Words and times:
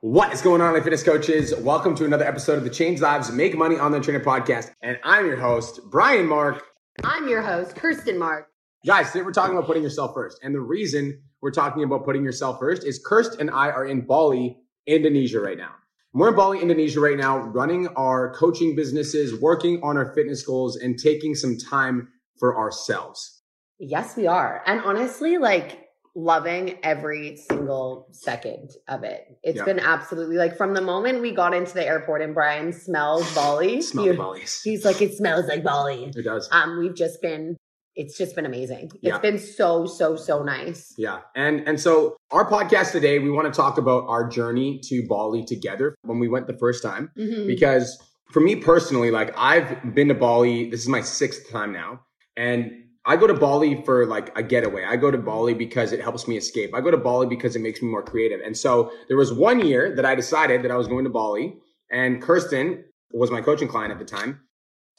What 0.00 0.32
is 0.32 0.42
going 0.42 0.60
on, 0.60 0.74
my 0.74 0.80
fitness 0.80 1.02
coaches? 1.02 1.52
Welcome 1.56 1.96
to 1.96 2.04
another 2.04 2.24
episode 2.24 2.56
of 2.56 2.62
the 2.62 2.70
Change 2.70 3.00
Lives 3.00 3.32
Make 3.32 3.56
Money 3.56 3.80
Online 3.80 4.00
Trainer 4.00 4.20
podcast. 4.20 4.70
And 4.80 4.96
I'm 5.02 5.26
your 5.26 5.36
host, 5.36 5.80
Brian 5.90 6.24
Mark. 6.24 6.62
I'm 7.02 7.26
your 7.26 7.42
host, 7.42 7.74
Kirsten 7.74 8.16
Mark. 8.16 8.46
Guys, 8.86 9.10
today 9.10 9.24
we're 9.24 9.32
talking 9.32 9.56
about 9.56 9.66
putting 9.66 9.82
yourself 9.82 10.14
first. 10.14 10.38
And 10.44 10.54
the 10.54 10.60
reason 10.60 11.20
we're 11.42 11.50
talking 11.50 11.82
about 11.82 12.04
putting 12.04 12.22
yourself 12.22 12.60
first 12.60 12.84
is 12.84 13.04
Kirst 13.04 13.40
and 13.40 13.50
I 13.50 13.70
are 13.70 13.84
in 13.84 14.02
Bali, 14.02 14.56
Indonesia 14.86 15.40
right 15.40 15.58
now. 15.58 15.72
We're 16.12 16.28
in 16.28 16.36
Bali, 16.36 16.60
Indonesia 16.60 17.00
right 17.00 17.18
now, 17.18 17.38
running 17.38 17.88
our 17.96 18.32
coaching 18.34 18.76
businesses, 18.76 19.34
working 19.40 19.82
on 19.82 19.96
our 19.96 20.14
fitness 20.14 20.44
goals, 20.44 20.76
and 20.76 20.96
taking 20.96 21.34
some 21.34 21.58
time 21.58 22.06
for 22.38 22.56
ourselves. 22.56 23.42
Yes, 23.80 24.16
we 24.16 24.28
are. 24.28 24.62
And 24.64 24.80
honestly, 24.82 25.38
like 25.38 25.87
loving 26.18 26.76
every 26.82 27.36
single 27.36 28.08
second 28.10 28.70
of 28.88 29.04
it. 29.04 29.38
It's 29.44 29.58
Yeah. 29.58 29.64
been 29.64 29.78
absolutely 29.78 30.36
like 30.36 30.56
from 30.56 30.74
the 30.74 30.80
moment 30.80 31.20
we 31.20 31.30
got 31.30 31.54
into 31.54 31.72
the 31.74 31.86
airport 31.86 32.22
and 32.22 32.34
Brian 32.34 32.72
smells 32.72 33.32
Bali. 33.36 33.80
Smell 33.90 34.04
he- 34.04 34.10
the 34.10 34.16
Balis. 34.16 34.60
He's 34.64 34.84
like, 34.84 35.00
it 35.00 35.14
smells 35.14 35.46
like 35.46 35.62
Bali. 35.62 36.10
It 36.16 36.22
does. 36.24 36.48
Um, 36.50 36.80
we've 36.80 36.94
just 36.96 37.22
been, 37.22 37.56
it's 37.94 38.18
just 38.18 38.34
been 38.34 38.46
amazing. 38.46 38.86
It's 38.94 38.98
Yeah. 39.02 39.18
been 39.18 39.38
so, 39.38 39.86
so, 39.86 40.16
so 40.16 40.42
nice. 40.42 40.92
Yeah. 40.98 41.20
And 41.36 41.60
and 41.68 41.80
so 41.80 42.16
our 42.32 42.44
podcast 42.50 42.90
today, 42.92 43.20
we 43.20 43.30
want 43.30 43.52
to 43.52 43.56
talk 43.56 43.78
about 43.78 44.04
our 44.08 44.26
journey 44.28 44.80
to 44.88 45.06
Bali 45.06 45.44
together 45.44 45.94
when 46.02 46.18
we 46.18 46.26
went 46.28 46.48
the 46.48 46.58
first 46.58 46.82
time. 46.82 47.10
Mhm. 47.16 47.46
because 47.46 47.96
for 48.32 48.40
me 48.40 48.56
personally, 48.56 49.10
like 49.12 49.32
I've 49.36 49.94
been 49.94 50.08
to 50.08 50.14
Bali. 50.14 50.68
This 50.68 50.80
is 50.80 50.88
my 50.88 51.00
sixth 51.00 51.48
time 51.50 51.72
now, 51.72 52.00
and 52.36 52.72
I 53.08 53.16
go 53.16 53.26
to 53.26 53.32
Bali 53.32 53.82
for 53.84 54.04
like 54.04 54.36
a 54.38 54.42
getaway. 54.42 54.84
I 54.84 54.96
go 54.96 55.10
to 55.10 55.16
Bali 55.16 55.54
because 55.54 55.92
it 55.92 56.00
helps 56.00 56.28
me 56.28 56.36
escape. 56.36 56.74
I 56.74 56.82
go 56.82 56.90
to 56.90 56.98
Bali 56.98 57.26
because 57.26 57.56
it 57.56 57.60
makes 57.60 57.80
me 57.80 57.88
more 57.88 58.02
creative. 58.02 58.40
And 58.44 58.54
so 58.54 58.92
there 59.08 59.16
was 59.16 59.32
one 59.32 59.66
year 59.66 59.96
that 59.96 60.04
I 60.04 60.14
decided 60.14 60.62
that 60.62 60.70
I 60.70 60.76
was 60.76 60.86
going 60.86 61.04
to 61.04 61.10
Bali, 61.10 61.56
and 61.90 62.20
Kirsten 62.20 62.84
was 63.12 63.30
my 63.30 63.40
coaching 63.40 63.66
client 63.66 63.92
at 63.92 63.98
the 63.98 64.04
time. 64.04 64.40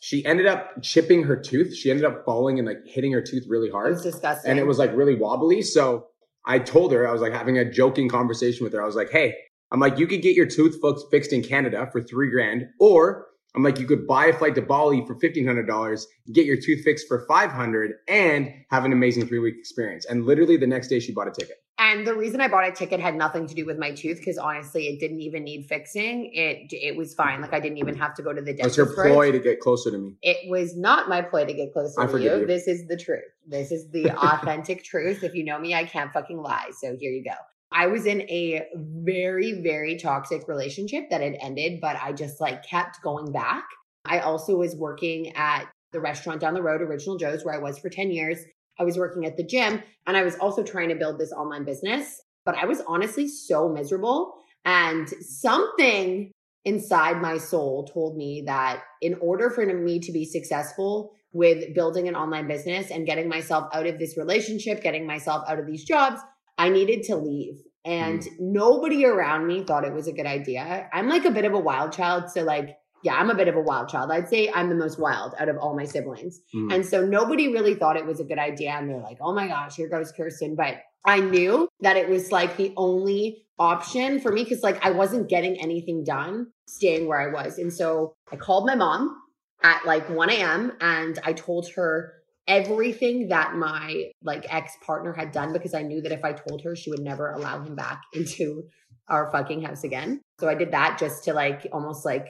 She 0.02 0.26
ended 0.26 0.48
up 0.48 0.82
chipping 0.82 1.24
her 1.24 1.36
tooth. 1.36 1.76
She 1.76 1.92
ended 1.92 2.04
up 2.04 2.26
falling 2.26 2.58
and 2.58 2.68
like 2.68 2.80
hitting 2.86 3.12
her 3.12 3.22
tooth 3.22 3.44
really 3.48 3.70
hard 3.70 3.94
was 3.94 4.02
disgusting. 4.02 4.50
and 4.50 4.60
it 4.60 4.66
was 4.66 4.80
like 4.80 4.96
really 4.96 5.16
wobbly. 5.16 5.62
So 5.62 6.08
I 6.46 6.58
told 6.58 6.92
her, 6.94 7.08
I 7.08 7.12
was 7.12 7.22
like 7.22 7.34
having 7.34 7.60
a 7.60 7.70
joking 7.70 8.10
conversation 8.10 8.64
with 8.64 8.73
her. 8.73 8.82
I 8.82 8.86
was 8.86 8.96
like, 8.96 9.12
hey, 9.12 9.36
I'm 9.72 9.80
like, 9.80 10.00
you 10.00 10.08
could 10.08 10.23
get 10.23 10.36
your 10.36 10.48
tooth 10.48 10.80
fix- 10.82 11.04
fixed 11.12 11.34
in 11.34 11.44
Canada 11.44 11.88
for 11.92 12.02
three 12.02 12.32
grand, 12.32 12.64
or 12.80 13.28
I'm 13.55 13.64
like, 13.64 13.80
you 13.80 13.88
could 13.88 14.05
buy 14.05 14.28
a 14.28 14.33
flight 14.33 14.55
to 14.55 14.61
Bali 14.61 15.03
for 15.05 15.16
fifteen 15.16 15.45
hundred 15.45 15.67
dollars, 15.67 16.08
get 16.31 16.45
your 16.45 16.58
tooth 16.58 16.83
fixed 16.83 17.08
for 17.08 17.25
five 17.28 17.52
hundred, 17.52 17.94
and 18.08 18.52
have 18.69 18.86
an 18.86 18.94
amazing 18.94 19.28
three 19.28 19.39
week 19.39 19.55
experience. 19.58 20.05
And 20.05 20.25
literally 20.25 20.58
the 20.58 20.67
next 20.67 20.88
day, 20.88 21.00
she 21.00 21.14
bought 21.14 21.28
a 21.28 21.31
ticket. 21.31 21.58
And 21.80 22.05
the 22.05 22.14
reason 22.14 22.42
I 22.42 22.50
bought 22.50 22.67
a 22.67 22.73
ticket 22.73 23.00
had 23.00 23.16
nothing 23.16 23.47
to 23.47 23.55
do 23.55 23.66
with 23.66 23.80
my 23.80 23.92
tooth 23.92 24.17
because 24.17 24.38
honestly, 24.38 24.88
it 24.88 25.00
didn't 25.00 25.22
even 25.22 25.45
need 25.45 25.66
fixing. 25.66 26.30
It 26.33 26.73
it 26.73 26.97
was 26.97 27.14
fine. 27.14 27.42
Like 27.42 27.53
I 27.53 27.59
didn't 27.61 27.77
even 27.77 27.95
have 27.95 28.14
to 28.16 28.22
go 28.22 28.33
to 28.33 28.42
the 28.42 28.53
dentist. 28.53 28.77
It 28.77 28.81
was 28.81 28.95
her 28.95 29.03
ploy 29.03 29.31
to 29.31 29.39
get 29.39 29.61
closer 29.61 29.89
to 29.89 29.97
me. 29.97 30.17
It 30.22 30.50
was 30.50 30.75
not 30.75 31.08
my 31.08 31.22
ploy 31.22 31.45
to 31.45 31.53
get 31.53 31.72
closer 31.72 32.02
I 32.02 32.08
to 32.08 32.22
you. 32.22 32.39
you. 32.39 32.45
This 32.45 32.67
is 32.67 32.86
the 32.88 32.97
truth. 32.97 33.23
This 33.47 33.72
is 33.72 33.89
the 33.92 34.11
authentic 34.17 34.83
truth. 34.83 35.23
If 35.23 35.33
you 35.33 35.45
know 35.45 35.58
me, 35.58 35.73
I 35.73 35.86
can't 35.86 36.11
fucking 36.11 36.38
lie. 36.38 36.72
So 36.77 36.97
here 37.00 37.11
you 37.11 37.23
go. 37.23 37.36
I 37.72 37.88
was 37.88 38.06
in 38.06 38.22
a 38.23 38.64
very, 38.75 39.62
very 39.62 39.98
toxic 39.98 40.48
relationship 40.48 41.09
that 41.09 41.22
had 41.22 41.38
ended, 41.39 41.80
but 41.81 41.98
I 42.02 42.14
just 42.14 42.42
like 42.42 42.64
kept 42.64 43.02
going 43.03 43.31
back. 43.31 43.64
I 44.06 44.20
also 44.20 44.56
was 44.56 44.76
working 44.76 45.36
at 45.36 45.66
the 45.92 46.00
restaurant 46.00 46.42
down 46.42 46.53
the 46.53 46.64
road, 46.64 46.81
Original 46.81 47.17
Joe's, 47.17 47.45
where 47.45 47.53
I 47.53 47.59
was 47.59 47.78
for 47.78 47.89
10 47.89 48.11
years. 48.11 48.39
I 48.80 48.84
was 48.84 48.98
working 48.98 49.26
at 49.26 49.38
the 49.38 49.44
gym 49.44 49.84
and 50.08 50.17
I 50.17 50.23
was 50.23 50.36
also 50.38 50.64
trying 50.64 50.89
to 50.89 50.95
build 50.95 51.20
this 51.20 51.31
online 51.31 51.66
business, 51.66 52.22
but 52.45 52.56
I 52.56 52.66
was 52.66 52.81
honestly 52.88 53.28
so 53.28 53.70
miserable. 53.70 54.33
And 54.66 55.08
something 55.08 56.31
inside 56.66 57.22
my 57.22 57.38
soul 57.38 57.86
told 57.86 58.17
me 58.17 58.44
that 58.45 58.81
in 59.02 59.16
order 59.22 59.50
for 59.50 59.66
me 59.66 60.00
to 60.00 60.11
be 60.11 60.26
successful 60.26 61.11
with 61.31 61.73
building 61.76 62.08
an 62.08 62.16
online 62.16 62.48
business 62.48 62.89
and 62.89 63.05
getting 63.05 63.30
myself 63.30 63.67
out 63.73 63.86
of 63.86 63.99
this 63.99 64.17
relationship, 64.17 64.82
getting 64.82 65.05
myself 65.05 65.44
out 65.48 65.60
of 65.60 65.67
these 65.67 65.83
jobs, 65.83 66.20
I 66.59 66.70
needed 66.70 67.03
to 67.05 67.15
leave. 67.15 67.55
And 67.86 68.23
nobody 68.39 69.05
around 69.05 69.47
me 69.47 69.64
thought 69.64 69.86
it 69.86 69.93
was 69.93 70.08
a 70.08 70.11
good 70.11 70.27
idea. 70.27 70.87
I'm 70.93 71.09
like 71.09 71.25
a 71.25 71.31
bit 71.31 71.45
of 71.45 71.53
a 71.53 71.59
wild 71.59 71.93
child. 71.93 72.30
So, 72.30 72.43
like, 72.43 72.77
yeah, 73.03 73.15
I'm 73.15 73.30
a 73.30 73.36
bit 73.36 73.47
of 73.47 73.55
a 73.55 73.61
wild 73.61 73.87
child. 73.87 74.11
I'd 74.11 74.27
say 74.27 74.52
I'm 74.53 74.67
the 74.67 74.75
most 74.75 74.99
wild 74.99 75.33
out 75.39 75.47
of 75.47 75.58
all 75.58 75.75
my 75.75 75.86
siblings. 75.86 76.42
Mm. 76.53 76.75
And 76.75 76.86
so 76.86 77.05
nobody 77.05 77.47
really 77.47 77.73
thought 77.73 77.95
it 77.95 78.05
was 78.05 78.20
a 78.20 78.25
good 78.25 78.37
idea. 78.37 78.71
And 78.71 78.89
they're 78.89 78.99
like, 78.99 79.17
oh 79.21 79.33
my 79.33 79.47
gosh, 79.47 79.77
here 79.77 79.87
goes 79.87 80.11
Kirsten. 80.11 80.55
But 80.55 80.75
I 81.05 81.21
knew 81.21 81.70
that 81.80 81.95
it 81.95 82.09
was 82.09 82.31
like 82.31 82.58
the 82.58 82.73
only 82.76 83.45
option 83.58 84.20
for 84.20 84.31
me 84.31 84.43
because 84.43 84.61
like 84.61 84.86
I 84.86 84.91
wasn't 84.91 85.30
getting 85.30 85.59
anything 85.61 86.03
done 86.03 86.47
staying 86.67 87.08
where 87.08 87.21
I 87.21 87.31
was. 87.31 87.58
And 87.58 87.73
so 87.73 88.14
I 88.31 88.36
called 88.36 88.65
my 88.65 88.76
mom 88.76 89.15
at 89.64 89.86
like 89.86 90.09
1 90.09 90.30
a.m. 90.30 90.73
and 90.81 91.17
I 91.23 91.33
told 91.33 91.70
her 91.76 92.14
everything 92.49 93.30
that 93.30 93.54
my 93.55 94.11
like 94.21 94.54
ex 94.54 94.73
partner 94.86 95.14
had 95.14 95.32
done 95.32 95.54
because 95.54 95.73
I 95.73 95.83
knew 95.83 96.02
that 96.02 96.11
if 96.11 96.26
I 96.26 96.33
told 96.33 96.61
her, 96.64 96.76
she 96.76 96.89
would 96.89 96.99
never 96.99 97.32
allow 97.32 97.61
him 97.64 97.76
back 97.76 98.02
into 98.14 98.64
our 99.08 99.32
fucking 99.32 99.61
house 99.61 99.83
again. 99.86 100.21
So 100.39 100.49
I 100.49 100.55
did 100.55 100.71
that 100.71 100.98
just 100.99 101.23
to 101.26 101.33
like 101.33 101.67
almost 101.71 102.05
like 102.05 102.27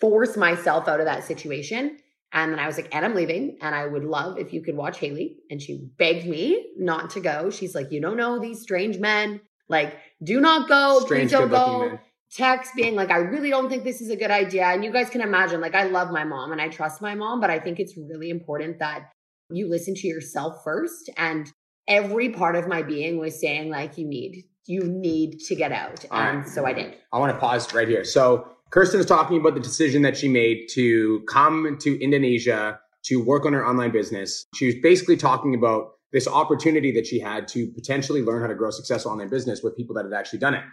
force 0.00 0.36
myself 0.36 0.88
out 0.88 1.00
of 1.00 1.06
that 1.06 1.24
situation. 1.24 1.98
And 2.32 2.52
then 2.52 2.58
I 2.58 2.66
was 2.66 2.76
like, 2.76 2.92
and 2.92 3.04
I'm 3.04 3.14
leaving. 3.14 3.58
And 3.62 3.74
I 3.74 3.86
would 3.86 4.04
love 4.04 4.38
if 4.38 4.52
you 4.52 4.60
could 4.60 4.76
watch 4.76 4.98
Haley. 4.98 5.36
And 5.50 5.62
she 5.62 5.88
begged 5.98 6.26
me 6.26 6.66
not 6.76 7.10
to 7.10 7.20
go. 7.20 7.48
She's 7.50 7.76
like, 7.76 7.92
you 7.92 8.00
don't 8.00 8.16
know 8.16 8.40
these 8.40 8.60
strange 8.60 8.98
men. 8.98 9.40
Like, 9.68 9.96
do 10.22 10.40
not 10.40 10.68
go. 10.68 11.00
Strange, 11.00 11.30
Please 11.30 11.38
don't 11.38 11.48
go. 11.48 11.88
man. 11.88 12.00
Text 12.32 12.72
being 12.74 12.96
like, 12.96 13.12
I 13.12 13.18
really 13.18 13.50
don't 13.50 13.68
think 13.68 13.84
this 13.84 14.00
is 14.00 14.10
a 14.10 14.16
good 14.16 14.32
idea. 14.32 14.66
And 14.66 14.84
you 14.84 14.92
guys 14.92 15.08
can 15.08 15.20
imagine, 15.20 15.60
like, 15.60 15.76
I 15.76 15.84
love 15.84 16.10
my 16.10 16.24
mom 16.24 16.50
and 16.50 16.60
I 16.60 16.68
trust 16.68 17.00
my 17.00 17.14
mom, 17.14 17.40
but 17.40 17.50
I 17.50 17.60
think 17.60 17.78
it's 17.78 17.96
really 17.96 18.30
important 18.30 18.80
that 18.80 19.12
you 19.56 19.68
listen 19.68 19.94
to 19.94 20.06
yourself 20.06 20.62
first. 20.64 21.10
And 21.16 21.50
every 21.88 22.30
part 22.30 22.56
of 22.56 22.68
my 22.68 22.82
being 22.82 23.18
was 23.18 23.40
saying, 23.40 23.70
like, 23.70 23.98
you 23.98 24.06
need, 24.06 24.44
you 24.66 24.82
need 24.84 25.40
to 25.40 25.54
get 25.54 25.72
out. 25.72 26.04
And 26.10 26.38
right. 26.38 26.48
so 26.48 26.66
I 26.66 26.72
did. 26.72 26.96
I 27.12 27.18
want 27.18 27.32
to 27.32 27.38
pause 27.38 27.72
right 27.74 27.88
here. 27.88 28.04
So 28.04 28.48
Kirsten 28.70 29.00
is 29.00 29.06
talking 29.06 29.38
about 29.38 29.54
the 29.54 29.60
decision 29.60 30.02
that 30.02 30.16
she 30.16 30.28
made 30.28 30.68
to 30.72 31.20
come 31.28 31.78
to 31.80 32.02
Indonesia 32.02 32.80
to 33.04 33.22
work 33.22 33.44
on 33.44 33.52
her 33.52 33.66
online 33.66 33.92
business. 33.92 34.46
She 34.54 34.66
was 34.66 34.74
basically 34.82 35.16
talking 35.16 35.54
about 35.54 35.92
this 36.12 36.26
opportunity 36.26 36.92
that 36.92 37.06
she 37.06 37.18
had 37.18 37.46
to 37.48 37.66
potentially 37.72 38.22
learn 38.22 38.40
how 38.40 38.48
to 38.48 38.54
grow 38.54 38.68
a 38.68 38.72
successful 38.72 39.12
online 39.12 39.28
business 39.28 39.62
with 39.62 39.76
people 39.76 39.94
that 39.96 40.04
have 40.04 40.12
actually 40.12 40.38
done 40.38 40.54
it. 40.54 40.64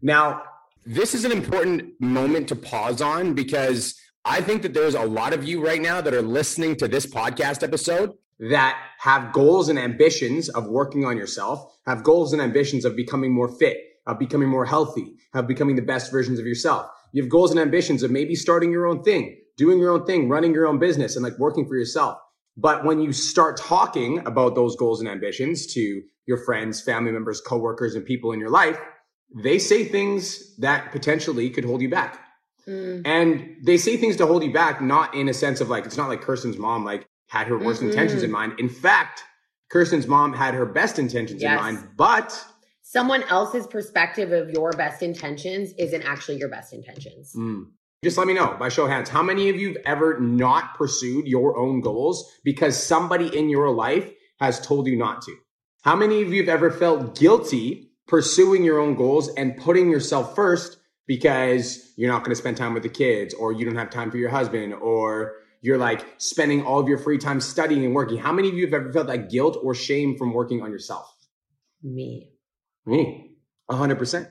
Now, 0.00 0.42
this 0.86 1.14
is 1.14 1.24
an 1.24 1.32
important 1.32 1.92
moment 2.00 2.48
to 2.48 2.56
pause 2.56 3.00
on 3.00 3.34
because 3.34 3.98
I 4.24 4.40
think 4.40 4.62
that 4.62 4.72
there's 4.72 4.94
a 4.94 5.04
lot 5.04 5.32
of 5.32 5.44
you 5.44 5.64
right 5.64 5.80
now 5.80 6.00
that 6.00 6.14
are 6.14 6.22
listening 6.22 6.76
to 6.76 6.88
this 6.88 7.06
podcast 7.06 7.62
episode 7.62 8.12
that 8.38 8.80
have 8.98 9.32
goals 9.32 9.68
and 9.68 9.78
ambitions 9.78 10.48
of 10.48 10.66
working 10.66 11.04
on 11.04 11.16
yourself, 11.16 11.76
have 11.86 12.02
goals 12.02 12.32
and 12.32 12.42
ambitions 12.42 12.84
of 12.84 12.96
becoming 12.96 13.32
more 13.32 13.48
fit, 13.48 13.78
of 14.06 14.18
becoming 14.18 14.48
more 14.48 14.64
healthy, 14.64 15.14
of 15.34 15.46
becoming 15.46 15.76
the 15.76 15.82
best 15.82 16.10
versions 16.10 16.38
of 16.38 16.46
yourself. 16.46 16.86
You 17.12 17.22
have 17.22 17.30
goals 17.30 17.50
and 17.50 17.60
ambitions 17.60 18.02
of 18.02 18.10
maybe 18.10 18.34
starting 18.34 18.72
your 18.72 18.86
own 18.86 19.02
thing, 19.02 19.36
doing 19.56 19.78
your 19.78 19.92
own 19.92 20.04
thing, 20.04 20.28
running 20.28 20.52
your 20.52 20.66
own 20.66 20.78
business 20.78 21.16
and 21.16 21.24
like 21.24 21.38
working 21.38 21.66
for 21.66 21.76
yourself. 21.76 22.18
But 22.56 22.84
when 22.84 23.00
you 23.00 23.12
start 23.12 23.56
talking 23.56 24.24
about 24.26 24.54
those 24.54 24.76
goals 24.76 25.00
and 25.00 25.08
ambitions 25.08 25.66
to 25.74 26.02
your 26.26 26.38
friends, 26.38 26.80
family 26.80 27.12
members, 27.12 27.40
coworkers, 27.40 27.94
and 27.94 28.04
people 28.04 28.32
in 28.32 28.40
your 28.40 28.50
life, 28.50 28.78
they 29.42 29.58
say 29.58 29.84
things 29.84 30.56
that 30.58 30.92
potentially 30.92 31.50
could 31.50 31.64
hold 31.64 31.82
you 31.82 31.90
back. 31.90 32.20
Mm. 32.68 33.02
And 33.04 33.56
they 33.62 33.76
say 33.76 33.96
things 33.96 34.16
to 34.16 34.26
hold 34.26 34.42
you 34.44 34.52
back, 34.52 34.80
not 34.80 35.14
in 35.14 35.28
a 35.28 35.34
sense 35.34 35.60
of 35.60 35.68
like, 35.68 35.84
it's 35.86 35.96
not 35.96 36.08
like 36.08 36.20
Kirsten's 36.20 36.56
mom 36.56 36.84
like 36.84 37.06
had 37.34 37.48
her 37.48 37.58
worst 37.58 37.82
Mm-mm. 37.82 37.88
intentions 37.90 38.22
in 38.22 38.30
mind. 38.30 38.52
In 38.60 38.68
fact, 38.68 39.24
Kirsten's 39.68 40.06
mom 40.06 40.32
had 40.32 40.54
her 40.54 40.64
best 40.64 41.00
intentions 41.00 41.42
in 41.42 41.52
mind, 41.54 41.88
but 41.96 42.46
Someone 42.82 43.24
else's 43.24 43.66
perspective 43.66 44.30
of 44.30 44.50
your 44.50 44.70
best 44.72 45.02
intentions 45.02 45.72
isn't 45.76 46.02
actually 46.02 46.36
your 46.38 46.48
best 46.48 46.72
intentions. 46.72 47.32
mm, 47.36 47.64
just 48.04 48.16
let 48.16 48.28
me 48.28 48.34
know 48.34 48.54
by 48.58 48.68
show 48.68 48.84
of 48.84 48.90
hands, 48.90 49.08
how 49.08 49.22
many 49.22 49.48
of 49.48 49.56
you 49.56 49.68
have 49.68 49.78
ever 49.84 50.20
not 50.20 50.76
pursued 50.76 51.26
your 51.26 51.58
own 51.58 51.80
goals 51.80 52.30
because 52.44 52.80
somebody 52.80 53.36
in 53.36 53.48
your 53.48 53.70
life 53.70 54.08
has 54.38 54.60
told 54.64 54.86
you 54.86 54.96
not 54.96 55.22
to? 55.22 55.34
How 55.82 55.96
many 55.96 56.22
of 56.22 56.32
you 56.32 56.40
have 56.42 56.48
ever 56.48 56.70
felt 56.70 57.18
guilty 57.18 57.90
pursuing 58.06 58.62
your 58.62 58.78
own 58.78 58.94
goals 58.94 59.28
and 59.34 59.56
putting 59.56 59.90
yourself 59.90 60.36
first 60.36 60.76
because 61.08 61.92
you're 61.96 62.12
not 62.12 62.20
going 62.22 62.30
to 62.30 62.36
spend 62.36 62.56
time 62.56 62.74
with 62.74 62.82
the 62.84 62.88
kids 62.88 63.34
or 63.34 63.52
you 63.52 63.64
don't 63.64 63.76
have 63.76 63.90
time 63.90 64.10
for 64.10 64.18
your 64.18 64.30
husband 64.30 64.72
or 64.74 65.32
you're 65.64 65.78
like 65.78 66.04
spending 66.18 66.62
all 66.62 66.78
of 66.78 66.88
your 66.88 66.98
free 66.98 67.16
time 67.16 67.40
studying 67.40 67.86
and 67.86 67.94
working. 67.94 68.18
How 68.18 68.32
many 68.32 68.48
of 68.50 68.54
you 68.54 68.66
have 68.66 68.74
ever 68.74 68.92
felt 68.92 69.06
that 69.06 69.30
guilt 69.30 69.58
or 69.62 69.74
shame 69.74 70.14
from 70.18 70.34
working 70.34 70.60
on 70.60 70.70
yourself? 70.70 71.10
Me. 71.82 72.30
Me, 72.84 73.30
a 73.70 73.74
hundred 73.74 73.98
percent. 73.98 74.28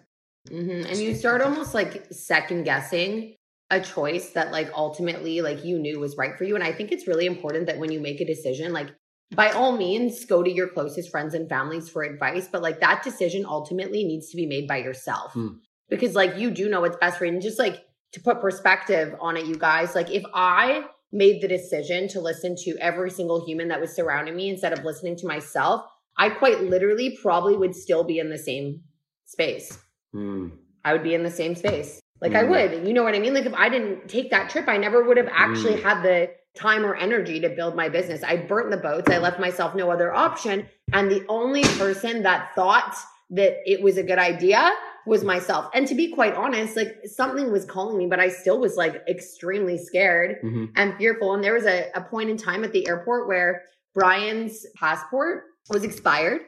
hmm 0.47 0.83
And 0.87 0.97
you 0.97 1.15
start 1.15 1.41
almost 1.41 1.73
like 1.73 2.05
second 2.11 2.65
guessing 2.65 3.35
a 3.71 3.79
choice 3.79 4.29
that 4.31 4.51
like 4.51 4.69
ultimately 4.75 5.41
like 5.41 5.65
you 5.65 5.79
knew 5.79 5.99
was 5.99 6.15
right 6.17 6.37
for 6.37 6.43
you. 6.43 6.53
And 6.53 6.63
I 6.63 6.71
think 6.71 6.91
it's 6.91 7.07
really 7.07 7.25
important 7.25 7.65
that 7.65 7.79
when 7.79 7.91
you 7.91 7.99
make 7.99 8.21
a 8.21 8.25
decision, 8.25 8.71
like 8.71 8.89
by 9.35 9.49
all 9.49 9.75
means, 9.75 10.25
go 10.25 10.43
to 10.43 10.51
your 10.51 10.67
closest 10.67 11.09
friends 11.09 11.33
and 11.33 11.49
families 11.49 11.89
for 11.89 12.03
advice, 12.03 12.47
but 12.51 12.61
like 12.61 12.79
that 12.81 13.01
decision 13.01 13.43
ultimately 13.43 14.03
needs 14.03 14.29
to 14.29 14.37
be 14.37 14.45
made 14.45 14.67
by 14.67 14.77
yourself. 14.77 15.33
Hmm. 15.33 15.47
because 15.89 16.13
like 16.13 16.37
you 16.37 16.51
do 16.51 16.69
know 16.69 16.81
what's 16.81 16.97
best 16.97 17.17
for 17.17 17.25
you. 17.25 17.33
And 17.33 17.41
just 17.41 17.57
like 17.57 17.77
to 18.11 18.19
put 18.19 18.39
perspective 18.39 19.15
on 19.19 19.35
it, 19.35 19.47
you 19.47 19.55
guys, 19.57 19.95
like 19.95 20.11
if 20.11 20.23
I 20.35 20.85
made 21.13 21.41
the 21.41 21.47
decision 21.47 22.07
to 22.09 22.19
listen 22.19 22.55
to 22.63 22.75
every 22.79 23.11
single 23.11 23.45
human 23.45 23.67
that 23.69 23.79
was 23.79 23.95
surrounding 23.95 24.35
me 24.35 24.49
instead 24.49 24.73
of 24.73 24.83
listening 24.83 25.15
to 25.17 25.27
myself, 25.27 25.85
I 26.17 26.29
quite 26.29 26.63
literally 26.63 27.17
probably 27.21 27.55
would 27.55 27.75
still 27.75 28.03
be 28.03 28.19
in 28.19 28.29
the 28.29 28.37
same 28.37 28.81
space. 29.25 29.77
Mm. 30.13 30.51
I 30.83 30.93
would 30.93 31.03
be 31.03 31.13
in 31.13 31.23
the 31.23 31.31
same 31.31 31.55
space. 31.55 32.01
Like 32.19 32.33
Mm. 32.33 32.39
I 32.39 32.43
would. 32.43 32.87
You 32.87 32.93
know 32.93 33.03
what 33.03 33.15
I 33.15 33.19
mean? 33.19 33.33
Like 33.33 33.45
if 33.45 33.53
I 33.53 33.69
didn't 33.69 34.09
take 34.09 34.31
that 34.31 34.49
trip, 34.49 34.67
I 34.67 34.77
never 34.77 35.03
would 35.03 35.17
have 35.17 35.29
actually 35.31 35.75
Mm. 35.75 35.83
had 35.83 36.03
the 36.03 36.29
time 36.55 36.85
or 36.85 36.95
energy 36.95 37.39
to 37.39 37.49
build 37.49 37.75
my 37.75 37.89
business. 37.89 38.23
I 38.23 38.37
burnt 38.37 38.69
the 38.71 38.77
boats. 38.77 39.09
I 39.09 39.17
left 39.17 39.39
myself 39.39 39.73
no 39.75 39.89
other 39.89 40.13
option. 40.13 40.67
And 40.91 41.09
the 41.09 41.25
only 41.27 41.63
person 41.63 42.23
that 42.23 42.53
thought 42.55 42.95
that 43.31 43.57
it 43.65 43.81
was 43.81 43.97
a 43.97 44.03
good 44.03 44.19
idea 44.19 44.71
was 45.05 45.23
myself. 45.23 45.69
And 45.73 45.87
to 45.87 45.95
be 45.95 46.13
quite 46.13 46.33
honest, 46.35 46.75
like 46.75 46.95
something 47.05 47.51
was 47.51 47.65
calling 47.65 47.97
me, 47.97 48.07
but 48.07 48.19
I 48.19 48.29
still 48.29 48.59
was 48.59 48.75
like 48.77 49.03
extremely 49.07 49.77
scared 49.77 50.37
Mhm. 50.43 50.71
and 50.75 50.95
fearful. 50.97 51.33
And 51.33 51.43
there 51.43 51.53
was 51.53 51.65
a, 51.65 51.89
a 51.95 52.01
point 52.01 52.29
in 52.29 52.37
time 52.37 52.63
at 52.63 52.71
the 52.71 52.87
airport 52.87 53.27
where 53.27 53.63
Brian's 53.93 54.65
passport 54.75 55.43
was 55.69 55.83
expired. 55.83 56.41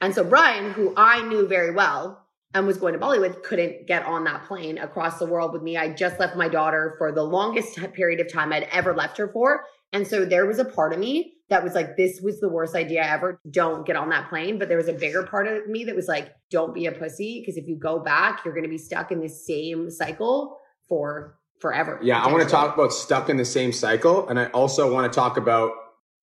And 0.00 0.14
so 0.14 0.24
Brian, 0.24 0.72
who 0.72 0.92
I 0.96 1.22
knew 1.28 1.46
very 1.46 1.72
well 1.72 2.26
and 2.54 2.66
was 2.66 2.78
going 2.78 2.94
to 2.94 2.98
Bali 2.98 3.18
with, 3.18 3.42
couldn't 3.42 3.86
get 3.86 4.04
on 4.06 4.24
that 4.24 4.44
plane 4.46 4.78
across 4.78 5.18
the 5.18 5.26
world 5.26 5.52
with 5.52 5.62
me. 5.62 5.76
I 5.76 5.92
just 5.92 6.18
left 6.18 6.36
my 6.36 6.48
daughter 6.48 6.94
for 6.98 7.12
the 7.12 7.22
longest 7.22 7.78
period 7.94 8.18
of 8.20 8.32
time 8.32 8.52
I'd 8.52 8.68
ever 8.72 8.94
left 8.94 9.18
her 9.18 9.28
for. 9.28 9.64
And 9.92 10.06
so 10.06 10.24
there 10.24 10.46
was 10.46 10.58
a 10.58 10.64
part 10.64 10.92
of 10.92 10.98
me 10.98 11.34
that 11.48 11.64
was 11.64 11.74
like, 11.74 11.96
this 11.96 12.20
was 12.22 12.40
the 12.40 12.48
worst 12.48 12.76
idea 12.76 13.02
ever. 13.02 13.40
Don't 13.50 13.84
get 13.84 13.96
on 13.96 14.08
that 14.10 14.28
plane. 14.28 14.58
But 14.58 14.68
there 14.68 14.78
was 14.78 14.88
a 14.88 14.92
bigger 14.92 15.24
part 15.24 15.48
of 15.48 15.66
me 15.66 15.84
that 15.84 15.96
was 15.96 16.06
like, 16.06 16.32
don't 16.50 16.72
be 16.72 16.86
a 16.86 16.92
pussy. 16.92 17.40
Because 17.40 17.56
if 17.56 17.66
you 17.66 17.76
go 17.76 17.98
back, 17.98 18.44
you're 18.44 18.54
going 18.54 18.64
to 18.64 18.70
be 18.70 18.78
stuck 18.78 19.10
in 19.10 19.20
the 19.20 19.28
same 19.28 19.90
cycle 19.90 20.58
for 20.88 21.38
forever. 21.60 21.98
Yeah, 22.02 22.22
I 22.22 22.30
want 22.32 22.44
to 22.44 22.48
talk 22.48 22.74
about 22.74 22.92
stuck 22.92 23.28
in 23.28 23.36
the 23.36 23.44
same 23.44 23.72
cycle. 23.72 24.28
And 24.28 24.38
I 24.38 24.46
also 24.46 24.92
want 24.92 25.12
to 25.12 25.14
talk 25.14 25.36
about 25.36 25.72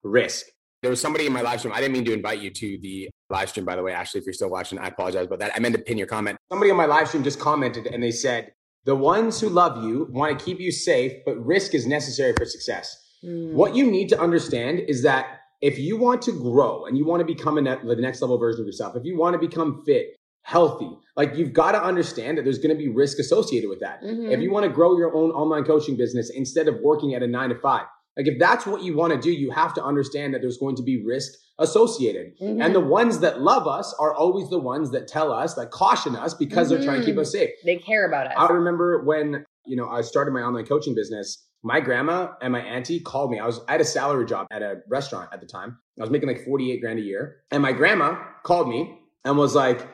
risk. 0.02 0.46
There 0.80 0.90
was 0.90 1.00
somebody 1.00 1.26
in 1.26 1.32
my 1.32 1.42
live 1.42 1.58
stream. 1.58 1.74
I 1.74 1.80
didn't 1.80 1.92
mean 1.92 2.04
to 2.06 2.12
invite 2.12 2.38
you 2.38 2.50
to 2.50 2.78
the 2.80 3.10
live 3.28 3.50
stream, 3.50 3.66
by 3.66 3.76
the 3.76 3.82
way. 3.82 3.92
Ashley, 3.92 4.20
if 4.20 4.26
you're 4.26 4.32
still 4.32 4.48
watching, 4.48 4.78
I 4.78 4.86
apologize 4.86 5.26
about 5.26 5.40
that. 5.40 5.52
I 5.54 5.58
meant 5.58 5.74
to 5.74 5.82
pin 5.82 5.98
your 5.98 6.06
comment. 6.06 6.38
Somebody 6.50 6.70
on 6.70 6.76
my 6.76 6.86
live 6.86 7.08
stream 7.08 7.24
just 7.24 7.40
commented 7.40 7.86
and 7.86 8.02
they 8.02 8.12
said, 8.12 8.52
The 8.84 8.94
ones 8.94 9.40
who 9.40 9.48
love 9.48 9.84
you 9.84 10.06
want 10.10 10.38
to 10.38 10.44
keep 10.44 10.60
you 10.60 10.70
safe, 10.70 11.12
but 11.26 11.36
risk 11.44 11.74
is 11.74 11.86
necessary 11.86 12.32
for 12.32 12.44
success. 12.44 12.96
Mm. 13.24 13.52
What 13.52 13.74
you 13.74 13.90
need 13.90 14.08
to 14.10 14.20
understand 14.20 14.80
is 14.80 15.02
that 15.02 15.26
if 15.60 15.78
you 15.78 15.96
want 15.96 16.22
to 16.22 16.32
grow 16.32 16.84
and 16.84 16.96
you 16.96 17.04
want 17.04 17.20
to 17.20 17.24
become 17.26 17.58
a 17.58 17.60
ne- 17.62 17.78
the 17.84 17.96
next 17.96 18.20
level 18.22 18.38
version 18.38 18.60
of 18.60 18.66
yourself, 18.66 18.94
if 18.96 19.04
you 19.04 19.18
want 19.18 19.34
to 19.34 19.38
become 19.38 19.82
fit, 19.84 20.14
healthy, 20.42 20.88
like 21.16 21.34
you've 21.36 21.52
got 21.52 21.72
to 21.72 21.82
understand 21.82 22.38
that 22.38 22.42
there's 22.44 22.58
going 22.58 22.74
to 22.74 22.78
be 22.78 22.88
risk 22.88 23.18
associated 23.18 23.68
with 23.68 23.80
that. 23.80 24.02
Mhm. 24.02 24.30
If 24.32 24.40
you 24.40 24.50
want 24.50 24.64
to 24.64 24.70
grow 24.72 24.96
your 24.96 25.14
own 25.14 25.30
online 25.32 25.64
coaching 25.64 25.96
business 25.96 26.30
instead 26.30 26.68
of 26.68 26.80
working 26.80 27.14
at 27.14 27.22
a 27.22 27.26
nine 27.26 27.50
to 27.50 27.56
five, 27.56 27.86
like 28.16 28.26
if 28.26 28.38
that's 28.38 28.66
what 28.66 28.82
you 28.82 28.96
want 28.96 29.12
to 29.12 29.18
do, 29.20 29.30
you 29.30 29.50
have 29.50 29.74
to 29.74 29.84
understand 29.84 30.32
that 30.32 30.40
there's 30.40 30.56
going 30.56 30.76
to 30.76 30.82
be 30.82 31.04
risk 31.04 31.32
associated. 31.58 32.38
Mhm. 32.40 32.64
And 32.64 32.74
the 32.74 32.80
ones 32.80 33.18
that 33.18 33.42
love 33.42 33.66
us 33.66 33.94
are 33.98 34.14
always 34.14 34.48
the 34.48 34.58
ones 34.60 34.90
that 34.92 35.06
tell 35.08 35.32
us, 35.32 35.54
that 35.54 35.70
caution 35.70 36.14
us 36.16 36.32
because 36.34 36.68
they're 36.70 36.82
trying 36.82 37.00
to 37.00 37.04
keep 37.06 37.16
Mhm. 37.16 37.20
us 37.22 37.32
safe. 37.32 37.50
they 37.64 37.76
care 37.76 38.06
about 38.06 38.28
us. 38.28 38.34
I 38.36 38.46
remember 38.52 39.02
when, 39.04 39.44
you 39.66 39.76
know, 39.76 39.88
I 39.88 40.00
started 40.02 40.30
my 40.32 40.40
online 40.42 40.64
coaching 40.66 40.94
business, 40.94 41.44
my 41.62 41.80
grandma 41.80 42.32
and 42.40 42.52
my 42.52 42.60
auntie 42.60 43.00
called 43.00 43.30
me. 43.30 43.38
I 43.38 43.46
was 43.46 43.60
I 43.68 43.72
had 43.72 43.80
a 43.80 43.84
salary 43.84 44.26
job 44.26 44.46
at 44.50 44.62
a 44.62 44.80
restaurant 44.88 45.30
at 45.32 45.40
the 45.40 45.46
time. 45.46 45.78
I 45.98 46.02
was 46.02 46.10
making 46.10 46.28
like 46.28 46.44
48 46.44 46.80
grand 46.80 46.98
a 46.98 47.02
year. 47.02 47.38
And 47.50 47.62
my 47.62 47.72
grandma 47.72 48.16
called 48.44 48.68
me 48.68 48.98
and 49.24 49.36
was 49.36 49.54
like, 49.54 49.86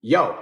yo, 0.00 0.38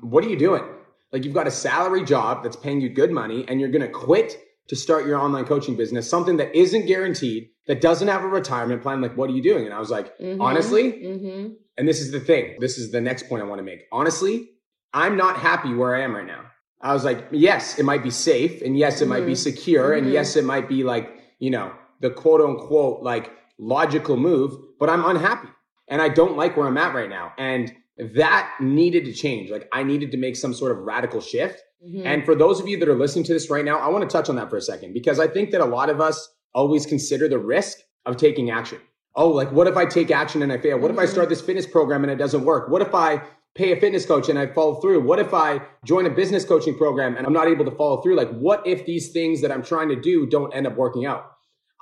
what 0.00 0.24
are 0.24 0.28
you 0.28 0.36
doing? 0.38 0.64
Like 1.12 1.24
you've 1.24 1.34
got 1.34 1.46
a 1.46 1.50
salary 1.52 2.04
job 2.04 2.42
that's 2.42 2.56
paying 2.56 2.80
you 2.80 2.88
good 2.88 3.10
money 3.10 3.44
and 3.48 3.60
you're 3.60 3.70
gonna 3.70 3.88
quit 3.88 4.38
to 4.68 4.76
start 4.76 5.06
your 5.06 5.18
online 5.18 5.46
coaching 5.46 5.76
business, 5.76 6.08
something 6.10 6.36
that 6.36 6.54
isn't 6.54 6.86
guaranteed, 6.86 7.48
that 7.68 7.80
doesn't 7.80 8.08
have 8.08 8.22
a 8.22 8.26
retirement 8.28 8.82
plan. 8.82 9.00
Like, 9.00 9.16
what 9.16 9.30
are 9.30 9.32
you 9.32 9.42
doing? 9.42 9.64
And 9.64 9.72
I 9.72 9.78
was 9.78 9.90
like, 9.90 10.16
Mhm. 10.18 10.42
honestly, 10.42 10.92
Mhm. 10.92 11.56
and 11.78 11.88
this 11.88 12.00
is 12.00 12.10
the 12.10 12.20
thing. 12.20 12.56
This 12.60 12.76
is 12.76 12.90
the 12.92 13.00
next 13.00 13.28
point 13.30 13.42
I 13.42 13.46
want 13.46 13.60
to 13.60 13.64
make. 13.64 13.80
Honestly, 13.92 14.50
I'm 14.92 15.16
not 15.16 15.36
happy 15.38 15.72
where 15.72 15.94
I 15.96 16.02
am 16.02 16.14
right 16.14 16.26
now. 16.26 16.42
I 16.80 16.92
was 16.92 17.04
like, 17.04 17.26
yes, 17.32 17.78
it 17.78 17.84
might 17.84 18.02
be 18.02 18.10
safe, 18.10 18.62
and 18.62 18.78
yes, 18.78 19.00
it 19.02 19.08
might 19.08 19.26
be 19.26 19.32
Mhm. 19.32 19.36
secure, 19.36 19.92
and 19.94 20.06
Mhm. 20.06 20.12
yes, 20.12 20.36
it 20.36 20.44
might 20.44 20.68
be 20.68 20.84
like, 20.84 21.10
you 21.38 21.50
know, 21.50 21.72
the 22.00 22.10
quote 22.10 22.40
unquote 22.40 23.02
like 23.02 23.32
logical 23.58 24.16
move, 24.16 24.56
but 24.78 24.88
I'm 24.88 25.04
unhappy 25.04 25.48
and 25.88 26.00
I 26.00 26.08
don't 26.08 26.36
like 26.36 26.56
where 26.56 26.66
I'm 26.68 26.78
at 26.78 26.94
right 26.94 27.08
now. 27.10 27.32
And 27.38 27.72
that 28.14 28.48
needed 28.60 29.04
to 29.06 29.12
change. 29.12 29.50
Like, 29.50 29.68
I 29.72 29.82
needed 29.82 30.12
to 30.12 30.16
make 30.18 30.36
some 30.36 30.54
sort 30.54 30.70
of 30.70 30.78
radical 30.78 31.20
shift. 31.20 31.60
Mhm. 31.84 32.02
And 32.04 32.24
for 32.24 32.36
those 32.36 32.60
of 32.60 32.68
you 32.68 32.78
that 32.78 32.88
are 32.88 32.94
listening 32.94 33.24
to 33.24 33.32
this 33.32 33.50
right 33.50 33.64
now, 33.64 33.78
I 33.78 33.88
want 33.88 34.08
to 34.08 34.12
touch 34.16 34.28
on 34.28 34.36
that 34.36 34.48
for 34.50 34.56
a 34.56 34.60
second 34.62 34.92
because 34.94 35.18
I 35.18 35.26
think 35.26 35.50
that 35.50 35.60
a 35.60 35.64
lot 35.64 35.90
of 35.90 36.00
us 36.00 36.32
always 36.54 36.86
consider 36.86 37.26
the 37.28 37.38
risk 37.38 37.78
of 38.06 38.16
taking 38.16 38.50
action. 38.50 38.78
Oh, 39.16 39.28
like 39.28 39.50
what 39.50 39.66
if 39.66 39.76
I 39.76 39.84
take 39.86 40.12
action 40.12 40.42
and 40.42 40.52
I 40.52 40.58
fail? 40.58 40.78
What 40.78 40.92
if 40.92 40.98
I 40.98 41.04
Mhm. 41.06 41.08
start 41.08 41.28
this 41.28 41.40
fitness 41.40 41.66
program 41.66 42.04
and 42.04 42.12
it 42.12 42.16
doesn't 42.18 42.44
work? 42.44 42.68
What 42.70 42.82
if 42.82 42.94
I 42.94 43.22
pay 43.58 43.72
a 43.72 43.80
fitness 43.80 44.06
coach 44.06 44.28
and 44.28 44.38
I 44.38 44.46
follow 44.46 44.76
through? 44.80 45.00
What 45.02 45.18
if 45.18 45.34
I 45.34 45.60
join 45.84 46.06
a 46.06 46.10
business 46.10 46.44
coaching 46.44 46.76
program 46.78 47.16
and 47.16 47.26
I'm 47.26 47.32
not 47.32 47.48
able 47.48 47.64
to 47.64 47.72
follow 47.72 48.00
through? 48.00 48.14
Like, 48.16 48.30
what 48.30 48.64
if 48.66 48.86
these 48.86 49.10
things 49.10 49.40
that 49.42 49.50
I'm 49.50 49.64
trying 49.64 49.88
to 49.88 49.96
do 50.00 50.26
don't 50.26 50.54
end 50.54 50.66
up 50.68 50.76
working 50.76 51.04
out? 51.06 51.24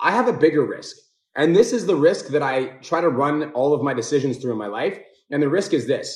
I 0.01 0.11
have 0.11 0.27
a 0.27 0.33
bigger 0.33 0.65
risk. 0.65 0.97
And 1.37 1.55
this 1.55 1.75
is 1.75 1.85
the 1.85 1.95
risk 1.95 2.29
that 2.29 2.43
I 2.43 2.79
try 2.81 3.03
to 3.03 3.11
run 3.11 3.51
all 3.53 3.75
of 3.75 3.83
my 3.83 3.93
decisions 3.93 4.39
through 4.39 4.53
in 4.53 4.59
my 4.59 4.67
life. 4.69 4.99
And 5.31 5.43
the 5.43 5.51
risk 5.51 5.75
is 5.75 5.87
this. 5.87 6.09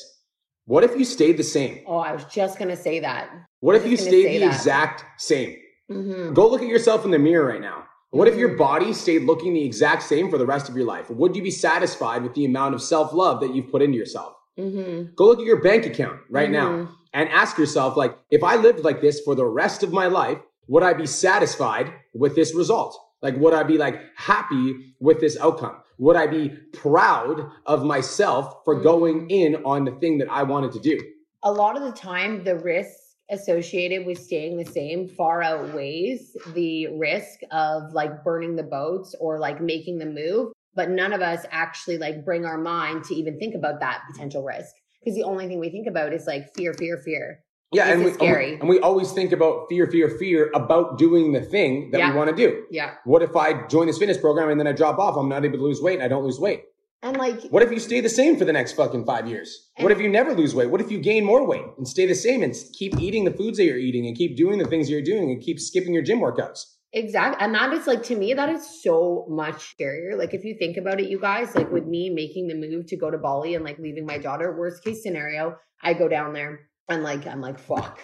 What 0.64 0.82
if 0.82 0.96
you 0.98 1.04
stayed 1.04 1.36
the 1.36 1.44
same? 1.44 1.80
oh, 1.86 1.98
I 1.98 2.12
was 2.12 2.24
just 2.24 2.58
gonna 2.58 2.76
say 2.76 3.00
that. 3.00 3.28
What 3.60 3.76
if 3.76 3.86
you 3.86 3.96
stayed 3.98 4.34
the 4.34 4.38
that. 4.46 4.54
exact 4.54 5.04
same? 5.20 5.56
Mhm. 5.90 6.32
Go 6.32 6.48
look 6.48 6.62
at 6.62 6.68
yourself 6.68 7.04
in 7.04 7.10
the 7.10 7.18
mirror 7.18 7.46
right 7.48 7.60
now. 7.60 7.84
What 8.12 8.28
if 8.28 8.36
your 8.36 8.50
Mhm. 8.50 8.58
body 8.58 8.92
stayed 8.92 9.22
looking 9.24 9.52
the 9.52 9.64
exact 9.64 10.02
same 10.04 10.30
for 10.30 10.38
the 10.38 10.46
rest 10.46 10.68
of 10.70 10.76
your 10.76 10.86
life? 10.86 11.10
Would 11.10 11.36
you 11.36 11.42
be 11.42 11.50
satisfied 11.50 12.22
with 12.22 12.34
the 12.34 12.44
amount 12.46 12.74
of 12.74 12.80
self 12.82 13.12
love 13.12 13.40
that 13.40 13.54
you've 13.54 13.70
put 13.70 13.82
into 13.82 13.98
yourself? 13.98 14.34
Mhm. 14.60 15.14
Go 15.16 15.24
look 15.26 15.38
at 15.40 15.44
your 15.46 15.62
bank 15.62 15.86
account 15.86 16.20
right 16.28 16.50
now 16.50 16.68
Mhm. 16.70 16.88
and 17.14 17.28
ask 17.30 17.58
yourself, 17.58 17.96
like, 17.96 18.16
if 18.30 18.42
I 18.44 18.56
lived 18.56 18.80
like 18.80 19.00
this 19.00 19.20
for 19.20 19.34
the 19.34 19.46
rest 19.46 19.82
of 19.82 19.92
my 19.92 20.06
life, 20.06 20.38
would 20.68 20.82
I 20.82 20.92
be 20.92 21.06
satisfied 21.06 21.92
with 22.14 22.34
this 22.34 22.54
result? 22.54 22.98
Like, 23.22 23.36
would 23.38 23.54
I 23.54 23.62
be 23.64 23.76
like 23.78 24.00
happy 24.16 24.94
with 25.00 25.20
this 25.20 25.38
outcome? 25.40 25.76
Would 25.98 26.16
I 26.16 26.26
be 26.26 26.50
proud 26.72 27.46
of 27.66 27.84
myself 27.84 28.64
for 28.64 28.76
Mhm. 28.76 28.82
going 28.82 29.30
in 29.30 29.56
on 29.64 29.84
the 29.84 29.92
thing 29.92 30.18
that 30.18 30.28
I 30.30 30.42
wanted 30.42 30.72
to 30.72 30.78
do? 30.80 30.98
a 31.42 31.50
lot 31.50 31.74
of 31.74 31.82
the 31.82 31.92
time 31.92 32.44
the 32.44 32.54
risk 32.58 32.98
associated 33.30 34.04
with 34.04 34.18
staying 34.18 34.58
the 34.58 34.64
same 34.66 35.08
far 35.08 35.42
outweighs 35.42 36.36
the 36.52 36.86
risk 36.98 37.40
of 37.50 37.94
like 37.94 38.22
burning 38.22 38.56
the 38.56 38.62
boats 38.62 39.14
or 39.18 39.38
like 39.38 39.58
making 39.58 39.96
the 39.98 40.04
move 40.04 40.52
but 40.74 40.90
none 40.90 41.12
of 41.12 41.20
us 41.20 41.44
actually 41.50 41.98
like 41.98 42.24
bring 42.24 42.44
our 42.44 42.58
mind 42.58 43.04
to 43.04 43.14
even 43.14 43.38
think 43.38 43.54
about 43.54 43.80
that 43.80 44.02
potential 44.12 44.42
risk 44.44 44.74
because 45.02 45.16
the 45.16 45.24
only 45.24 45.46
thing 45.48 45.58
we 45.60 45.70
think 45.70 45.86
about 45.86 46.12
is 46.12 46.26
like 46.26 46.54
fear 46.54 46.72
fear 46.74 46.98
fear 46.98 47.40
Yeah, 47.72 47.86
This 47.86 47.94
and 47.94 48.04
we, 48.04 48.12
scary. 48.12 48.54
and 48.60 48.68
we 48.68 48.80
always 48.80 49.12
think 49.12 49.32
about 49.32 49.66
fear, 49.68 49.86
fear, 49.86 50.08
fear 50.08 50.50
about 50.54 50.98
doing 50.98 51.32
the 51.32 51.40
thing 51.40 51.90
that 51.92 51.98
Yeah. 51.98 52.10
we 52.10 52.16
want 52.16 52.30
to 52.30 52.36
do. 52.36 52.64
yeah 52.70 52.94
What 53.04 53.22
if 53.22 53.34
I 53.36 53.66
join 53.68 53.86
this 53.86 53.98
fitness 53.98 54.18
program 54.18 54.48
and 54.50 54.58
then 54.60 54.66
I 54.66 54.72
drop 54.72 54.98
off? 54.98 55.16
I'm 55.16 55.28
not 55.28 55.44
able 55.44 55.58
to 55.58 55.64
lose 55.64 55.80
weight 55.80 55.94
and 55.94 56.02
I 56.02 56.08
don't 56.08 56.24
lose 56.24 56.40
weight. 56.40 56.62
and 57.02 57.16
like 57.16 57.40
What 57.50 57.62
if 57.62 57.70
you 57.72 57.78
stay 57.78 58.00
the 58.00 58.08
same 58.20 58.36
for 58.36 58.44
the 58.44 58.52
next 58.52 58.72
fucking 58.72 59.04
five 59.06 59.26
years? 59.28 59.70
What 59.78 59.92
if 59.92 60.00
you 60.00 60.08
never 60.08 60.34
lose 60.34 60.54
weight? 60.54 60.70
What 60.70 60.80
if 60.82 60.90
you 60.90 60.98
gain 61.00 61.24
more 61.24 61.46
weight 61.46 61.64
and 61.78 61.86
stay 61.88 62.06
the 62.06 62.14
same 62.14 62.42
and 62.42 62.54
keep 62.78 62.98
eating 63.00 63.24
the 63.24 63.30
foods 63.40 63.56
that 63.58 63.64
you're 63.64 63.78
eating 63.88 64.06
and 64.06 64.16
keep 64.16 64.36
doing 64.36 64.58
the 64.58 64.66
things 64.66 64.90
you're 64.90 65.00
doing 65.12 65.30
and 65.30 65.40
keep 65.40 65.58
skipping 65.60 65.94
your 65.94 66.02
gym 66.02 66.18
workouts? 66.20 66.60
Exactly. 66.92 67.44
And 67.44 67.54
that 67.54 67.72
is 67.72 67.86
like, 67.86 68.02
to 68.04 68.16
me, 68.16 68.34
that 68.34 68.48
is 68.48 68.82
so 68.82 69.24
much 69.28 69.76
scarier. 69.76 70.18
Like, 70.18 70.34
if 70.34 70.44
you 70.44 70.56
think 70.58 70.76
about 70.76 71.00
it, 71.00 71.08
you 71.08 71.20
guys, 71.20 71.54
like 71.54 71.70
with 71.70 71.86
me 71.86 72.10
making 72.10 72.48
the 72.48 72.54
move 72.54 72.86
to 72.86 72.96
go 72.96 73.10
to 73.10 73.18
Bali 73.18 73.54
and 73.54 73.64
like 73.64 73.78
leaving 73.78 74.04
my 74.04 74.18
daughter, 74.18 74.56
worst 74.58 74.82
case 74.82 75.02
scenario, 75.02 75.56
I 75.82 75.94
go 75.94 76.08
down 76.08 76.32
there 76.32 76.68
and 76.88 77.04
like, 77.04 77.26
I'm 77.26 77.40
like, 77.40 77.60
fuck. 77.60 78.00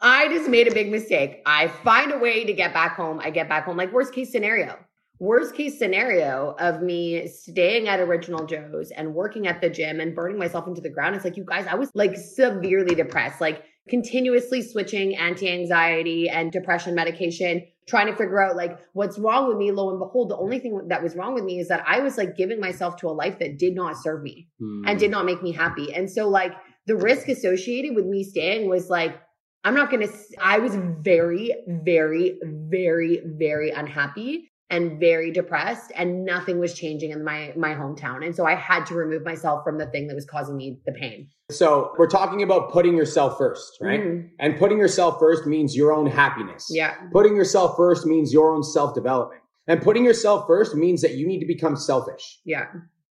I 0.00 0.28
just 0.28 0.48
made 0.48 0.68
a 0.68 0.74
big 0.74 0.90
mistake. 0.90 1.42
I 1.44 1.68
find 1.68 2.12
a 2.12 2.18
way 2.18 2.44
to 2.44 2.54
get 2.54 2.72
back 2.72 2.96
home. 2.96 3.20
I 3.22 3.28
get 3.28 3.48
back 3.48 3.66
home. 3.66 3.76
Like, 3.76 3.92
worst 3.92 4.14
case 4.14 4.32
scenario. 4.32 4.78
Worst 5.18 5.54
case 5.54 5.78
scenario 5.78 6.56
of 6.58 6.80
me 6.80 7.28
staying 7.28 7.88
at 7.88 8.00
Original 8.00 8.46
Joe's 8.46 8.90
and 8.90 9.14
working 9.14 9.46
at 9.48 9.60
the 9.60 9.68
gym 9.68 10.00
and 10.00 10.14
burning 10.14 10.38
myself 10.38 10.66
into 10.66 10.80
the 10.80 10.88
ground. 10.88 11.14
It's 11.14 11.26
like, 11.26 11.36
you 11.36 11.44
guys, 11.44 11.66
I 11.66 11.74
was 11.74 11.90
like 11.94 12.16
severely 12.16 12.94
depressed, 12.94 13.38
like 13.38 13.64
continuously 13.90 14.62
switching 14.62 15.16
anti 15.16 15.50
anxiety 15.50 16.28
and 16.28 16.50
depression 16.50 16.94
medication, 16.94 17.66
trying 17.86 18.06
to 18.06 18.12
figure 18.14 18.40
out 18.40 18.56
like 18.56 18.78
what's 18.92 19.18
wrong 19.18 19.48
with 19.48 19.58
me. 19.58 19.72
Lo 19.72 19.90
and 19.90 19.98
behold, 19.98 20.30
the 20.30 20.36
only 20.36 20.58
thing 20.60 20.80
that 20.88 21.02
was 21.02 21.16
wrong 21.16 21.34
with 21.34 21.44
me 21.44 21.58
is 21.58 21.68
that 21.68 21.84
I 21.86 22.00
was 22.00 22.16
like 22.16 22.36
giving 22.36 22.60
myself 22.60 22.96
to 22.98 23.08
a 23.08 23.10
life 23.10 23.38
that 23.40 23.58
did 23.58 23.74
not 23.74 23.96
serve 23.96 24.22
me 24.22 24.48
and 24.60 24.88
hmm. 24.88 24.96
did 24.96 25.10
not 25.10 25.26
make 25.26 25.42
me 25.42 25.52
happy. 25.52 25.92
And 25.92 26.10
so, 26.10 26.28
like, 26.28 26.54
the 26.86 26.96
risk 26.96 27.28
associated 27.28 27.94
with 27.94 28.06
me 28.06 28.24
staying 28.24 28.68
was 28.68 28.88
like, 28.88 29.20
I'm 29.62 29.74
not 29.74 29.90
to, 29.90 30.08
I 30.40 30.58
was 30.58 30.74
very, 30.74 31.54
very, 31.66 32.38
very, 32.42 33.20
very 33.24 33.70
unhappy. 33.70 34.49
And 34.70 34.98
very 35.00 35.30
depressed 35.32 35.90
and 35.96 36.24
nothing 36.24 36.58
was 36.60 36.72
changing 36.74 37.10
in 37.10 37.24
my 37.24 37.52
my 37.56 37.74
hometown 37.74 38.24
and 38.24 38.34
so 38.34 38.46
i 38.46 38.54
had 38.54 38.86
to 38.86 38.94
remove 38.94 39.24
myself 39.24 39.62
from 39.64 39.76
the 39.78 39.86
thing 39.86 40.06
that 40.06 40.14
was 40.14 40.24
causing 40.24 40.56
me 40.56 40.78
the 40.86 40.92
pain 40.92 41.28
So 41.50 41.92
we're 41.98 42.06
talking 42.08 42.42
about 42.42 42.70
putting 42.70 42.96
yourself 42.96 43.36
first, 43.36 43.78
right? 43.80 44.00
Mhm. 44.00 44.30
And 44.38 44.56
putting 44.56 44.78
yourself 44.78 45.18
first 45.18 45.46
means 45.46 45.76
your 45.76 45.92
own 45.92 46.06
happiness. 46.06 46.68
yeah 46.70 46.94
Putting 47.12 47.34
yourself 47.34 47.76
first 47.76 48.06
means 48.06 48.32
your 48.32 48.48
own 48.54 48.62
self 48.62 48.94
development. 48.94 49.42
And 49.66 49.82
putting 49.82 50.04
yourself 50.04 50.46
first 50.46 50.74
means 50.76 51.02
that 51.02 51.14
you 51.14 51.26
need 51.26 51.40
to 51.40 51.46
become 51.46 51.74
selfish. 51.76 52.24
yeah 52.44 52.66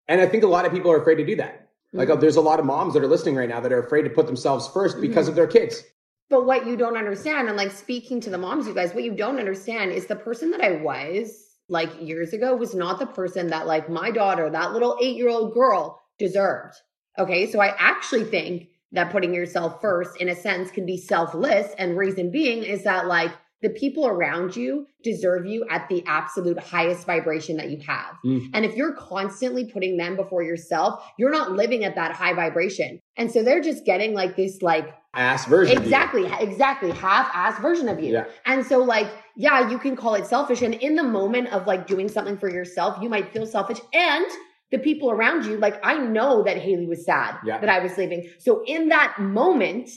And 0.07 0.21
I 0.21 0.27
think 0.27 0.43
a 0.43 0.47
lot 0.55 0.65
of 0.67 0.71
people 0.71 0.91
are 0.91 0.99
afraid 1.01 1.15
to 1.15 1.25
do 1.25 1.35
that. 1.37 1.53
Like, 1.93 2.09
Mhm. 2.09 2.19
there's 2.21 2.35
a 2.35 2.41
lot 2.49 2.59
of 2.59 2.65
moms 2.65 2.93
that 2.93 3.01
are 3.03 3.07
listening 3.15 3.35
right 3.35 3.49
now 3.49 3.59
that 3.61 3.71
are 3.73 3.79
afraid 3.87 4.03
to 4.03 4.09
put 4.11 4.25
themselves 4.27 4.67
1st 4.67 5.01
because 5.01 5.25
Mhm. 5.25 5.29
of 5.29 5.35
their 5.35 5.47
kids. 5.47 5.83
But 6.29 6.45
what 6.45 6.67
you 6.67 6.75
don't 6.77 6.97
understand, 6.97 7.47
and 7.47 7.57
like 7.57 7.71
speaking 7.71 8.19
to 8.21 8.29
the 8.29 8.37
moms, 8.37 8.67
you 8.67 8.73
guys, 8.75 8.93
what 8.93 9.03
you 9.03 9.15
don't 9.15 9.39
understand 9.39 9.91
is 9.93 10.05
the 10.05 10.15
person 10.27 10.51
that 10.51 10.61
I 10.61 10.73
was 10.89 11.25
like 11.69 11.89
years 12.01 12.33
ago 12.33 12.55
was 12.55 12.73
not 12.73 12.99
the 12.99 13.05
person 13.05 13.47
that 13.47 13.67
like 13.67 13.89
my 13.89 14.11
daughter, 14.11 14.49
that 14.49 14.73
little 14.73 14.97
eight 15.01 15.17
year 15.17 15.29
old 15.29 15.53
girl, 15.53 16.01
deserved. 16.17 16.75
Okay. 17.17 17.49
So 17.51 17.59
I 17.59 17.75
actually 17.77 18.23
think 18.23 18.69
that 18.91 19.11
putting 19.11 19.33
yourself 19.33 19.81
first, 19.81 20.17
in 20.21 20.29
a 20.29 20.35
sense, 20.35 20.71
can 20.71 20.85
be 20.85 20.97
selfless. 20.97 21.73
And 21.77 21.97
reason 21.97 22.31
being 22.31 22.63
is 22.63 22.83
that 22.83 23.07
like 23.07 23.31
the 23.61 23.69
people 23.69 24.05
around 24.07 24.55
you 24.55 24.85
deserve 25.03 25.45
you 25.45 25.65
at 25.69 25.87
the 25.89 26.03
absolute 26.05 26.59
highest 26.59 27.05
vibration 27.07 27.57
that 27.57 27.69
you 27.71 27.79
have. 27.87 28.15
Mm. 28.25 28.49
And 28.53 28.65
if 28.65 28.75
you're 28.75 28.93
constantly 28.95 29.65
putting 29.71 29.97
them 29.97 30.15
before 30.15 30.43
yourself, 30.43 31.03
you're 31.17 31.31
not 31.31 31.53
living 31.53 31.83
at 31.83 31.95
that 31.95 32.11
high 32.11 32.33
vibration. 32.33 32.99
And 33.15 33.31
so 33.31 33.41
they're 33.43 33.61
just 33.61 33.83
getting 33.85 34.13
like 34.13 34.35
this, 34.35 34.61
like, 34.61 34.93
Ass 35.15 35.45
version. 35.47 35.81
exactly 35.81 36.31
exactly 36.39 36.91
half-ass 36.91 37.59
version 37.59 37.89
of 37.89 37.99
you 37.99 38.11
Yeah. 38.13 38.25
and 38.45 38.63
so 38.63 38.83
like 38.83 39.07
yeah 39.35 39.67
you 39.67 39.79
can 39.79 39.95
call 39.95 40.13
it 40.13 40.27
selfish 40.27 40.61
and 40.61 40.75
in 40.75 40.95
the 40.95 41.01
moment 41.01 41.47
of 41.51 41.65
like 41.65 41.87
doing 41.87 42.07
something 42.07 42.37
for 42.37 42.47
yourself 42.51 43.01
you 43.01 43.09
might 43.09 43.33
feel 43.33 43.47
selfish 43.47 43.79
and 43.95 44.25
the 44.69 44.77
people 44.77 45.09
around 45.09 45.45
you 45.45 45.57
like 45.57 45.79
i 45.83 45.97
know 45.97 46.43
that 46.43 46.57
haley 46.57 46.85
was 46.85 47.03
sad 47.03 47.35
Yeah. 47.43 47.57
that 47.59 47.67
i 47.69 47.79
was 47.79 47.97
leaving 47.97 48.29
so 48.37 48.61
in 48.67 48.89
that 48.89 49.15
moment 49.19 49.89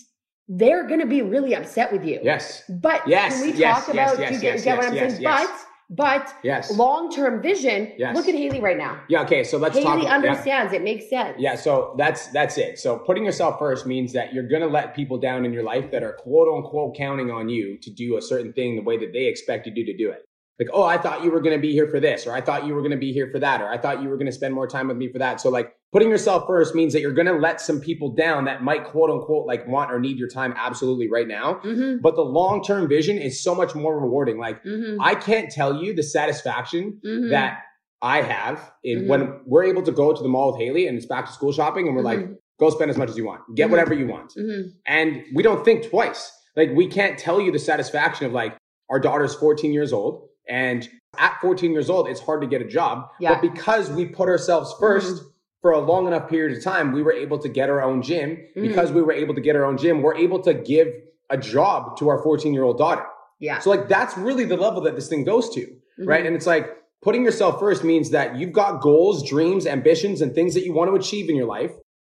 they're 0.50 0.86
gonna 0.88 1.06
be 1.06 1.22
really 1.22 1.54
upset 1.54 1.92
with 1.92 2.04
you 2.04 2.18
Yes. 2.22 2.64
but 2.68 3.06
Yes, 3.06 3.38
can 3.40 3.52
we 3.52 3.58
yes, 3.58 3.86
talk 3.86 3.94
yes, 3.94 4.12
about 4.14 4.20
yes, 4.20 4.32
you 4.34 4.40
get, 4.40 4.64
get 4.64 4.76
what 4.78 4.86
i'm 4.86 4.94
saying 4.94 5.22
but 5.22 5.50
but 5.92 6.34
Yes. 6.44 6.76
long-term 6.76 7.40
vision 7.42 7.92
Yes. 7.96 8.16
look 8.16 8.26
at 8.28 8.34
haley 8.34 8.60
right 8.60 8.76
now 8.76 9.00
Yeah. 9.08 9.22
Okay. 9.22 9.42
So 9.44 9.58
let's 9.58 9.76
talk. 9.78 9.94
haley 9.96 10.06
yeah. 10.06 10.14
understands 10.14 10.72
it 10.72 10.82
makes 10.82 11.08
sense 11.10 11.36
Yeah, 11.38 11.54
so 11.56 11.94
that's 11.98 12.28
that's 12.28 12.58
it. 12.58 12.78
So 12.78 12.98
putting 12.98 13.24
yourself 13.24 13.58
first 13.58 13.86
means 13.86 14.12
that 14.12 14.32
you're 14.32 14.46
gonna 14.48 14.66
let 14.68 14.94
people 14.94 15.18
down 15.18 15.44
in 15.44 15.52
your 15.52 15.62
life 15.64 15.90
that 15.92 16.02
are 16.02 16.12
quote 16.12 16.48
unquote 16.54 16.96
counting 16.96 17.30
on 17.30 17.48
you 17.48 17.76
to 17.82 17.90
do 17.90 18.16
a 18.16 18.22
certain 18.22 18.52
thing 18.52 18.76
the 18.76 18.82
way 18.82 18.96
that 18.98 19.12
they 19.12 19.26
expected 19.26 19.76
you 19.76 19.84
to 19.86 19.96
do 19.96 20.10
it. 20.10 20.22
Like, 20.60 20.68
oh, 20.74 20.82
I 20.84 20.98
thought 20.98 21.24
you 21.24 21.30
were 21.30 21.40
gonna 21.40 21.58
be 21.58 21.72
here 21.72 21.88
for 21.88 21.98
this, 22.00 22.26
or 22.26 22.32
I 22.32 22.42
thought 22.42 22.66
you 22.66 22.74
were 22.74 22.82
gonna 22.82 22.98
be 22.98 23.12
here 23.14 23.30
for 23.32 23.38
that, 23.38 23.62
or 23.62 23.68
I 23.70 23.78
thought 23.78 24.02
you 24.02 24.10
were 24.10 24.18
gonna 24.18 24.30
spend 24.30 24.52
more 24.54 24.66
time 24.66 24.88
with 24.88 24.98
me 24.98 25.10
for 25.10 25.18
that. 25.18 25.40
So 25.40 25.48
like 25.48 25.72
putting 25.90 26.10
yourself 26.10 26.44
first 26.46 26.74
means 26.74 26.92
that 26.92 27.00
you're 27.00 27.12
gonna 27.14 27.32
let 27.38 27.62
some 27.62 27.80
people 27.80 28.10
down 28.14 28.44
that 28.44 28.62
might 28.62 28.84
quote 28.84 29.08
unquote 29.10 29.46
like 29.46 29.66
want 29.66 29.90
or 29.90 29.98
need 29.98 30.18
your 30.18 30.28
time 30.28 30.52
absolutely 30.58 31.08
right 31.10 31.26
now. 31.26 31.54
mm-hmm, 31.64 32.02
But 32.02 32.14
the 32.14 32.22
long 32.22 32.62
term 32.62 32.88
vision 32.88 33.16
is 33.16 33.42
so 33.42 33.54
much 33.54 33.74
more 33.74 33.98
rewarding. 33.98 34.38
Like 34.38 34.62
mm-hmm, 34.62 35.00
I 35.00 35.14
can't 35.14 35.50
tell 35.50 35.82
you 35.82 35.94
the 35.94 36.02
satisfaction 36.02 37.00
mm-hmm. 37.04 37.30
that 37.30 37.60
I 38.02 38.20
have 38.22 38.70
in 38.84 39.04
Mhm. 39.04 39.08
when 39.08 39.40
we're 39.46 39.64
able 39.64 39.82
to 39.82 39.92
go 39.92 40.12
to 40.12 40.22
the 40.22 40.28
mall 40.28 40.52
with 40.52 40.60
Haley 40.60 40.86
and 40.86 40.96
it's 40.96 41.06
back 41.06 41.26
to 41.26 41.32
school 41.32 41.52
shopping 41.52 41.86
and 41.86 41.96
we're 41.96 42.02
like, 42.02 42.20
Mhm. 42.20 42.36
go 42.58 42.70
spend 42.70 42.90
as 42.90 42.96
much 42.98 43.08
as 43.10 43.16
you 43.16 43.24
want, 43.26 43.40
get 43.54 43.68
Mhm. 43.68 43.70
whatever 43.72 43.94
you 43.94 44.06
want. 44.06 44.32
And 44.86 45.22
we 45.34 45.42
don't 45.42 45.64
think 45.64 45.88
twice. 45.88 46.30
Like 46.56 46.70
we 46.74 46.86
can't 46.86 47.18
tell 47.18 47.40
you 47.40 47.50
the 47.50 47.58
satisfaction 47.58 48.26
of 48.26 48.32
like 48.32 48.56
our 48.90 49.00
daughter's 49.00 49.34
14 49.34 49.72
years 49.72 49.92
old 49.92 50.28
and 50.50 50.88
at 51.18 51.38
14 51.40 51.72
years 51.72 51.88
old, 51.88 52.08
it's 52.08 52.20
hard 52.20 52.40
to 52.42 52.46
get 52.46 52.60
a 52.60 52.64
job. 52.66 53.08
Yeah. 53.20 53.32
But 53.34 53.42
because 53.52 53.90
we 53.90 54.06
put 54.06 54.28
ourselves 54.28 54.74
1st 54.80 55.22
for 55.62 55.70
a 55.72 55.78
long 55.78 56.06
enough 56.06 56.28
period 56.28 56.56
of 56.56 56.62
time, 56.64 56.92
we 56.92 57.02
were 57.02 57.12
able 57.12 57.38
to 57.38 57.48
get 57.48 57.68
our 57.70 57.82
own 57.82 58.02
gym. 58.02 58.36
Mhm. 58.56 58.62
Because 58.68 58.92
we 58.92 59.02
were 59.02 59.12
able 59.12 59.34
to 59.34 59.40
get 59.40 59.56
our 59.56 59.64
own 59.64 59.76
gym, 59.76 60.02
we're 60.02 60.16
able 60.16 60.40
to 60.42 60.52
give 60.54 60.88
a 61.30 61.36
job 61.36 61.96
to 61.98 62.08
our 62.08 62.18
14 62.22 62.52
year 62.54 62.64
old 62.64 62.78
daughter. 62.78 63.04
yeah 63.42 63.58
So 63.58 63.70
like 63.70 63.88
that's 63.88 64.18
really 64.18 64.44
the 64.44 64.56
level 64.56 64.80
that 64.82 64.94
this 64.96 65.08
thing 65.08 65.24
goes 65.24 65.48
to 65.54 65.60
Mhm. 65.98 66.06
right? 66.06 66.26
And 66.26 66.34
it's 66.36 66.46
like 66.46 66.66
putting 67.02 67.24
yourself 67.24 67.58
first 67.58 67.82
means 67.84 68.10
that 68.10 68.36
you've 68.36 68.52
got 68.52 68.80
goals, 68.82 69.26
dreams, 69.28 69.66
ambitions, 69.66 70.20
and 70.20 70.34
things 70.34 70.52
that 70.54 70.64
you 70.66 70.72
want 70.74 70.90
to 70.90 70.94
achieve 70.96 71.30
in 71.30 71.36
your 71.36 71.46
life, 71.46 71.72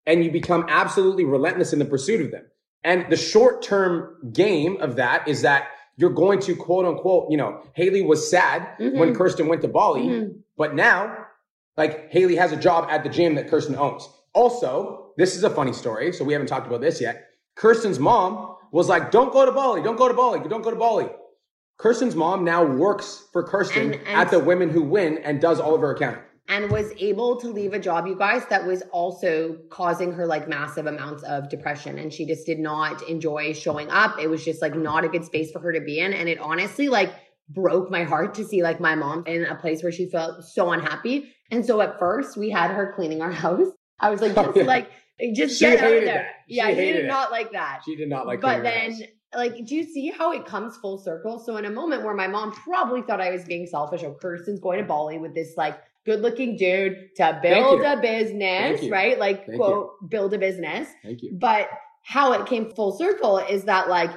and 0.07 0.25
you 0.25 0.31
become 0.33 0.65
absolutely 0.69 1.25
relentless 1.25 1.73
in 1.73 1.79
the 1.79 1.85
pursuit 1.85 2.21
of 2.25 2.31
them. 2.33 2.45
And 2.85 3.07
the 3.09 3.17
short 3.17 3.63
term 3.63 4.17
game 4.33 4.77
of 4.81 4.97
that 4.97 5.29
is 5.29 5.43
that 5.43 5.69
you're 5.97 6.11
going 6.11 6.41
to 6.41 6.57
quote 6.57 6.85
unquote, 6.87 7.31
you 7.31 7.37
know, 7.37 7.61
Haley 7.75 8.03
was 8.03 8.29
sad 8.31 8.67
Mhm. 8.79 8.99
when 8.99 9.15
Kirsten 9.15 9.47
went 9.49 9.63
to 9.63 9.69
Bali, 9.69 10.03
Mhm. 10.03 10.35
but 10.57 10.75
now, 10.75 11.17
like 11.77 12.11
Haley 12.11 12.37
has 12.37 12.53
a 12.53 12.57
job 12.57 12.87
at 12.91 13.03
the 13.03 13.09
gym 13.11 13.35
that 13.37 13.49
Kirsten 13.49 13.77
owns. 13.77 14.09
Also, 14.35 15.13
this 15.17 15.37
is 15.37 15.45
a 15.45 15.51
funny 15.51 15.73
story, 15.73 16.13
so 16.13 16.25
we 16.25 16.33
haven't 16.33 16.49
talked 16.49 16.67
about 16.67 16.81
this 16.81 17.01
yet. 17.01 17.25
Kirsten's 17.57 17.99
mom 17.99 18.57
was 18.73 18.89
like, 18.89 19.11
"Don't 19.11 19.33
go 19.33 19.45
to 19.45 19.53
Bali, 19.53 19.83
don't 19.83 19.97
go 19.97 20.09
to 20.09 20.15
Bali, 20.15 20.41
don't 20.49 20.63
go 20.63 20.71
to 20.71 20.77
Bali." 20.77 21.09
Kirsten's 21.79 22.15
mom 22.17 22.45
now 22.45 22.65
works 22.65 23.29
for 23.33 23.43
Kirsten 23.43 23.93
And- 23.93 23.95
and- 24.07 24.09
at 24.21 24.31
the 24.31 24.39
Women 24.39 24.71
Who 24.71 24.83
Win 24.83 25.19
and 25.19 25.41
does 25.41 25.61
all 25.61 25.75
of 25.75 25.81
her 25.83 25.91
accounting. 25.91 26.23
And 26.53 26.71
was 26.71 26.93
able 26.99 27.37
to 27.41 27.49
leave 27.49 27.73
a 27.73 27.79
job, 27.79 28.07
you 28.07 28.15
guys, 28.17 28.45
that 28.51 28.67
was 28.67 28.83
also 28.93 29.57
causing 29.71 30.13
her 30.13 30.27
like 30.27 30.49
massive 30.49 30.87
amounts 30.87 31.23
of 31.23 31.49
depression. 31.49 31.99
And 31.99 32.13
she 32.13 32.27
just 32.27 32.45
did 32.47 32.59
not 32.59 33.03
enjoy 33.09 33.53
showing 33.55 33.89
up. 33.91 34.17
It 34.21 34.29
was 34.29 34.45
just 34.45 34.61
like 34.61 34.75
not 34.77 35.05
a 35.05 35.09
good 35.09 35.25
space 35.25 35.51
for 35.51 35.61
her 35.61 35.73
to 35.73 35.81
be 35.81 35.99
in. 35.99 36.13
And 36.13 36.29
it 36.29 36.39
honestly 36.39 36.89
like 36.89 37.13
broke 37.49 37.91
my 37.91 38.05
heart 38.05 38.35
to 38.35 38.45
see 38.45 38.63
like 38.63 38.81
my 38.81 38.95
mom 38.95 39.25
in 39.27 39.45
a 39.45 39.55
place 39.57 39.83
where 39.83 39.93
she 39.93 40.09
felt 40.11 40.45
so 40.45 40.71
unhappy. 40.73 41.33
And 41.51 41.65
so 41.65 41.81
at 41.81 41.99
first 41.99 42.37
we 42.37 42.51
had 42.51 42.71
her 42.71 42.93
cleaning 42.95 43.23
our 43.23 43.33
house. 43.47 43.69
I 43.99 44.11
was 44.11 44.21
like, 44.21 44.37
Oh, 44.37 44.45
just 44.47 44.57
yeah. 44.57 44.63
like, 44.65 44.91
just 45.35 45.59
She 45.59 45.65
get 45.65 45.81
her 45.81 45.87
hated 45.87 46.09
there. 46.09 46.31
She 46.49 46.57
Yeah, 46.57 46.69
he 46.69 46.75
hated 46.75 46.93
did 46.93 47.05
it. 47.05 47.09
not 47.09 47.31
like 47.31 47.53
that 47.53 47.81
She 47.85 47.97
did 47.97 48.09
not 48.09 48.27
like. 48.27 48.41
That. 48.43 48.57
But 48.59 48.63
then 48.65 49.01
like 49.35 49.55
do 49.65 49.75
you 49.75 49.85
see 49.85 50.11
how 50.11 50.33
it 50.33 50.45
comes 50.45 50.77
full 50.77 50.99
circle 50.99 51.39
so 51.39 51.57
in 51.57 51.65
a 51.65 51.71
moment 51.71 52.05
where 52.05 52.15
my 52.15 52.27
mom 52.29 52.53
probably 52.53 53.01
thought 53.01 53.19
i 53.19 53.31
was 53.31 53.43
being 53.45 53.67
selfish 53.67 54.03
oh 54.05 54.15
kirsten's 54.21 54.61
going 54.61 54.79
to 54.79 54.85
bali 54.85 55.17
with 55.19 55.35
this 55.35 55.55
like 55.57 55.79
good 56.05 56.21
looking 56.21 56.57
dude 56.57 57.15
to 57.17 57.39
build 57.43 57.83
a 57.83 57.97
business 58.01 58.89
right 58.91 59.19
like 59.19 59.47
Thank 59.47 59.59
quote 59.59 60.09
build 60.09 60.35
a 60.35 60.39
business 60.39 60.89
thank 61.03 61.23
you. 61.23 61.37
but 61.39 61.69
how 62.05 62.33
it 62.33 62.47
came 62.47 62.71
full 62.71 62.93
circle 62.93 63.39
is 63.39 63.65
that 63.65 63.89
like 63.89 64.11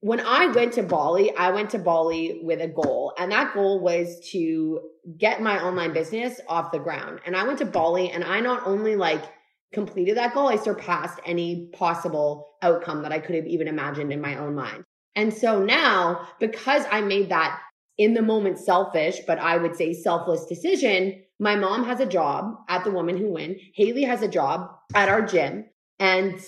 when 0.00 0.20
I 0.20 0.46
went 0.46 0.74
to 0.74 0.82
Bali, 0.82 1.34
I 1.36 1.50
went 1.50 1.70
to 1.70 1.78
Bali 1.78 2.40
with 2.42 2.60
a 2.60 2.68
goal, 2.68 3.12
and 3.18 3.32
that 3.32 3.54
goal 3.54 3.80
was 3.80 4.20
to 4.30 4.80
get 5.18 5.40
my 5.40 5.60
online 5.60 5.92
business 5.92 6.40
off 6.48 6.70
the 6.70 6.78
ground. 6.78 7.20
And 7.26 7.34
I 7.34 7.44
went 7.44 7.58
to 7.58 7.64
Bali, 7.64 8.10
and 8.10 8.22
I 8.22 8.40
not 8.40 8.66
only 8.66 8.94
like 8.94 9.24
completed 9.72 10.16
that 10.16 10.34
goal, 10.34 10.48
I 10.48 10.56
surpassed 10.56 11.18
any 11.24 11.70
possible 11.72 12.46
outcome 12.62 13.02
that 13.02 13.12
I 13.12 13.18
could 13.18 13.34
have 13.34 13.46
even 13.46 13.68
imagined 13.68 14.12
in 14.12 14.20
my 14.20 14.36
own 14.36 14.54
mind. 14.54 14.84
And 15.14 15.32
so 15.32 15.64
now, 15.64 16.28
because 16.38 16.84
I 16.90 17.00
made 17.00 17.30
that 17.30 17.58
in 17.98 18.14
the 18.14 18.22
moment 18.22 18.58
selfish, 18.58 19.20
but 19.26 19.38
I 19.38 19.56
would 19.56 19.74
say 19.74 19.92
selfless 19.92 20.44
decision, 20.46 21.22
my 21.38 21.56
mom 21.56 21.84
has 21.84 22.00
a 22.00 22.06
job 22.06 22.54
at 22.68 22.84
the 22.84 22.90
Women 22.90 23.16
Who 23.16 23.32
Win. 23.32 23.58
Haley 23.74 24.04
has 24.04 24.22
a 24.22 24.28
job 24.28 24.70
at 24.94 25.08
our 25.08 25.22
gym, 25.22 25.66
and 25.98 26.38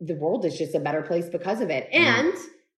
the 0.00 0.14
world 0.14 0.44
is 0.44 0.56
just 0.58 0.74
a 0.74 0.80
better 0.80 1.02
place 1.02 1.28
because 1.28 1.60
of 1.60 1.70
it. 1.70 1.88
Mhm. 1.92 1.98
And 2.00 2.34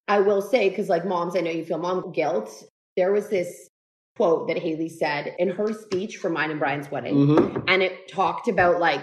I 0.08 0.20
will 0.20 0.42
say, 0.42 0.68
because 0.68 0.88
like 0.88 1.06
moms, 1.06 1.36
I 1.36 1.40
know 1.40 1.50
you 1.50 1.64
feel 1.64 1.78
mom 1.78 2.12
guilt. 2.12 2.50
There 2.96 3.12
was 3.12 3.28
this 3.28 3.68
quote 4.16 4.48
that 4.48 4.58
Haley 4.58 4.88
said 4.88 5.34
in 5.38 5.50
her 5.50 5.72
speech 5.72 6.16
for 6.16 6.28
mine 6.28 6.50
and 6.50 6.58
Brian's 6.58 6.90
wedding 6.90 7.14
Mhm. 7.14 7.64
and 7.68 7.82
it 7.82 8.08
talked 8.08 8.48
about 8.48 8.80
like 8.80 9.02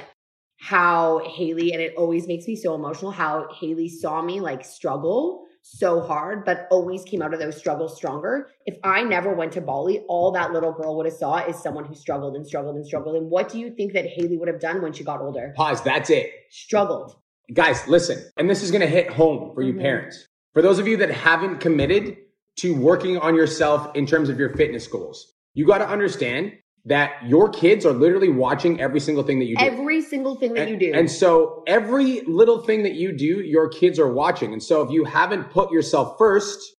how 0.59 1.19
Haley, 1.19 1.71
and 1.71 1.81
it 1.81 1.93
always 1.95 2.27
makes 2.27 2.47
me 2.47 2.55
so 2.55 2.75
emotional, 2.75 3.11
how 3.11 3.47
Haley 3.59 3.89
saw 3.89 4.21
me 4.21 4.39
like 4.41 4.65
struggle 4.65 5.45
so 5.69 6.01
hard, 6.01 6.45
but 6.45 6.67
always 6.71 7.03
came 7.03 7.21
out 7.21 7.33
of 7.33 7.39
those 7.39 7.57
struggles 7.57 7.95
stronger. 7.95 8.49
If 8.65 8.77
I 8.83 9.03
never 9.03 9.33
went 9.33 9.51
to 9.53 9.61
Bali, 9.61 9.99
all 10.07 10.31
that 10.31 10.51
little 10.53 10.71
girl 10.71 10.95
would 10.97 11.05
have 11.05 11.15
saw 11.15 11.45
is 11.45 11.57
someone 11.61 11.85
who 11.85 11.93
struggled 11.95 12.35
and 12.35 12.45
struggled 12.45 12.75
and 12.75 12.85
struggled. 12.85 13.15
And 13.15 13.29
what 13.29 13.49
do 13.49 13.59
you 13.59 13.71
think 13.71 13.93
that 13.93 14.05
Haley 14.05 14.37
would 14.37 14.47
have 14.47 14.59
done 14.59 14.81
when 14.81 14.93
she 14.93 15.03
got 15.03 15.21
older? 15.21 15.53
Pause. 15.55 15.83
That's 15.83 16.09
it. 16.09 16.31
Struggled. 16.49 17.15
Guys, 17.53 17.87
listen, 17.87 18.19
and 18.37 18.49
this 18.49 18.63
is 18.63 18.71
going 18.71 18.81
to 18.81 18.87
hit 18.87 19.09
home 19.11 19.53
for 19.53 19.61
you 19.61 19.73
Mhm. 19.73 19.81
parents. 19.81 20.27
For 20.53 20.61
those 20.61 20.79
of 20.79 20.87
you 20.87 20.97
that 20.97 21.11
haven't 21.11 21.59
committed 21.59 22.17
to 22.57 22.75
working 22.79 23.17
on 23.17 23.35
yourself 23.35 23.95
in 23.95 24.05
terms 24.05 24.29
of 24.29 24.39
your 24.39 24.55
fitness 24.55 24.87
goals, 24.87 25.33
you 25.53 25.65
got 25.65 25.77
to 25.77 25.87
understand 25.87 26.53
that 26.87 27.11
your 27.25 27.49
kids 27.49 27.85
are 27.85 27.91
literally 27.91 28.29
watching 28.29 28.79
every 28.79 28.99
single 29.01 29.23
thing 29.23 29.39
that 29.39 29.45
you 29.45 29.57
do. 29.57 29.65
Every 29.65 30.01
single 30.01 30.35
thing 30.35 30.53
that 30.53 30.61
and, 30.61 30.69
you 30.69 30.77
do. 30.77 30.97
And 30.97 31.11
so 31.11 31.63
every 31.67 32.21
little 32.21 32.61
thing 32.61 32.83
that 32.83 32.93
you 32.93 33.11
do, 33.11 33.41
your 33.41 33.67
kids 33.67 33.99
are 33.99 34.11
watching. 34.11 34.53
And 34.53 34.63
so 34.63 34.81
if 34.81 34.91
you 34.91 35.03
haven't 35.03 35.49
put 35.51 35.69
yourself 35.69 36.17
first 36.17 36.75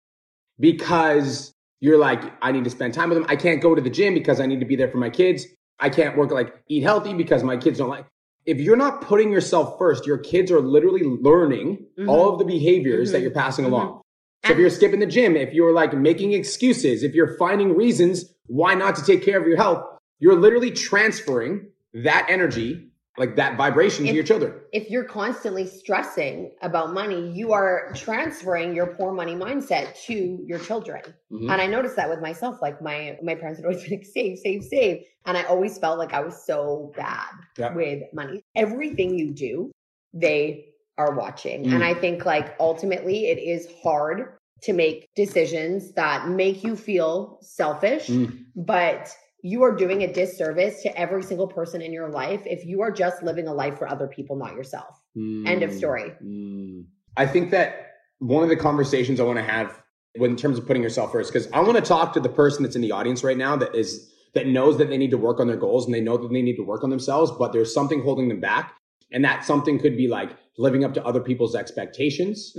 because 0.59 1.53
you're 1.81 1.99
like, 1.99 2.23
I 2.43 2.53
need 2.53 2.65
to 2.65 2.71
spend 2.71 2.95
time 2.95 3.11
with 3.11 3.19
them. 3.19 3.27
I 3.29 3.37
can't 3.37 3.61
go 3.61 3.75
to 3.75 3.83
the 3.83 3.91
gym 3.91 4.15
because 4.15 4.41
I 4.41 4.47
need 4.47 4.61
to 4.61 4.67
be 4.67 4.77
there 4.77 4.89
for 4.89 4.97
my 4.99 5.11
kids. 5.11 5.45
I 5.79 5.91
can't 5.91 6.17
work 6.17 6.31
like 6.31 6.55
eat 6.69 6.83
healthy 6.83 7.13
because 7.13 7.43
my 7.45 7.57
kids 7.59 7.79
don't 7.79 7.91
like. 7.91 8.07
If 8.47 8.61
you're 8.61 8.77
not 8.77 9.03
putting 9.03 9.31
yourself 9.31 9.79
first, 9.79 10.07
your 10.07 10.19
kids 10.19 10.51
are 10.51 10.61
literally 10.61 11.03
learning 11.03 11.85
Mhm. 11.99 12.09
all 12.09 12.33
of 12.33 12.39
the 12.39 12.47
behaviors 12.47 13.13
that 13.13 13.19
Mhm. 13.19 13.23
you're 13.23 13.31
passing 13.31 13.67
Mhm. 13.67 13.73
along. 13.73 14.01
So 14.47 14.53
if 14.53 14.59
you're 14.59 14.71
skipping 14.71 15.01
the 15.01 15.07
gym, 15.07 15.37
if 15.37 15.53
you're 15.53 15.75
like 15.75 15.93
making 15.93 16.33
excuses, 16.33 17.03
if 17.03 17.15
you're 17.15 17.37
finding 17.37 17.77
reasons 17.77 18.33
why 18.47 18.75
not 18.75 18.97
to 18.97 19.05
take 19.05 19.23
care 19.23 19.39
of 19.39 19.47
your 19.47 19.59
health? 19.59 19.85
You're 20.19 20.37
literally 20.37 20.71
transferring 20.71 21.69
that 21.95 22.27
energy 22.29 22.85
like 23.17 23.35
that 23.35 23.57
vibration 23.57 24.05
If- 24.05 24.11
to 24.11 24.15
your 24.15 24.23
children. 24.25 24.53
if 24.73 24.91
you're 24.91 25.03
constantly 25.05 25.67
stressing 25.67 26.53
about 26.63 26.93
money, 26.95 27.31
you 27.33 27.53
are 27.53 27.91
transferring 27.97 28.77
your 28.77 28.87
poor 28.87 29.13
money 29.13 29.35
mindset 29.35 30.01
to 30.07 30.39
your 30.47 30.61
children. 30.61 31.03
Mhm. 31.33 31.51
And 31.51 31.61
I 31.61 31.67
noticed 31.67 31.97
that 31.97 32.09
with 32.09 32.21
myself. 32.21 32.63
Like 32.63 32.81
my 32.81 33.19
my 33.23 33.35
parents 33.35 33.59
would 33.59 33.67
always 33.67 33.83
be 33.89 33.97
like, 33.97 34.05
save, 34.07 34.39
save, 34.39 34.63
save. 34.63 35.05
And 35.27 35.37
I 35.37 35.43
always 35.45 35.79
felt 35.79 35.99
like 35.99 36.13
I 36.15 36.21
was 36.21 36.45
so 36.47 36.93
bad 36.97 37.27
Yeah. 37.59 37.75
with 37.75 38.05
money. 38.13 38.43
Everything 38.55 39.19
you 39.19 39.33
do, 39.33 39.73
they 40.15 40.67
are 40.97 41.15
watching. 41.17 41.65
Mm. 41.65 41.75
And 41.75 41.85
I 41.85 41.95
think 41.95 42.25
like 42.25 42.55
ultimately 42.61 43.27
it 43.27 43.39
is 43.39 43.67
hard 43.83 44.35
to 44.63 44.73
make 44.73 45.07
decisions 45.17 45.93
that 45.95 46.29
make 46.29 46.63
you 46.65 46.77
feel 46.77 47.39
selfish, 47.43 48.09
Mm. 48.09 48.45
but 48.57 49.13
you 49.43 49.63
are 49.63 49.75
doing 49.75 50.03
a 50.03 50.13
disservice 50.13 50.83
to 50.83 50.99
every 50.99 51.23
single 51.23 51.47
person 51.47 51.81
in 51.81 51.93
your 51.93 52.09
life 52.09 52.43
if 52.45 52.65
you 52.67 52.81
are 52.83 52.91
just 52.91 53.23
living 53.23 53.47
a 53.47 53.55
life 53.55 53.79
for 53.79 53.89
other 53.89 54.07
people, 54.09 54.37
not 54.37 54.55
yourself. 54.55 55.01
End 55.17 55.63
of 55.63 55.71
Mm. 55.71 55.77
story. 55.77 56.13
Mm. 56.25 56.85
I 57.17 57.27
think 57.27 57.51
that 57.51 57.93
one 58.19 58.43
of 58.43 58.49
the 58.49 58.57
conversations 58.57 59.21
I 59.21 59.25
want 59.25 59.39
to 59.39 59.45
have 59.45 59.83
in 60.15 60.37
terms 60.37 60.59
of 60.59 60.67
putting 60.67 60.83
yourself 60.83 61.13
first, 61.13 61.33
because 61.33 61.49
I 61.53 61.61
want 61.61 61.77
to 61.77 61.83
talk 61.83 62.13
to 62.15 62.21
the 62.21 62.29
person 62.29 62.65
that's 62.65 62.75
in 62.75 62.83
the 62.83 62.91
audience 62.93 63.23
right 63.23 63.37
now 63.37 63.55
that 63.57 63.75
is 63.75 64.13
that 64.35 64.47
knows 64.47 64.77
that 64.79 64.89
they 64.89 64.99
need 64.99 65.11
to 65.13 65.19
work 65.19 65.41
on 65.41 65.47
their 65.47 65.57
goals 65.57 65.87
and 65.87 65.95
they 65.95 66.01
know 66.01 66.17
that 66.17 66.31
they 66.31 66.43
need 66.43 66.57
to 66.57 66.63
work 66.65 66.85
on 66.85 66.91
themselves, 66.91 67.31
but 67.39 67.53
there's 67.53 67.73
something 67.73 68.03
holding 68.03 68.29
them 68.29 68.41
back. 68.41 68.75
And 69.11 69.25
that 69.25 69.45
something 69.45 69.79
could 69.79 69.97
be 69.97 70.07
like 70.07 70.31
living 70.59 70.85
up 70.85 70.93
to 70.95 71.05
other 71.07 71.21
people's 71.21 71.55
expectations. 71.55 72.55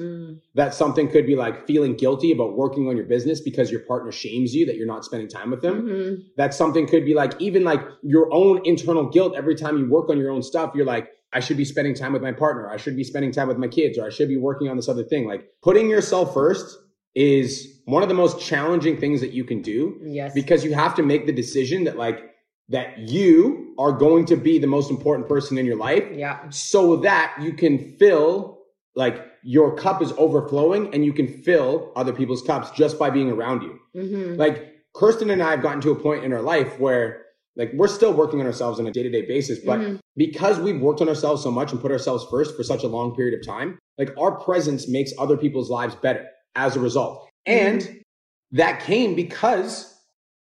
That 0.56 0.74
something 0.74 1.10
could 1.10 1.26
be 1.28 1.36
like 1.36 1.68
feeling 1.68 1.96
guilty 1.96 2.32
about 2.32 2.56
working 2.58 2.88
on 2.88 2.96
your 2.96 3.06
business 3.06 3.42
because 3.42 3.70
your 3.70 3.82
partner 3.82 4.12
shames 4.12 4.56
you 4.56 4.66
that 4.66 4.76
you're 4.78 4.88
not 4.88 5.06
spending 5.06 5.28
time 5.28 5.52
with 5.52 5.62
them. 5.62 5.88
Mhm. 5.88 6.24
That 6.38 6.54
something 6.54 6.88
could 6.88 7.06
be 7.06 7.14
like 7.14 7.34
even 7.40 7.64
like 7.64 7.82
your 8.02 8.34
own 8.34 8.62
internal 8.66 9.08
guilt 9.10 9.34
every 9.36 9.56
time 9.56 9.78
you 9.78 9.90
work 9.90 10.10
on 10.10 10.18
your 10.18 10.32
own 10.32 10.42
stuff. 10.42 10.72
You're 10.76 10.86
like, 10.86 11.10
I 11.34 11.42
should 11.42 11.58
be 11.58 11.66
spending 11.66 11.94
time 11.94 12.14
with 12.14 12.24
my 12.24 12.32
partner. 12.32 12.70
I 12.70 12.78
should 12.78 12.96
be 12.96 13.04
spending 13.04 13.32
time 13.32 13.48
with 13.48 13.58
my 13.58 13.68
kids, 13.68 14.00
or 14.00 14.06
I 14.06 14.10
should 14.10 14.30
be 14.30 14.38
working 14.38 14.68
on 14.70 14.76
this 14.78 14.90
other 14.90 15.04
thing. 15.04 15.28
Like 15.28 15.48
putting 15.62 15.90
yourself 15.90 16.34
first 16.34 16.80
is 17.16 17.82
one 17.86 18.02
of 18.02 18.10
the 18.10 18.16
most 18.16 18.40
challenging 18.40 18.98
things 18.98 19.20
that 19.22 19.32
you 19.34 19.44
can 19.44 19.62
do 19.62 20.00
Yes. 20.04 20.34
because 20.34 20.64
you 20.64 20.74
have 20.74 20.96
to 20.96 21.04
make 21.04 21.26
the 21.26 21.32
decision 21.34 21.84
that 21.84 21.98
like 21.98 22.20
that 22.70 22.98
you 23.00 23.74
are 23.78 23.92
going 23.92 24.26
to 24.26 24.36
be 24.36 24.60
the 24.60 24.68
most 24.68 24.90
important 24.92 25.28
person 25.28 25.58
in 25.58 25.66
your 25.66 25.76
life 25.76 26.04
yeah. 26.14 26.50
so 26.50 26.98
that 26.98 27.36
you 27.42 27.54
can 27.54 27.96
fill 27.98 28.60
like 28.96 29.26
your 29.44 29.76
cup 29.76 30.02
is 30.02 30.12
overflowing 30.18 30.94
and 30.94 31.06
you 31.06 31.14
can 31.14 31.28
fill 31.28 31.92
other 31.96 32.14
people's 32.14 32.42
cups 32.42 32.70
just 32.72 33.00
by 33.00 33.10
being 33.10 33.32
around 33.32 33.62
you. 33.64 33.80
hmm 33.94 34.36
Like 34.36 34.76
Kirsten 34.96 35.30
and 35.30 35.42
I 35.42 35.52
have 35.52 35.62
gotten 35.62 35.82
to 35.82 35.92
a 35.92 35.96
point 35.96 36.24
in 36.24 36.34
our 36.34 36.42
life 36.42 36.80
where 36.80 37.26
like 37.56 37.72
we're 37.74 37.88
still 37.88 38.14
working 38.14 38.40
on 38.40 38.46
ourselves 38.46 38.80
on 38.80 38.88
a 38.88 38.92
day-to-day 38.92 39.24
basis, 39.24 39.60
but 39.60 39.80
Mhm. 39.80 40.00
because 40.16 40.60
we've 40.60 40.80
worked 40.82 41.02
on 41.02 41.10
ourselves 41.10 41.42
so 41.44 41.52
much 41.52 41.72
and 41.72 41.82
put 41.82 41.92
ourselves 41.92 42.26
first 42.30 42.56
for 42.56 42.64
such 42.64 42.84
a 42.84 42.88
long 42.88 43.16
period 43.16 43.38
of 43.40 43.46
time, 43.46 43.78
like 43.98 44.12
our 44.18 44.32
presence 44.32 44.88
makes 44.88 45.12
other 45.18 45.38
people's 45.38 45.70
lives 45.70 45.96
better 45.96 46.26
as 46.56 46.76
a 46.76 46.80
result. 46.80 47.28
And 47.46 48.02
that 48.52 48.82
came 48.82 49.16
because 49.16 49.94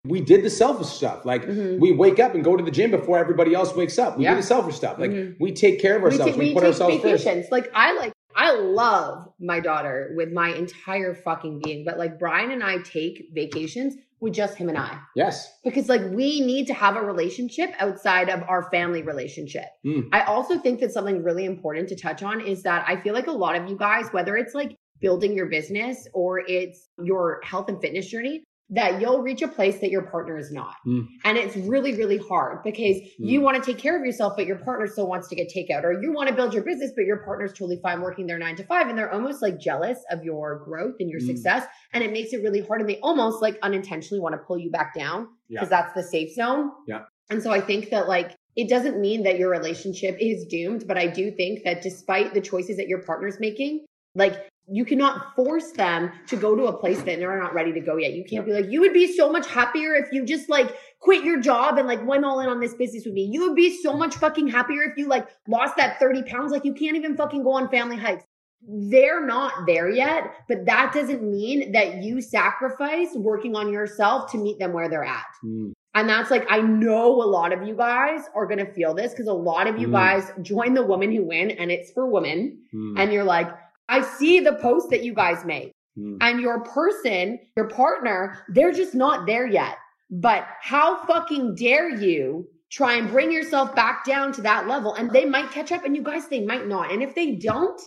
we 0.04 0.20
did 0.20 0.42
the 0.42 0.50
selfish 0.50 0.88
stuff. 0.88 1.24
Like 1.24 1.46
Mhm. 1.46 1.78
we 1.78 1.92
wake 1.92 2.18
up 2.18 2.34
and 2.34 2.42
go 2.42 2.56
to 2.56 2.64
the 2.64 2.70
gym 2.70 2.90
before 2.90 3.18
everybody 3.18 3.54
else 3.54 3.74
wakes 3.74 3.98
up. 3.98 4.18
We 4.18 4.24
Yeah. 4.24 4.32
do 4.34 4.40
the 4.40 4.46
selfish 4.46 4.74
stuff. 4.74 4.98
Like 4.98 5.12
Mhm. 5.12 5.36
we 5.38 5.52
take 5.52 5.80
care 5.80 5.96
of 5.96 6.02
we, 6.02 6.10
ourselves. 6.10 6.36
We, 6.36 6.48
we 6.48 6.54
put 6.54 6.64
ourselves 6.64 7.00
first. 7.00 7.52
Like 7.52 7.70
I 7.74 7.96
like 7.96 8.12
I 8.34 8.52
love 8.54 9.28
my 9.38 9.60
daughter 9.60 10.14
with 10.16 10.32
my 10.32 10.54
entire 10.54 11.14
fucking 11.14 11.60
being, 11.62 11.84
but 11.84 11.98
like 11.98 12.18
Brian 12.18 12.50
and 12.50 12.64
I 12.64 12.78
take 12.78 13.28
vacations 13.34 13.94
with 14.20 14.32
just 14.32 14.56
him 14.56 14.70
and 14.70 14.78
I. 14.78 14.98
Yes. 15.14 15.52
Because 15.62 15.88
like 15.90 16.00
we 16.12 16.40
need 16.40 16.66
to 16.68 16.74
have 16.74 16.96
a 16.96 17.02
relationship 17.02 17.70
outside 17.78 18.30
of 18.30 18.42
our 18.48 18.70
family 18.70 19.02
relationship. 19.02 19.66
Mm. 19.84 20.08
I 20.12 20.22
also 20.22 20.58
think 20.58 20.80
that 20.80 20.92
something 20.92 21.22
really 21.22 21.44
important 21.44 21.88
to 21.90 21.96
touch 21.96 22.22
on 22.22 22.40
is 22.40 22.62
that 22.62 22.84
I 22.88 22.96
feel 22.96 23.12
like 23.12 23.26
a 23.26 23.32
lot 23.32 23.54
of 23.54 23.68
you 23.68 23.76
guys, 23.76 24.06
whether 24.12 24.36
it's 24.36 24.54
like 24.54 24.76
building 25.00 25.34
your 25.34 25.46
business 25.46 26.08
or 26.14 26.40
it's 26.40 26.88
your 27.02 27.40
health 27.44 27.68
and 27.68 27.80
fitness 27.82 28.06
journey, 28.06 28.44
that 28.72 29.00
you'll 29.00 29.20
reach 29.20 29.42
a 29.42 29.48
place 29.48 29.78
that 29.80 29.90
your 29.90 30.02
partner 30.02 30.38
is 30.38 30.50
not. 30.50 30.74
Mm. 30.86 31.06
And 31.24 31.36
it's 31.36 31.54
really, 31.56 31.94
really 31.94 32.16
hard 32.16 32.62
because 32.64 32.96
you 33.18 33.40
Mm. 33.40 33.42
want 33.44 33.62
to 33.62 33.72
take 33.72 33.80
care 33.80 33.98
of 33.98 34.04
yourself, 34.04 34.32
but 34.36 34.46
your 34.46 34.56
partner 34.56 34.86
still 34.86 35.06
wants 35.06 35.28
to 35.28 35.36
get 35.36 35.52
takeout, 35.54 35.84
or 35.84 35.92
you 36.02 36.12
want 36.12 36.30
to 36.30 36.34
build 36.34 36.54
your 36.54 36.64
business, 36.64 36.90
but 36.96 37.04
your 37.04 37.18
partner's 37.18 37.52
totally 37.52 37.78
fine 37.82 38.00
working 38.00 38.26
their 38.26 38.38
nine 38.38 38.56
to 38.56 38.64
five. 38.64 38.88
And 38.88 38.98
they're 38.98 39.12
almost 39.12 39.42
like 39.42 39.58
jealous 39.60 39.98
of 40.10 40.24
your 40.24 40.62
growth 40.64 40.94
and 41.00 41.10
your 41.10 41.20
Mm. 41.20 41.26
success. 41.26 41.66
And 41.92 42.02
it 42.02 42.12
makes 42.12 42.32
it 42.32 42.42
really 42.42 42.60
hard. 42.60 42.80
And 42.80 42.88
they 42.88 42.98
almost 43.00 43.42
like 43.42 43.58
unintentionally 43.62 44.20
want 44.20 44.34
to 44.34 44.38
pull 44.38 44.58
you 44.58 44.70
back 44.70 44.94
down 44.94 45.28
Yeah. 45.48 45.60
because 45.60 45.68
that's 45.68 45.92
the 45.92 46.02
safe 46.02 46.32
zone. 46.32 46.70
Yeah. 46.88 47.02
And 47.30 47.42
so 47.42 47.50
I 47.50 47.60
think 47.60 47.90
that 47.90 48.08
like 48.08 48.34
it 48.56 48.68
doesn't 48.68 49.00
mean 49.00 49.22
that 49.24 49.38
your 49.38 49.50
relationship 49.50 50.16
is 50.20 50.46
doomed, 50.46 50.86
but 50.86 50.98
I 50.98 51.06
do 51.06 51.30
think 51.30 51.64
that 51.64 51.80
despite 51.82 52.34
the 52.34 52.40
choices 52.40 52.76
that 52.78 52.88
your 52.88 53.02
partner's 53.02 53.40
making, 53.40 53.84
like 54.14 54.46
you 54.68 54.84
cannot 54.84 55.34
force 55.34 55.72
them 55.72 56.12
to 56.28 56.36
go 56.36 56.54
to 56.54 56.64
a 56.64 56.72
place 56.72 56.98
that 56.98 57.18
they're 57.18 57.40
not 57.40 57.52
ready 57.52 57.72
to 57.72 57.80
go 57.80 57.96
yet. 57.96 58.12
You 58.12 58.24
can't 58.24 58.46
be 58.46 58.52
like, 58.52 58.70
you 58.70 58.80
would 58.80 58.92
be 58.92 59.12
so 59.12 59.30
much 59.30 59.46
happier 59.46 59.94
if 59.94 60.12
you 60.12 60.24
just 60.24 60.48
like 60.48 60.76
quit 61.00 61.24
your 61.24 61.40
job 61.40 61.78
and 61.78 61.88
like 61.88 62.06
went 62.06 62.24
all 62.24 62.40
in 62.40 62.48
on 62.48 62.60
this 62.60 62.74
business 62.74 63.04
with 63.04 63.14
me. 63.14 63.24
You 63.24 63.42
would 63.48 63.56
be 63.56 63.76
so 63.82 63.96
much 63.96 64.14
fucking 64.16 64.48
happier 64.48 64.82
if 64.82 64.96
you 64.96 65.08
like 65.08 65.26
lost 65.48 65.76
that 65.76 65.98
30 65.98 66.22
pounds. 66.22 66.52
Like 66.52 66.64
you 66.64 66.74
can't 66.74 66.96
even 66.96 67.16
fucking 67.16 67.42
go 67.42 67.52
on 67.52 67.68
family 67.68 67.96
hikes. 67.96 68.24
They're 68.66 69.26
not 69.26 69.66
there 69.66 69.90
yet, 69.90 70.32
but 70.48 70.66
that 70.66 70.92
doesn't 70.94 71.22
mean 71.28 71.72
that 71.72 71.96
you 71.96 72.20
sacrifice 72.20 73.08
working 73.16 73.56
on 73.56 73.72
yourself 73.72 74.30
to 74.30 74.38
meet 74.38 74.60
them 74.60 74.72
where 74.72 74.88
they're 74.88 75.04
at. 75.04 75.26
Mm. 75.44 75.72
And 75.94 76.08
that's 76.08 76.30
like, 76.30 76.46
I 76.48 76.60
know 76.60 77.20
a 77.22 77.26
lot 77.26 77.52
of 77.52 77.66
you 77.66 77.74
guys 77.74 78.20
are 78.36 78.46
going 78.46 78.64
to 78.64 78.72
feel 78.72 78.94
this 78.94 79.10
because 79.12 79.26
a 79.26 79.32
lot 79.32 79.66
of 79.66 79.78
you 79.78 79.88
Mm. 79.88 79.92
guys 79.92 80.30
join 80.40 80.74
the 80.74 80.86
women 80.86 81.10
who 81.14 81.24
win 81.24 81.50
and 81.50 81.72
it's 81.72 81.90
for 81.90 82.06
women. 82.06 82.58
Mm. 82.72 82.98
And 82.98 83.12
you're 83.12 83.24
like, 83.24 83.48
I 83.92 84.02
see 84.02 84.40
the 84.40 84.54
post 84.54 84.90
that 84.90 85.04
you 85.04 85.14
guys 85.14 85.44
make 85.44 85.72
Mm. 85.98 86.16
and 86.22 86.40
your 86.40 86.60
person, 86.60 87.38
your 87.54 87.68
partner, 87.68 88.38
they're 88.48 88.72
just 88.72 88.94
not 88.94 89.26
there 89.26 89.46
yet. 89.46 89.76
But 90.10 90.46
how 90.60 91.04
fucking 91.04 91.54
dare 91.56 91.90
you 91.90 92.48
try 92.70 92.94
and 92.94 93.10
bring 93.10 93.30
yourself 93.30 93.74
back 93.74 94.04
down 94.06 94.32
to 94.32 94.42
that 94.42 94.66
level? 94.66 94.94
And 94.94 95.10
they 95.10 95.26
might 95.26 95.50
catch 95.50 95.70
up 95.70 95.84
and 95.84 95.94
you 95.94 96.02
guys, 96.02 96.28
they 96.28 96.44
might 96.44 96.66
not. 96.66 96.90
And 96.90 97.02
if 97.02 97.14
they 97.14 97.32
don't, 97.32 97.78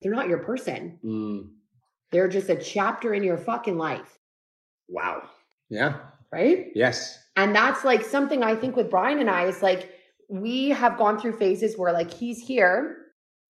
they're 0.00 0.14
not 0.14 0.28
your 0.28 0.38
person. 0.38 0.98
Mm. 1.04 1.50
They're 2.12 2.28
just 2.28 2.48
a 2.48 2.56
chapter 2.56 3.12
in 3.12 3.22
your 3.22 3.36
fucking 3.36 3.76
life. 3.76 4.18
Wow. 4.88 5.22
Yeah. 5.68 5.96
Right. 6.32 6.68
Yes. 6.74 7.18
And 7.36 7.54
that's 7.54 7.84
like 7.84 8.04
something 8.04 8.42
I 8.42 8.54
think 8.54 8.74
with 8.74 8.88
Brian 8.90 9.18
and 9.18 9.28
I 9.28 9.44
is 9.44 9.62
like 9.62 9.90
we 10.30 10.70
have 10.70 10.96
gone 10.96 11.18
through 11.20 11.36
phases 11.38 11.76
where 11.76 11.92
like 11.92 12.10
he's 12.10 12.40
here, 12.40 12.96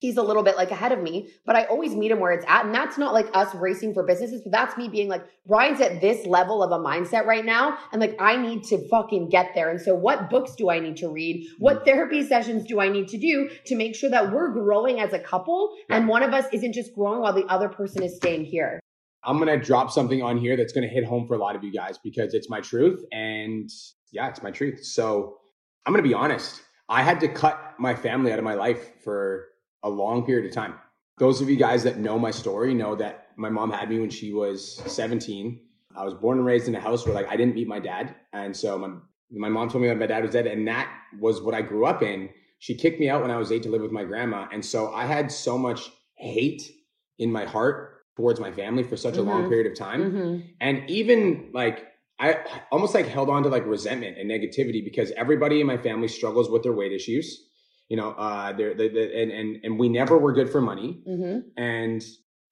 he's 0.00 0.16
a 0.16 0.22
little 0.22 0.42
bit 0.42 0.56
like 0.56 0.70
ahead 0.70 0.92
of 0.92 1.00
me, 1.00 1.28
but 1.44 1.56
I 1.56 1.64
always 1.64 1.94
meet 1.94 2.10
him 2.10 2.20
where 2.20 2.32
it's 2.32 2.44
at. 2.48 2.64
And 2.64 2.74
that's 2.74 2.98
not 2.98 3.12
like 3.12 3.28
us 3.34 3.54
racing 3.54 3.94
for 3.94 4.04
businesses, 4.04 4.42
but 4.42 4.52
that's 4.52 4.76
me 4.76 4.88
being 4.88 5.08
like, 5.08 5.24
Brian's 5.46 5.80
at 5.80 6.00
this 6.00 6.26
level 6.26 6.62
of 6.62 6.70
a 6.70 6.78
mindset 6.78 7.26
right 7.26 7.44
now. 7.44 7.78
And 7.92 8.00
like, 8.00 8.16
I 8.20 8.36
need 8.36 8.64
to 8.64 8.88
fucking 8.88 9.28
get 9.28 9.52
there. 9.54 9.70
And 9.70 9.80
so 9.80 9.94
what 9.94 10.30
books 10.30 10.54
do 10.54 10.70
I 10.70 10.78
need 10.78 10.96
to 10.98 11.08
read? 11.08 11.46
What 11.58 11.80
mm. 11.80 11.84
therapy 11.84 12.26
sessions 12.26 12.64
do 12.64 12.80
I 12.80 12.88
need 12.88 13.08
to 13.08 13.18
do 13.18 13.50
to 13.66 13.76
make 13.76 13.94
sure 13.94 14.10
that 14.10 14.32
we're 14.32 14.52
growing 14.52 15.00
as 15.00 15.12
a 15.12 15.18
couple 15.18 15.74
and 15.90 16.08
one 16.08 16.22
of 16.22 16.32
us 16.32 16.46
isn't 16.52 16.72
just 16.72 16.94
growing 16.94 17.20
while 17.20 17.32
the 17.32 17.46
other 17.46 17.68
person 17.68 18.02
is 18.02 18.16
staying 18.16 18.44
here? 18.44 18.80
I'm 19.24 19.38
going 19.38 19.48
to 19.48 19.64
drop 19.64 19.90
something 19.90 20.22
on 20.22 20.38
here 20.38 20.56
that's 20.56 20.72
going 20.72 20.88
to 20.88 20.94
hit 20.94 21.04
home 21.04 21.26
for 21.26 21.34
a 21.34 21.38
lot 21.38 21.56
of 21.56 21.64
you 21.64 21.72
guys 21.72 21.98
because 21.98 22.34
it's 22.34 22.48
my 22.48 22.60
truth. 22.60 23.04
And 23.10 23.68
yeah, 24.12 24.28
it's 24.28 24.42
my 24.42 24.52
truth. 24.52 24.84
So 24.84 25.38
I'm 25.84 25.92
going 25.92 26.02
to 26.02 26.08
be 26.08 26.14
honest. 26.14 26.62
I 26.88 27.02
had 27.02 27.20
to 27.20 27.28
cut 27.28 27.74
my 27.78 27.94
family 27.94 28.32
out 28.32 28.38
of 28.38 28.44
my 28.44 28.54
life 28.54 29.02
for 29.02 29.47
a 29.82 29.88
long 29.88 30.24
period 30.24 30.46
of 30.46 30.52
time. 30.52 30.74
Those 31.18 31.40
of 31.40 31.48
you 31.50 31.56
guys 31.56 31.82
that 31.84 31.98
know 31.98 32.18
my 32.18 32.30
story 32.30 32.74
know 32.74 32.94
that 32.96 33.28
my 33.36 33.48
mom 33.48 33.70
had 33.72 33.90
me 33.90 33.98
when 34.00 34.10
she 34.10 34.32
was 34.32 34.76
17. 34.86 35.60
I 35.96 36.04
was 36.04 36.14
born 36.14 36.38
and 36.38 36.46
raised 36.46 36.68
in 36.68 36.74
a 36.74 36.80
house 36.80 37.04
where 37.06 37.14
like 37.14 37.28
I 37.28 37.36
didn't 37.36 37.54
meet 37.54 37.66
my 37.66 37.80
dad. 37.80 38.14
And 38.32 38.56
so 38.56 38.78
my, 38.78 38.88
my 39.30 39.48
mom 39.48 39.68
told 39.68 39.82
me 39.82 39.88
that 39.88 39.98
my 39.98 40.06
dad 40.06 40.22
was 40.22 40.32
dead. 40.32 40.46
And 40.46 40.66
that 40.68 40.88
was 41.18 41.40
what 41.40 41.54
I 41.54 41.62
grew 41.62 41.86
up 41.86 42.02
in. 42.02 42.28
She 42.60 42.74
kicked 42.76 43.00
me 43.00 43.08
out 43.08 43.22
when 43.22 43.30
I 43.30 43.36
was 43.36 43.50
eight 43.50 43.62
to 43.64 43.68
live 43.68 43.82
with 43.82 43.92
my 43.92 44.04
grandma. 44.04 44.46
And 44.52 44.64
so 44.64 44.92
I 44.92 45.06
had 45.06 45.30
so 45.32 45.58
much 45.58 45.90
hate 46.16 46.70
in 47.18 47.32
my 47.32 47.44
heart 47.44 48.02
towards 48.16 48.40
my 48.40 48.50
family 48.52 48.82
for 48.82 48.96
such 48.96 49.16
a 49.16 49.22
long 49.22 49.44
Mhm. 49.44 49.48
period 49.48 49.70
of 49.70 49.78
time. 49.78 50.02
Mm-hmm. 50.02 50.40
And 50.60 50.88
even 50.90 51.50
like 51.52 51.86
I 52.20 52.38
almost 52.72 52.94
like 52.94 53.06
held 53.06 53.28
on 53.30 53.44
to 53.44 53.48
like 53.48 53.64
resentment 53.64 54.18
and 54.18 54.28
negativity 54.28 54.84
because 54.84 55.12
everybody 55.12 55.60
in 55.60 55.66
my 55.68 55.76
family 55.78 56.08
struggles 56.08 56.50
with 56.50 56.64
their 56.64 56.72
weight 56.72 56.90
issues. 56.92 57.47
You 57.88 57.96
know, 57.96 58.10
uh, 58.10 58.52
they're, 58.52 58.74
they 58.74 58.88
they 58.88 59.22
and, 59.22 59.30
and 59.32 59.56
and 59.64 59.78
we 59.78 59.88
never 59.88 60.18
were 60.18 60.32
good 60.32 60.50
for 60.50 60.60
money. 60.60 61.00
Mm-hmm. 61.08 61.48
And 61.56 62.04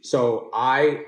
so 0.02 0.50
I, 0.54 1.04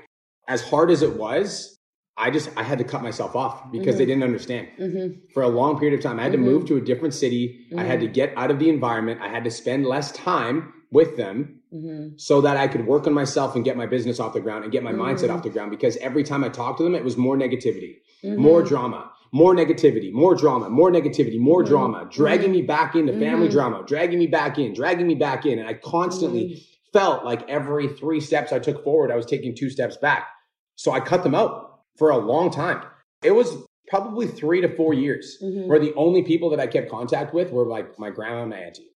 as 0.47 0.61
hard 0.61 0.91
as 0.91 1.01
it 1.01 1.15
was, 1.17 1.77
I 2.17 2.29
just 2.31 2.49
I 2.57 2.63
had 2.63 2.77
to 2.79 2.83
cut 2.83 3.01
myself 3.01 3.35
off 3.35 3.71
because 3.71 3.97
they 3.97 4.05
didn't 4.05 4.23
understand 4.23 4.67
Mm-hmm. 4.79 5.07
for 5.33 5.41
a 5.43 5.47
long 5.47 5.79
period 5.79 5.97
of 5.97 6.03
time. 6.03 6.19
I 6.19 6.23
had 6.23 6.31
to 6.33 6.37
move 6.37 6.65
to 6.67 6.77
a 6.77 6.81
different 6.81 7.13
city. 7.13 7.65
I 7.77 7.83
had 7.83 7.99
to 8.01 8.07
get 8.07 8.33
out 8.37 8.51
of 8.51 8.59
the 8.59 8.69
environment. 8.69 9.21
I 9.21 9.29
had 9.29 9.43
to 9.45 9.51
spend 9.51 9.85
less 9.85 10.11
time 10.11 10.73
with 10.91 11.17
them 11.17 11.55
Mm-hmm. 11.71 12.17
so 12.17 12.41
that 12.41 12.57
I 12.57 12.67
could 12.67 12.87
work 12.87 13.05
on 13.05 13.13
myself 13.13 13.55
and 13.55 13.63
get 13.63 13.77
my 13.77 13.85
business 13.85 14.19
off 14.19 14.33
the 14.33 14.39
ground 14.39 14.63
and 14.63 14.71
get 14.73 14.81
my 14.81 14.91
mindset 14.91 15.29
off 15.29 15.43
the 15.43 15.51
ground. 15.51 15.69
Because 15.69 15.97
every 15.97 16.23
time 16.23 16.43
I 16.43 16.49
talked 16.49 16.79
to 16.79 16.83
them, 16.83 16.95
it 16.95 17.03
was 17.03 17.15
more 17.15 17.37
negativity, 17.37 17.97
Mm-hmm. 18.23 18.41
more 18.41 18.63
drama, 18.63 19.11
more 19.31 19.55
negativity, 19.55 20.11
more 20.11 20.35
drama, 20.35 20.69
more 20.69 20.91
negativity, 20.91 21.39
more 21.39 21.63
Mhm. 21.63 21.67
drama, 21.67 22.07
dragging 22.11 22.51
me 22.51 22.61
back 22.61 22.95
into 22.95 23.13
family 23.13 23.47
Mhm. 23.47 23.51
drama, 23.51 23.83
dragging 23.85 24.19
me 24.19 24.27
back 24.27 24.57
in, 24.57 24.73
dragging 24.73 25.07
me 25.07 25.15
back 25.15 25.45
in. 25.45 25.59
And 25.59 25.67
I 25.67 25.73
constantly 25.73 26.45
Mhm. 26.49 26.63
felt 26.93 27.23
like 27.23 27.47
every 27.49 27.87
three 27.87 28.19
steps 28.19 28.51
I 28.51 28.59
took 28.59 28.83
forward, 28.83 29.11
I 29.11 29.15
was 29.15 29.25
taking 29.25 29.55
two 29.55 29.69
steps 29.69 29.97
back. 29.97 30.27
So 30.75 30.91
I 30.91 30.99
cut 30.99 31.23
them 31.23 31.35
out 31.35 31.81
for 31.97 32.09
a 32.09 32.17
long 32.17 32.49
time. 32.49 32.81
It 33.23 33.31
was 33.31 33.55
probably 33.87 34.27
three 34.27 34.61
to 34.61 34.69
four 34.75 34.93
years 34.93 35.37
Mhm. 35.43 35.67
where 35.67 35.79
the 35.79 35.93
only 35.95 36.23
people 36.23 36.49
that 36.51 36.59
I 36.59 36.67
kept 36.67 36.89
contact 36.89 37.33
with 37.33 37.51
were 37.51 37.65
like 37.65 37.99
my 37.99 38.09
grandma 38.09 38.41
and 38.41 38.49
my 38.49 38.57
auntie. 38.57 38.91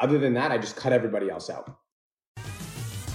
Other 0.00 0.18
than 0.18 0.34
that, 0.34 0.50
I 0.50 0.58
just 0.58 0.76
cut 0.76 0.92
everybody 0.92 1.28
else 1.28 1.50
out. 1.50 1.68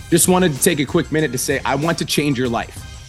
Just 0.10 0.28
wanted 0.28 0.54
to 0.54 0.62
take 0.62 0.80
a 0.80 0.86
quick 0.86 1.12
minute 1.12 1.32
to 1.32 1.38
say, 1.38 1.60
I 1.66 1.76
want 1.76 1.98
to 1.98 2.06
change 2.06 2.38
your 2.38 2.50
life. 2.50 2.93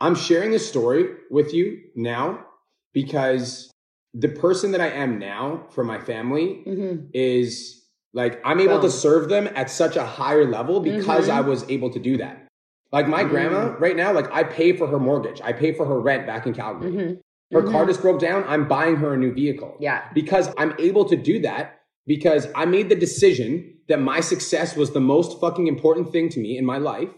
I'm 0.00 0.14
sharing 0.14 0.50
this 0.50 0.66
story 0.68 1.06
with 1.30 1.52
you 1.52 1.78
now 1.94 2.44
because 2.92 3.70
the 4.14 4.28
person 4.28 4.72
that 4.72 4.80
I 4.80 4.88
am 4.88 5.18
now 5.18 5.66
for 5.70 5.84
my 5.84 6.00
family 6.00 6.62
Mhm. 6.66 7.08
is 7.12 7.76
like 8.12 8.40
I'm 8.44 8.58
able 8.60 8.74
Boom. 8.80 8.82
to 8.82 8.90
serve 8.90 9.28
them 9.28 9.48
at 9.54 9.70
such 9.70 9.96
a 9.96 10.02
higher 10.04 10.44
level 10.44 10.80
because 10.80 11.28
Mhm. 11.28 11.32
I 11.34 11.40
was 11.42 11.68
able 11.70 11.90
to 11.90 12.00
do 12.00 12.16
that. 12.16 12.48
Like 12.92 13.06
my 13.06 13.22
Mm. 13.22 13.28
grandma 13.30 13.76
right 13.78 13.94
now, 13.96 14.12
like 14.12 14.28
I 14.32 14.42
pay 14.42 14.72
for 14.72 14.88
her 14.88 14.98
mortgage, 14.98 15.40
I 15.44 15.52
pay 15.52 15.72
for 15.72 15.86
her 15.86 16.00
rent 16.00 16.26
back 16.26 16.46
in 16.46 16.52
Calgary. 16.54 16.90
Mhm. 16.90 17.18
Her 17.52 17.62
car 17.62 17.84
just 17.86 18.00
broke 18.00 18.20
down. 18.20 18.44
I'm 18.48 18.66
buying 18.66 18.96
her 18.96 19.14
a 19.14 19.16
new 19.16 19.32
vehicle 19.32 19.76
Yeah. 19.80 20.02
because 20.14 20.50
I'm 20.56 20.74
able 20.78 21.04
to 21.06 21.16
do 21.16 21.38
that 21.40 21.80
because 22.06 22.48
I 22.54 22.64
made 22.64 22.88
the 22.88 22.94
decision 22.96 23.74
that 23.88 24.00
my 24.00 24.20
success 24.20 24.76
was 24.76 24.90
the 24.92 25.00
most 25.00 25.40
fucking 25.40 25.66
important 25.68 26.10
thing 26.10 26.28
to 26.30 26.40
me 26.40 26.56
in 26.56 26.64
my 26.64 26.78
life 26.78 27.10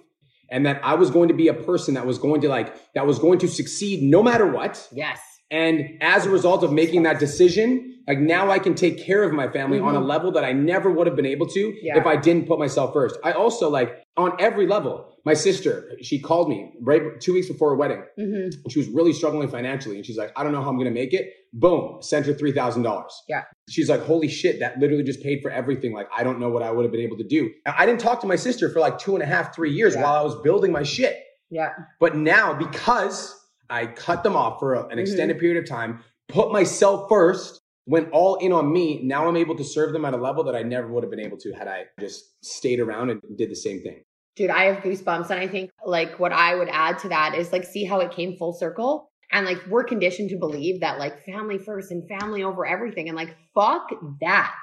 and 0.53 0.67
that 0.67 0.81
I 0.85 0.95
was 0.95 1.11
going 1.11 1.29
to 1.29 1.35
be 1.35 1.49
a 1.49 1.55
person 1.55 1.95
that 1.95 2.07
was 2.07 2.19
going 2.19 2.43
to 2.43 2.49
like 2.49 2.77
that 2.95 3.07
was 3.07 3.19
going 3.19 3.41
to 3.41 3.49
succeed 3.49 4.03
no 4.03 4.23
matter 4.23 4.47
what. 4.47 4.87
Yes. 4.93 5.19
And 5.51 5.99
as 6.01 6.27
a 6.27 6.31
result 6.31 6.63
of 6.63 6.73
making 6.73 7.03
that 7.03 7.19
decision, 7.19 7.92
like 8.09 8.19
now 8.19 8.51
I 8.51 8.59
can 8.59 8.75
take 8.75 9.05
care 9.05 9.23
of 9.23 9.33
my 9.33 9.49
family 9.49 9.79
on 9.79 9.95
a 9.95 10.01
Mhm. 10.01 10.07
level 10.07 10.33
that 10.33 10.45
I 10.45 10.53
never 10.53 10.91
would 10.91 11.07
have 11.07 11.17
been 11.17 11.27
able 11.27 11.47
to 11.47 11.75
Yeah. 11.83 11.99
if 11.99 12.07
I 12.07 12.17
didn't 12.17 12.47
put 12.49 12.59
myself 12.59 12.93
first. 12.93 13.19
I 13.23 13.33
also 13.33 13.69
like 13.71 14.03
on 14.17 14.33
every 14.39 14.67
level. 14.67 15.09
My 15.25 15.35
sister, 15.35 15.93
she 16.03 16.19
called 16.21 16.49
me 16.49 16.73
right 16.83 17.21
two 17.21 17.33
weeks 17.33 17.47
before 17.49 17.71
her 17.71 17.77
wedding. 17.77 18.03
hmm 18.19 18.49
she 18.69 18.79
was 18.81 18.89
really 18.89 19.13
struggling 19.13 19.49
financially. 19.49 19.97
And 19.97 20.05
she's 20.05 20.19
like, 20.19 20.33
I 20.37 20.43
don't 20.43 20.53
know 20.53 20.61
how 20.63 20.69
I'm 20.69 20.77
going 20.77 20.89
to 20.93 21.01
make 21.03 21.13
it. 21.15 21.31
Boom, 21.53 21.99
sent 22.03 22.27
her 22.27 22.35
$3,000. 22.35 23.05
Yeah. 23.29 23.43
She's 23.71 23.89
like, 23.89 24.01
holy 24.01 24.29
shit, 24.29 24.59
that 24.61 24.79
literally 24.81 25.05
just 25.05 25.23
paid 25.23 25.41
for 25.43 25.51
everything. 25.51 25.93
Like, 25.93 26.09
I 26.17 26.25
don't 26.25 26.41
know 26.41 26.49
what 26.49 26.63
I 26.63 26.71
would 26.73 26.85
have 26.85 26.93
been 26.93 27.01
able 27.03 27.17
to 27.19 27.25
do. 27.25 27.51
I 27.67 27.87
didn't 27.87 28.01
talk 28.01 28.21
to 28.23 28.27
my 28.27 28.37
sister 28.37 28.69
for 28.69 28.81
like 28.81 28.99
two 28.99 29.15
and 29.15 29.23
a 29.23 29.27
half, 29.27 29.55
three 29.55 29.71
years 29.73 29.95
Yeah. 29.95 30.03
while 30.03 30.15
I 30.15 30.23
was 30.23 30.35
building 30.43 30.73
my 30.73 30.83
shit. 30.83 31.17
Yeah. 31.51 31.71
But 32.01 32.17
now, 32.17 32.55
because 32.55 33.35
I 33.71 33.87
cut 33.87 34.23
them 34.25 34.35
off 34.37 34.59
for 34.59 34.75
a- 34.75 34.79
Mm-hmm. 34.83 34.91
an 34.93 34.99
extended 34.99 35.39
period 35.39 35.63
of 35.63 35.69
time, 35.69 36.01
put 36.29 36.51
myself 36.53 37.09
first, 37.09 37.61
went 37.87 38.11
all 38.13 38.37
in 38.37 38.53
on 38.53 38.73
me, 38.73 39.01
now 39.03 39.29
I'm 39.29 39.37
able 39.37 39.57
to 39.57 39.65
serve 39.65 39.93
them 39.93 40.05
at 40.05 40.15
a 40.15 40.17
level 40.17 40.45
that 40.45 40.55
I 40.55 40.63
never 40.63 40.89
would 40.89 41.03
have 41.03 41.11
been 41.11 41.21
able 41.21 41.39
to 41.39 41.53
had 41.53 41.69
I 41.69 41.85
just 41.99 42.45
stayed 42.45 42.81
around 42.81 43.11
and 43.11 43.21
did 43.37 43.51
the 43.51 43.57
same 43.57 43.83
thing. 43.83 44.03
Dude, 44.37 44.51
I 44.51 44.65
have 44.65 44.83
goosebumps. 44.83 45.31
And 45.31 45.41
I 45.41 45.49
think 45.49 45.71
like 45.85 46.19
what 46.19 46.33
I 46.33 46.55
would 46.55 46.69
add 46.71 46.99
to 47.01 47.09
that 47.09 47.35
is 47.35 47.53
like 47.53 47.65
see 47.65 47.85
how 47.85 48.01
it 48.01 48.13
came 48.13 48.37
full 48.37 48.53
circle. 48.53 49.11
And 49.33 49.47
like 49.47 49.65
we're 49.67 49.85
conditioned 49.85 50.31
to 50.31 50.37
believe 50.37 50.81
that 50.81 50.99
like 50.99 51.25
family 51.25 51.59
first 51.59 51.91
and 51.91 52.09
family 52.09 52.43
over 52.43 52.65
everything. 52.65 53.09
And 53.09 53.17
like 53.17 53.37
fuck 53.55 53.89
that. 54.21 54.57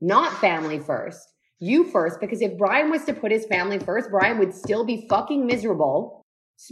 Not 0.00 0.32
family 0.40 0.78
first. 0.78 1.20
You 1.58 1.84
first. 1.84 2.20
Because 2.20 2.40
if 2.40 2.56
Brian 2.56 2.90
was 2.90 3.04
to 3.04 3.12
put 3.12 3.32
his 3.32 3.46
family 3.46 3.78
first, 3.78 4.10
Brian 4.10 4.38
would 4.38 4.54
still 4.54 4.84
be 4.84 5.06
fucking 5.10 5.46
miserable, 5.46 6.19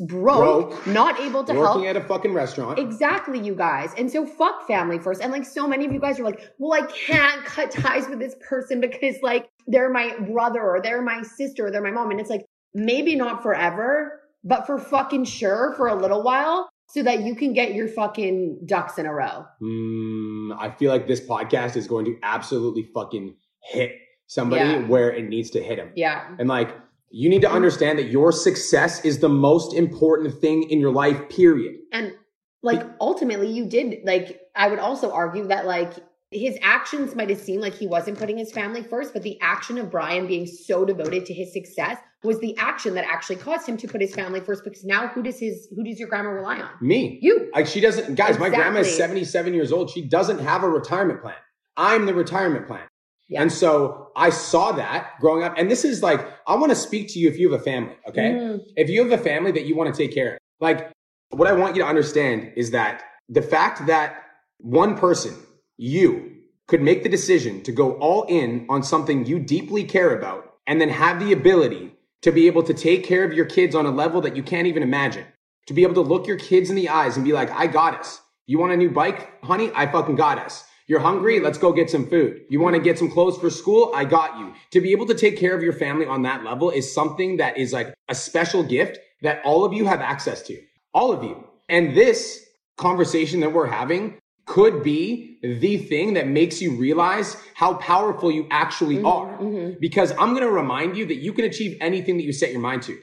broke, 0.06 0.70
Broke. 0.70 0.86
not 0.86 1.18
able 1.20 1.44
to 1.44 1.52
help. 1.52 1.76
Working 1.76 1.88
at 1.88 1.96
a 1.96 2.02
fucking 2.02 2.32
restaurant. 2.34 2.78
Exactly, 2.78 3.38
you 3.38 3.54
guys. 3.54 3.92
And 3.96 4.10
so 4.10 4.26
fuck 4.26 4.66
family 4.66 4.98
first. 4.98 5.20
And 5.22 5.32
like 5.32 5.44
so 5.44 5.66
many 5.68 5.86
of 5.86 5.92
you 5.92 6.00
guys 6.00 6.18
are 6.20 6.24
like, 6.24 6.40
well, 6.58 6.80
I 6.82 6.86
can't 6.90 7.44
cut 7.44 7.70
ties 7.70 8.08
with 8.08 8.18
this 8.18 8.34
person 8.46 8.80
because 8.80 9.16
like 9.22 9.48
they're 9.66 9.90
my 9.90 10.14
brother 10.30 10.60
or 10.62 10.80
they're 10.82 11.02
my 11.02 11.22
sister 11.22 11.66
or 11.66 11.70
they're 11.70 11.82
my 11.82 11.90
mom. 11.90 12.10
And 12.10 12.20
it's 12.20 12.30
like, 12.30 12.44
maybe 12.74 13.16
not 13.16 13.42
forever, 13.42 14.20
but 14.44 14.66
for 14.66 14.78
fucking 14.78 15.24
sure 15.24 15.72
for 15.76 15.88
a 15.88 15.94
little 15.94 16.22
while 16.22 16.68
so 16.90 17.02
that 17.02 17.22
you 17.22 17.34
can 17.34 17.52
get 17.52 17.74
your 17.74 17.88
fucking 17.88 18.60
ducks 18.66 18.98
in 18.98 19.06
a 19.06 19.12
row. 19.12 19.44
Mm, 19.62 20.56
I 20.58 20.70
feel 20.70 20.90
like 20.90 21.06
this 21.06 21.20
podcast 21.20 21.76
is 21.76 21.86
going 21.86 22.04
to 22.06 22.16
absolutely 22.22 22.84
fucking 22.94 23.34
hit 23.62 23.92
somebody 24.26 24.62
Yeah. 24.70 24.86
where 24.86 25.10
it 25.10 25.28
needs 25.28 25.50
to 25.50 25.62
hit 25.62 25.76
them. 25.76 25.92
Yeah. 25.96 26.26
And 26.38 26.48
like, 26.48 26.74
you 27.10 27.28
need 27.28 27.42
to 27.42 27.50
understand 27.50 27.98
that 27.98 28.08
your 28.08 28.32
success 28.32 29.04
is 29.04 29.18
the 29.20 29.28
most 29.28 29.74
important 29.74 30.40
thing 30.40 30.64
in 30.70 30.80
your 30.80 30.92
life, 30.92 31.28
period. 31.28 31.76
And 31.92 32.14
like 32.62 32.84
ultimately 33.00 33.50
you 33.50 33.66
did 33.66 34.00
like 34.04 34.40
I 34.56 34.68
would 34.68 34.80
also 34.80 35.12
argue 35.12 35.46
that 35.46 35.66
like 35.66 35.92
his 36.30 36.58
actions 36.60 37.14
might 37.14 37.30
have 37.30 37.38
seemed 37.38 37.62
like 37.62 37.74
he 37.74 37.86
wasn't 37.86 38.18
putting 38.18 38.36
his 38.36 38.52
family 38.52 38.82
first, 38.82 39.14
but 39.14 39.22
the 39.22 39.38
action 39.40 39.78
of 39.78 39.90
Brian 39.90 40.26
being 40.26 40.46
so 40.46 40.84
devoted 40.84 41.24
to 41.26 41.32
his 41.32 41.52
success 41.52 41.98
was 42.22 42.38
the 42.40 42.56
action 42.58 42.94
that 42.94 43.04
actually 43.04 43.36
caused 43.36 43.66
him 43.66 43.76
to 43.78 43.88
put 43.88 44.00
his 44.00 44.14
family 44.14 44.40
first 44.40 44.64
because 44.64 44.84
now 44.84 45.08
who 45.08 45.22
does 45.22 45.38
his 45.38 45.68
who 45.74 45.82
does 45.84 45.98
your 45.98 46.08
grandma 46.08 46.30
rely 46.30 46.60
on? 46.60 46.70
Me. 46.82 47.18
You. 47.22 47.50
Like, 47.54 47.66
she 47.66 47.80
doesn't, 47.80 48.16
guys, 48.16 48.38
my 48.38 48.50
grandma 48.50 48.80
is 48.80 48.94
77 48.94 49.54
years 49.54 49.72
old. 49.72 49.88
She 49.88 50.02
doesn't 50.02 50.40
have 50.40 50.64
a 50.64 50.68
retirement 50.68 51.22
plan. 51.22 51.36
I'm 51.76 52.06
the 52.06 52.14
retirement 52.14 52.66
plan. 52.66 52.82
Yeah. 53.28 53.42
And 53.42 53.52
so 53.52 54.10
I 54.16 54.30
saw 54.30 54.72
that 54.72 55.12
growing 55.20 55.44
up. 55.44 55.54
And 55.56 55.70
this 55.70 55.84
is 55.84 56.02
like, 56.02 56.26
I 56.46 56.54
want 56.56 56.70
to 56.70 56.76
speak 56.76 57.08
to 57.10 57.18
you 57.18 57.28
if 57.28 57.38
you 57.38 57.50
have 57.50 57.60
a 57.60 57.62
family, 57.62 57.94
okay? 58.08 58.30
Mhm. 58.32 58.60
if 58.76 58.88
you 58.88 59.02
have 59.02 59.12
a 59.12 59.22
family 59.22 59.52
that 59.52 59.64
you 59.66 59.76
want 59.76 59.94
to 59.94 60.02
take 60.02 60.14
care 60.14 60.34
of, 60.34 60.38
like 60.60 60.90
what 61.30 61.46
I 61.46 61.52
want 61.52 61.76
you 61.76 61.82
to 61.82 61.88
understand 61.88 62.52
is 62.56 62.70
that 62.70 63.02
the 63.28 63.42
fact 63.42 63.86
that 63.86 64.24
one 64.58 64.96
person, 64.96 65.34
you, 65.76 66.38
could 66.68 66.82
make 66.82 67.02
the 67.02 67.08
decision 67.08 67.62
to 67.62 67.72
go 67.72 67.92
all 67.94 68.24
in 68.24 68.66
on 68.68 68.82
something 68.82 69.24
you 69.24 69.38
deeply 69.38 69.82
care 69.82 70.16
about 70.16 70.54
and 70.66 70.80
then 70.80 70.90
have 70.90 71.18
the 71.18 71.32
ability 71.32 71.94
to 72.20 72.30
be 72.30 72.46
able 72.46 72.62
to 72.62 72.74
take 72.74 73.04
care 73.04 73.24
of 73.24 73.32
your 73.32 73.46
kids 73.46 73.74
on 73.74 73.86
a 73.86 73.90
level 73.90 74.20
that 74.20 74.36
you 74.36 74.42
can't 74.42 74.66
even 74.66 74.82
imagine. 74.82 75.24
To 75.66 75.74
be 75.74 75.82
able 75.82 75.94
to 75.94 76.02
look 76.02 76.26
your 76.26 76.36
kids 76.36 76.70
in 76.70 76.76
the 76.76 76.88
eyes 76.88 77.16
and 77.16 77.24
be 77.24 77.32
like, 77.32 77.50
I 77.50 77.66
got 77.66 77.98
us. 77.98 78.20
You 78.46 78.58
want 78.58 78.72
a 78.72 78.76
new 78.76 78.90
bike, 78.90 79.42
honey? 79.42 79.70
I 79.74 79.86
fucking 79.86 80.16
got 80.16 80.38
us. 80.38 80.64
You're 80.88 81.00
hungry? 81.00 81.38
Let's 81.38 81.58
go 81.58 81.72
get 81.72 81.90
some 81.90 82.06
food. 82.08 82.40
You 82.48 82.60
want 82.60 82.74
to 82.74 82.80
get 82.80 82.98
some 82.98 83.10
clothes 83.10 83.36
for 83.38 83.50
school? 83.50 83.92
I 83.94 84.04
got 84.04 84.38
you. 84.38 84.54
To 84.72 84.80
be 84.80 84.90
able 84.92 85.06
to 85.06 85.14
take 85.14 85.38
care 85.38 85.54
of 85.54 85.62
your 85.62 85.74
family 85.74 86.06
on 86.06 86.22
that 86.22 86.44
level 86.44 86.70
is 86.70 86.92
something 86.92 87.36
that 87.36 87.58
is 87.58 87.72
like 87.74 87.94
a 88.08 88.14
special 88.14 88.62
gift 88.62 88.98
that 89.22 89.42
all 89.44 89.64
of 89.64 89.74
you 89.74 89.84
have 89.84 90.00
access 90.00 90.42
to. 90.44 90.58
All 90.94 91.12
of 91.12 91.22
you. 91.22 91.44
And 91.68 91.94
this 91.94 92.42
conversation 92.78 93.40
that 93.40 93.52
we're 93.52 93.66
having 93.66 94.16
could 94.46 94.82
be 94.82 95.38
the 95.42 95.76
thing 95.76 96.14
that 96.14 96.26
makes 96.26 96.62
you 96.62 96.74
realize 96.76 97.36
how 97.54 97.74
powerful 97.74 98.30
you 98.30 98.46
actually 98.50 99.02
are. 99.02 99.36
mhm. 99.38 99.78
Because 99.78 100.12
I'm 100.12 100.30
going 100.30 100.42
to 100.42 100.50
remind 100.50 100.96
you 100.96 101.04
that 101.06 101.16
you 101.16 101.34
can 101.34 101.44
achieve 101.44 101.76
anything 101.82 102.16
that 102.16 102.22
you 102.24 102.32
set 102.32 102.50
your 102.50 102.60
mind 102.60 102.82
to. 102.84 102.96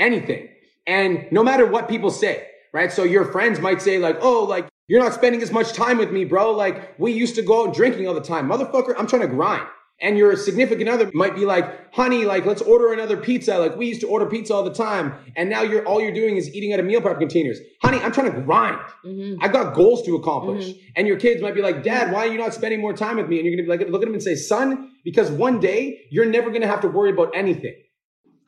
Anything. 0.00 0.48
And 0.84 1.26
no 1.30 1.44
matter 1.44 1.64
what 1.64 1.88
people 1.88 2.10
say, 2.10 2.48
right? 2.72 2.90
So 2.90 3.04
your 3.04 3.24
friends 3.24 3.60
might 3.60 3.80
say 3.80 3.98
like, 3.98 4.18
oh, 4.20 4.42
like, 4.42 4.66
you're 4.88 5.02
not 5.02 5.14
spending 5.14 5.42
as 5.42 5.52
much 5.52 5.72
time 5.72 5.98
with 5.98 6.10
me, 6.10 6.24
bro. 6.24 6.52
Like, 6.52 6.98
we 6.98 7.12
used 7.12 7.34
to 7.36 7.42
go 7.42 7.66
out 7.66 7.74
drinking 7.74 8.06
all 8.06 8.14
the 8.14 8.20
time. 8.20 8.48
Motherfucker, 8.48 8.94
I'm 8.98 9.06
trying 9.06 9.22
to 9.22 9.28
grind. 9.28 9.66
And 10.00 10.18
your 10.18 10.36
significant 10.36 10.88
other 10.88 11.08
might 11.14 11.36
be 11.36 11.46
like, 11.46 11.94
honey, 11.94 12.24
like, 12.24 12.44
let's 12.44 12.60
order 12.60 12.92
another 12.92 13.16
pizza. 13.16 13.56
Like, 13.58 13.76
we 13.76 13.86
used 13.86 14.00
to 14.00 14.08
order 14.08 14.26
pizza 14.26 14.52
all 14.52 14.64
the 14.64 14.74
time. 14.74 15.14
And 15.36 15.48
now 15.48 15.62
you're, 15.62 15.86
all 15.86 16.00
you're 16.00 16.12
doing 16.12 16.36
is 16.36 16.52
eating 16.52 16.72
out 16.72 16.80
of 16.80 16.86
meal 16.86 17.00
prep 17.00 17.18
containers. 17.20 17.60
Honey, 17.80 17.98
I'm 17.98 18.10
trying 18.10 18.32
to 18.32 18.40
grind. 18.40 18.78
Mhm. 19.06 19.38
I 19.40 19.48
got 19.48 19.72
goals 19.72 20.02
to 20.06 20.16
accomplish. 20.16 20.66
Mhm. 20.66 20.80
And 20.96 21.06
your 21.06 21.16
kids 21.16 21.40
might 21.40 21.54
be 21.54 21.62
like, 21.62 21.84
Dad, 21.84 22.12
why 22.12 22.26
are 22.26 22.32
you 22.32 22.38
not 22.38 22.52
spending 22.52 22.80
more 22.80 22.92
time 22.92 23.16
with 23.16 23.28
me? 23.28 23.38
And 23.38 23.46
you're 23.46 23.54
gonna 23.54 23.62
be 23.62 23.68
like, 23.68 23.88
look 23.88 24.02
at 24.02 24.06
them 24.06 24.14
and 24.14 24.22
say, 24.22 24.34
Son, 24.34 24.90
because 25.04 25.30
one 25.30 25.60
day 25.60 26.00
you're 26.10 26.26
never 26.26 26.50
gonna 26.50 26.66
have 26.66 26.80
to 26.80 26.88
worry 26.88 27.10
about 27.10 27.30
anything. 27.34 27.74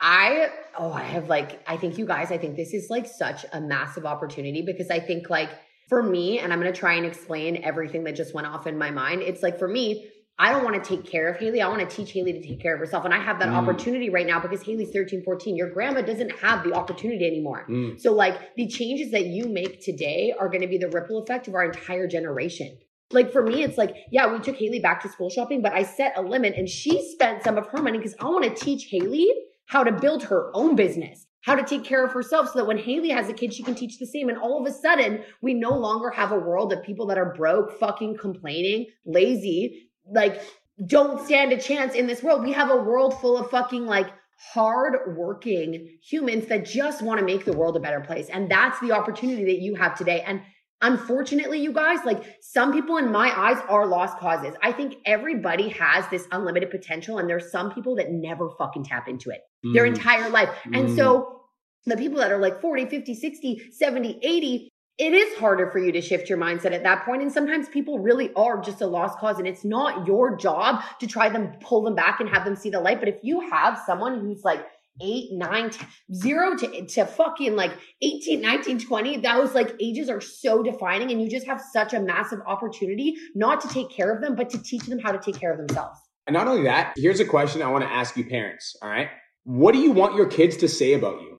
I 0.00 0.50
oh 0.78 0.92
I 0.92 1.02
have 1.04 1.28
like 1.28 1.62
I 1.66 1.76
think 1.76 1.96
you 1.96 2.06
guys 2.06 2.30
I 2.30 2.38
think 2.38 2.56
this 2.56 2.74
is 2.74 2.90
like 2.90 3.06
such 3.06 3.46
a 3.52 3.60
massive 3.60 4.04
opportunity 4.04 4.62
because 4.62 4.90
I 4.90 5.00
think 5.00 5.30
like 5.30 5.48
for 5.88 6.02
me 6.02 6.38
and 6.38 6.52
I'm 6.52 6.60
going 6.60 6.72
to 6.72 6.78
try 6.78 6.94
and 6.94 7.06
explain 7.06 7.62
everything 7.62 8.04
that 8.04 8.16
just 8.16 8.34
went 8.34 8.46
off 8.46 8.66
in 8.66 8.76
my 8.76 8.90
mind 8.90 9.22
it's 9.22 9.42
like 9.42 9.58
for 9.58 9.68
me 9.68 10.10
I 10.38 10.52
don't 10.52 10.64
want 10.64 10.82
to 10.82 10.96
take 10.96 11.10
care 11.10 11.28
of 11.28 11.38
Haley. 11.38 11.62
I 11.62 11.68
want 11.68 11.88
to 11.88 11.96
teach 11.96 12.12
Haley 12.12 12.34
to 12.34 12.42
take 12.42 12.60
care 12.60 12.74
of 12.74 12.80
herself. 12.80 13.06
And 13.06 13.14
I 13.14 13.18
have 13.18 13.38
that 13.38 13.48
Mm. 13.48 13.54
opportunity 13.54 14.10
right 14.10 14.26
now 14.26 14.38
because 14.38 14.62
Haley's 14.62 14.90
13, 14.90 15.22
14. 15.22 15.56
Your 15.56 15.70
grandma 15.70 16.02
doesn't 16.02 16.30
have 16.40 16.62
the 16.62 16.74
opportunity 16.74 17.26
anymore. 17.26 17.64
Mm. 17.68 17.98
So, 17.98 18.12
like, 18.12 18.54
the 18.54 18.66
changes 18.66 19.12
that 19.12 19.26
you 19.26 19.48
make 19.48 19.80
today 19.80 20.34
are 20.38 20.48
going 20.48 20.60
to 20.60 20.66
be 20.66 20.76
the 20.76 20.88
ripple 20.88 21.22
effect 21.22 21.48
of 21.48 21.54
our 21.54 21.64
entire 21.64 22.06
generation. 22.06 22.76
Like, 23.12 23.32
for 23.32 23.42
me, 23.42 23.62
it's 23.62 23.78
like, 23.78 23.96
yeah, 24.10 24.30
we 24.30 24.38
took 24.40 24.56
Haley 24.56 24.80
back 24.80 25.00
to 25.02 25.08
school 25.08 25.30
shopping, 25.30 25.62
but 25.62 25.72
I 25.72 25.84
set 25.84 26.12
a 26.16 26.22
limit 26.22 26.54
and 26.54 26.68
she 26.68 27.10
spent 27.12 27.42
some 27.42 27.56
of 27.56 27.68
her 27.68 27.80
money 27.80 27.96
because 27.96 28.14
I 28.20 28.26
want 28.26 28.44
to 28.44 28.64
teach 28.64 28.88
Haley 28.90 29.32
how 29.66 29.84
to 29.84 29.92
build 29.92 30.24
her 30.24 30.50
own 30.54 30.76
business, 30.76 31.25
how 31.46 31.54
to 31.54 31.62
take 31.62 31.84
care 31.84 32.04
of 32.04 32.12
herself 32.12 32.48
so 32.48 32.58
that 32.58 32.66
when 32.66 32.76
Haley 32.76 33.10
has 33.10 33.28
a 33.28 33.32
kid, 33.32 33.54
she 33.54 33.62
can 33.62 33.76
teach 33.76 34.00
the 34.00 34.06
same. 34.06 34.28
And 34.28 34.36
all 34.36 34.60
of 34.60 34.66
a 34.66 34.76
sudden, 34.76 35.22
we 35.40 35.54
no 35.54 35.70
longer 35.70 36.10
have 36.10 36.32
a 36.32 36.38
world 36.38 36.72
of 36.72 36.82
people 36.82 37.06
that 37.06 37.18
are 37.18 37.32
broke, 37.34 37.78
fucking 37.78 38.16
complaining, 38.16 38.86
lazy, 39.06 39.88
like, 40.10 40.42
don't 40.86 41.24
stand 41.24 41.52
a 41.52 41.60
chance 41.60 41.94
in 41.94 42.08
this 42.08 42.20
world. 42.20 42.42
We 42.42 42.52
have 42.52 42.70
a 42.70 42.76
world 42.76 43.18
full 43.20 43.38
of 43.38 43.48
fucking 43.48 43.86
like 43.86 44.08
hard 44.52 45.16
working 45.16 45.96
humans 46.02 46.46
that 46.46 46.66
just 46.66 47.00
want 47.00 47.20
to 47.20 47.24
make 47.24 47.44
the 47.44 47.56
world 47.56 47.76
a 47.76 47.80
better 47.80 48.00
place. 48.00 48.28
And 48.28 48.50
that's 48.50 48.78
the 48.80 48.92
opportunity 48.92 49.44
that 49.44 49.60
you 49.60 49.76
have 49.76 49.96
today. 49.96 50.22
And 50.26 50.42
unfortunately, 50.82 51.60
you 51.60 51.72
guys, 51.72 52.00
like 52.04 52.24
some 52.42 52.72
people 52.72 52.98
in 52.98 53.10
my 53.10 53.32
eyes 53.34 53.62
are 53.68 53.86
lost 53.86 54.18
causes. 54.18 54.54
I 54.62 54.72
think 54.72 54.96
everybody 55.06 55.70
has 55.70 56.06
this 56.08 56.26
unlimited 56.32 56.70
potential 56.70 57.18
and 57.18 57.28
there's 57.28 57.50
some 57.50 57.72
people 57.72 57.94
that 57.96 58.10
never 58.10 58.50
fucking 58.58 58.84
tap 58.84 59.08
into 59.08 59.30
it 59.30 59.40
their 59.74 59.84
Mm. 59.84 59.88
entire 59.88 60.30
life. 60.30 60.50
And 60.72 60.88
Mm. 60.88 60.96
so 60.96 61.40
the 61.86 61.96
people 61.96 62.18
that 62.18 62.32
are 62.32 62.38
like 62.38 62.60
40, 62.60 62.86
50, 62.86 63.14
60, 63.14 63.70
70, 63.70 64.18
80, 64.22 64.68
it 64.98 65.12
is 65.12 65.36
harder 65.38 65.70
for 65.70 65.78
you 65.78 65.92
to 65.92 66.00
shift 66.00 66.28
your 66.28 66.38
mindset 66.38 66.72
at 66.72 66.82
that 66.82 67.04
point. 67.04 67.20
And 67.22 67.30
sometimes 67.30 67.68
people 67.68 67.98
really 67.98 68.32
are 68.34 68.58
just 68.60 68.80
a 68.80 68.86
lost 68.86 69.18
cause. 69.18 69.38
And 69.38 69.46
it's 69.46 69.64
not 69.64 70.06
your 70.06 70.36
job 70.36 70.82
to 71.00 71.06
try 71.06 71.28
them, 71.28 71.52
pull 71.60 71.82
them 71.82 71.94
back 71.94 72.18
and 72.20 72.28
have 72.30 72.44
them 72.44 72.56
see 72.56 72.70
the 72.70 72.80
light. 72.80 72.98
But 72.98 73.08
if 73.10 73.16
you 73.22 73.40
have 73.50 73.78
someone 73.84 74.20
who's 74.20 74.42
like 74.44 74.64
eight, 75.02 75.30
nine, 75.32 75.68
t- 75.68 75.84
zero 76.14 76.56
to, 76.56 76.86
to 76.86 77.04
fucking 77.04 77.54
like 77.54 77.72
18, 78.00 78.40
19, 78.40 78.78
20, 78.78 79.18
those 79.18 79.54
like 79.54 79.72
ages 79.78 80.08
are 80.08 80.22
so 80.22 80.62
defining. 80.62 81.10
And 81.10 81.20
you 81.20 81.28
just 81.28 81.46
have 81.46 81.60
such 81.60 81.92
a 81.92 82.00
massive 82.00 82.40
opportunity 82.46 83.14
not 83.34 83.60
to 83.60 83.68
take 83.68 83.90
care 83.90 84.10
of 84.10 84.22
them, 84.22 84.34
but 84.34 84.48
to 84.50 84.62
teach 84.62 84.84
them 84.86 84.98
how 84.98 85.12
to 85.12 85.18
take 85.18 85.38
care 85.38 85.52
of 85.52 85.58
themselves. 85.58 85.98
And 86.26 86.32
not 86.32 86.48
only 86.48 86.62
that, 86.64 86.94
here's 86.96 87.20
a 87.20 87.26
question 87.26 87.60
I 87.60 87.70
want 87.70 87.84
to 87.84 87.92
ask 87.92 88.16
you 88.16 88.24
parents. 88.24 88.74
All 88.80 88.88
right. 88.88 89.08
What 89.46 89.74
do 89.74 89.78
you 89.80 89.92
want 89.92 90.16
your 90.16 90.26
kids 90.26 90.56
to 90.58 90.68
say 90.68 90.92
about 90.94 91.20
you? 91.22 91.36